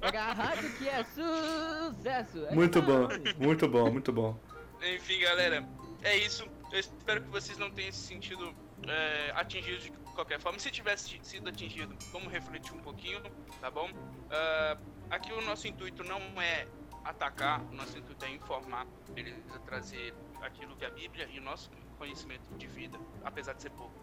Pegar 0.00 0.30
a 0.30 0.32
rádio 0.32 0.70
que 0.76 0.88
é 0.88 1.04
sucesso. 1.04 2.46
É 2.46 2.54
Muito 2.54 2.82
bom, 2.82 3.08
muito 3.38 3.68
bom, 3.68 3.90
muito 3.90 4.12
bom. 4.12 4.40
Enfim, 4.82 5.20
galera, 5.20 5.66
é 6.02 6.16
isso. 6.16 6.46
Eu 6.72 6.80
espero 6.80 7.22
que 7.22 7.28
vocês 7.28 7.58
não 7.58 7.70
tenham 7.70 7.92
se 7.92 8.00
sentido 8.00 8.54
é, 8.86 9.32
atingidos 9.34 9.84
de 9.84 9.90
qualquer 10.14 10.40
forma. 10.40 10.58
Se 10.58 10.70
tivesse 10.70 11.18
sido 11.22 11.48
atingido, 11.48 11.96
vamos 12.12 12.32
refletir 12.32 12.72
um 12.72 12.80
pouquinho, 12.80 13.20
tá 13.60 13.70
bom? 13.70 13.88
Ah, 14.30 14.78
aqui 15.10 15.32
o 15.32 15.40
nosso 15.42 15.66
intuito 15.66 16.04
não 16.04 16.20
é 16.40 16.66
atacar, 17.04 17.60
o 17.62 17.74
nosso 17.74 17.98
intuito 17.98 18.24
é 18.24 18.30
informar, 18.30 18.86
beleza? 19.10 19.40
Trazer 19.64 20.14
aquilo 20.42 20.76
que 20.76 20.84
a 20.84 20.90
Bíblia 20.90 21.28
e 21.32 21.38
o 21.38 21.42
nosso 21.42 21.70
conhecimento 21.98 22.48
de 22.56 22.66
vida, 22.66 22.98
apesar 23.24 23.54
de 23.54 23.62
ser 23.62 23.70
pouco, 23.70 23.94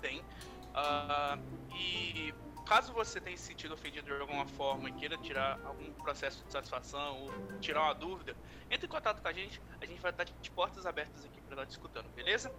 tem. 0.00 0.20
Uh, 0.20 1.74
e 1.74 2.34
caso 2.66 2.92
você 2.92 3.20
tenha 3.20 3.36
se 3.36 3.44
sentido 3.44 3.74
ofendido 3.74 4.06
de 4.06 4.20
alguma 4.20 4.44
forma 4.44 4.88
e 4.88 4.92
queira 4.92 5.16
tirar 5.18 5.58
algum 5.64 5.90
processo 5.92 6.44
de 6.44 6.52
satisfação 6.52 7.22
ou 7.22 7.58
tirar 7.60 7.82
uma 7.82 7.94
dúvida, 7.94 8.36
entre 8.70 8.86
em 8.86 8.90
contato 8.90 9.22
com 9.22 9.28
a 9.28 9.32
gente. 9.32 9.62
A 9.80 9.86
gente 9.86 10.00
vai 10.00 10.10
estar 10.10 10.24
de 10.24 10.50
portas 10.50 10.84
abertas 10.84 11.24
aqui 11.24 11.40
para 11.42 11.54
estar 11.54 11.64
discutindo, 11.64 12.08
beleza? 12.14 12.52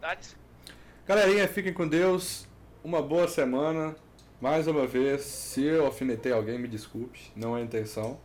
Thales? 0.00 0.36
Galerinha, 1.06 1.46
fiquem 1.46 1.72
com 1.72 1.86
Deus. 1.86 2.48
Uma 2.82 3.02
boa 3.02 3.28
semana. 3.28 3.94
Mais 4.40 4.66
uma 4.66 4.86
vez, 4.86 5.22
se 5.22 5.64
eu 5.64 5.84
alfinetei 5.84 6.32
alguém, 6.32 6.58
me 6.58 6.68
desculpe, 6.68 7.32
não 7.36 7.56
é 7.56 7.60
a 7.60 7.64
intenção. 7.64 8.18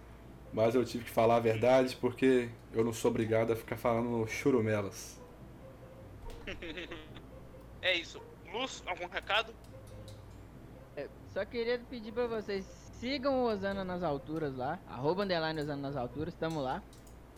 Mas 0.53 0.76
eu 0.76 0.86
tive 0.86 1.03
que 1.03 1.09
falar 1.09 1.38
a 1.38 1.39
verdade 1.39 1.97
porque 1.97 2.49
eu 2.72 2.84
não 2.84 2.93
sou 2.93 3.09
obrigado 3.11 3.51
a 3.51 3.55
ficar 3.55 3.76
falando 3.76 4.26
churumelas. 4.28 5.20
é 7.82 7.95
isso. 7.95 8.22
Luz, 8.51 8.84
algum 8.86 9.07
recado? 9.07 9.53
Só 11.34 11.44
queria 11.44 11.80
pedir 11.80 12.12
pra 12.12 12.28
vocês, 12.28 12.64
sigam 13.00 13.42
o 13.42 13.48
Osana 13.48 13.84
nas 13.84 14.04
alturas 14.04 14.56
lá, 14.56 14.80
arroba 14.88 15.24
underline 15.24 15.60
Osana 15.60 15.82
nas 15.82 15.98
alturas, 15.98 16.36
tamo 16.36 16.62
lá. 16.62 16.84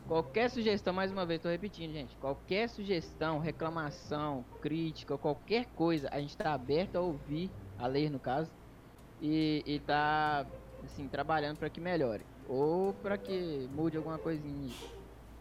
Qualquer 0.06 0.50
sugestão, 0.50 0.93
mais 0.93 1.14
uma 1.14 1.26
vez, 1.26 1.41
tô 1.41 1.48
repetindo, 1.48 1.93
gente, 1.93 2.14
qualquer 2.18 2.68
sugestão, 2.68 3.39
reclamação, 3.39 4.43
crítica, 4.62 5.18
qualquer 5.18 5.68
coisa, 5.68 6.10
a 6.12 6.20
gente 6.20 6.36
tá 6.36 6.54
aberto 6.54 6.98
a 6.98 7.00
ouvir, 7.00 7.50
a 7.80 7.88
ler 7.88 8.10
no 8.10 8.20
caso, 8.20 8.52
e, 9.22 9.64
e 9.66 9.80
tá, 9.80 10.46
assim, 10.84 11.08
trabalhando 11.08 11.58
para 11.58 11.70
que 11.70 11.80
melhore, 11.80 12.26
ou 12.50 12.93
para 12.96 13.18
que 13.18 13.68
mude 13.72 13.96
alguma 13.96 14.18
coisinha. 14.18 14.74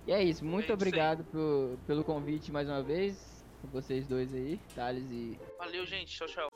E 0.07 0.13
é 0.13 0.23
isso, 0.23 0.45
muito 0.45 0.71
é 0.71 0.75
obrigado 0.75 1.25
por, 1.25 1.77
pelo 1.89 2.05
convite 2.05 2.53
mais 2.53 2.69
uma 2.69 2.83
vez, 2.83 3.45
vocês 3.65 4.07
dois 4.07 4.33
aí, 4.33 4.61
Thales 4.77 5.11
e... 5.11 5.39
Valeu, 5.59 5.85
gente, 5.85 6.17
tchau, 6.17 6.29
tchau. 6.29 6.49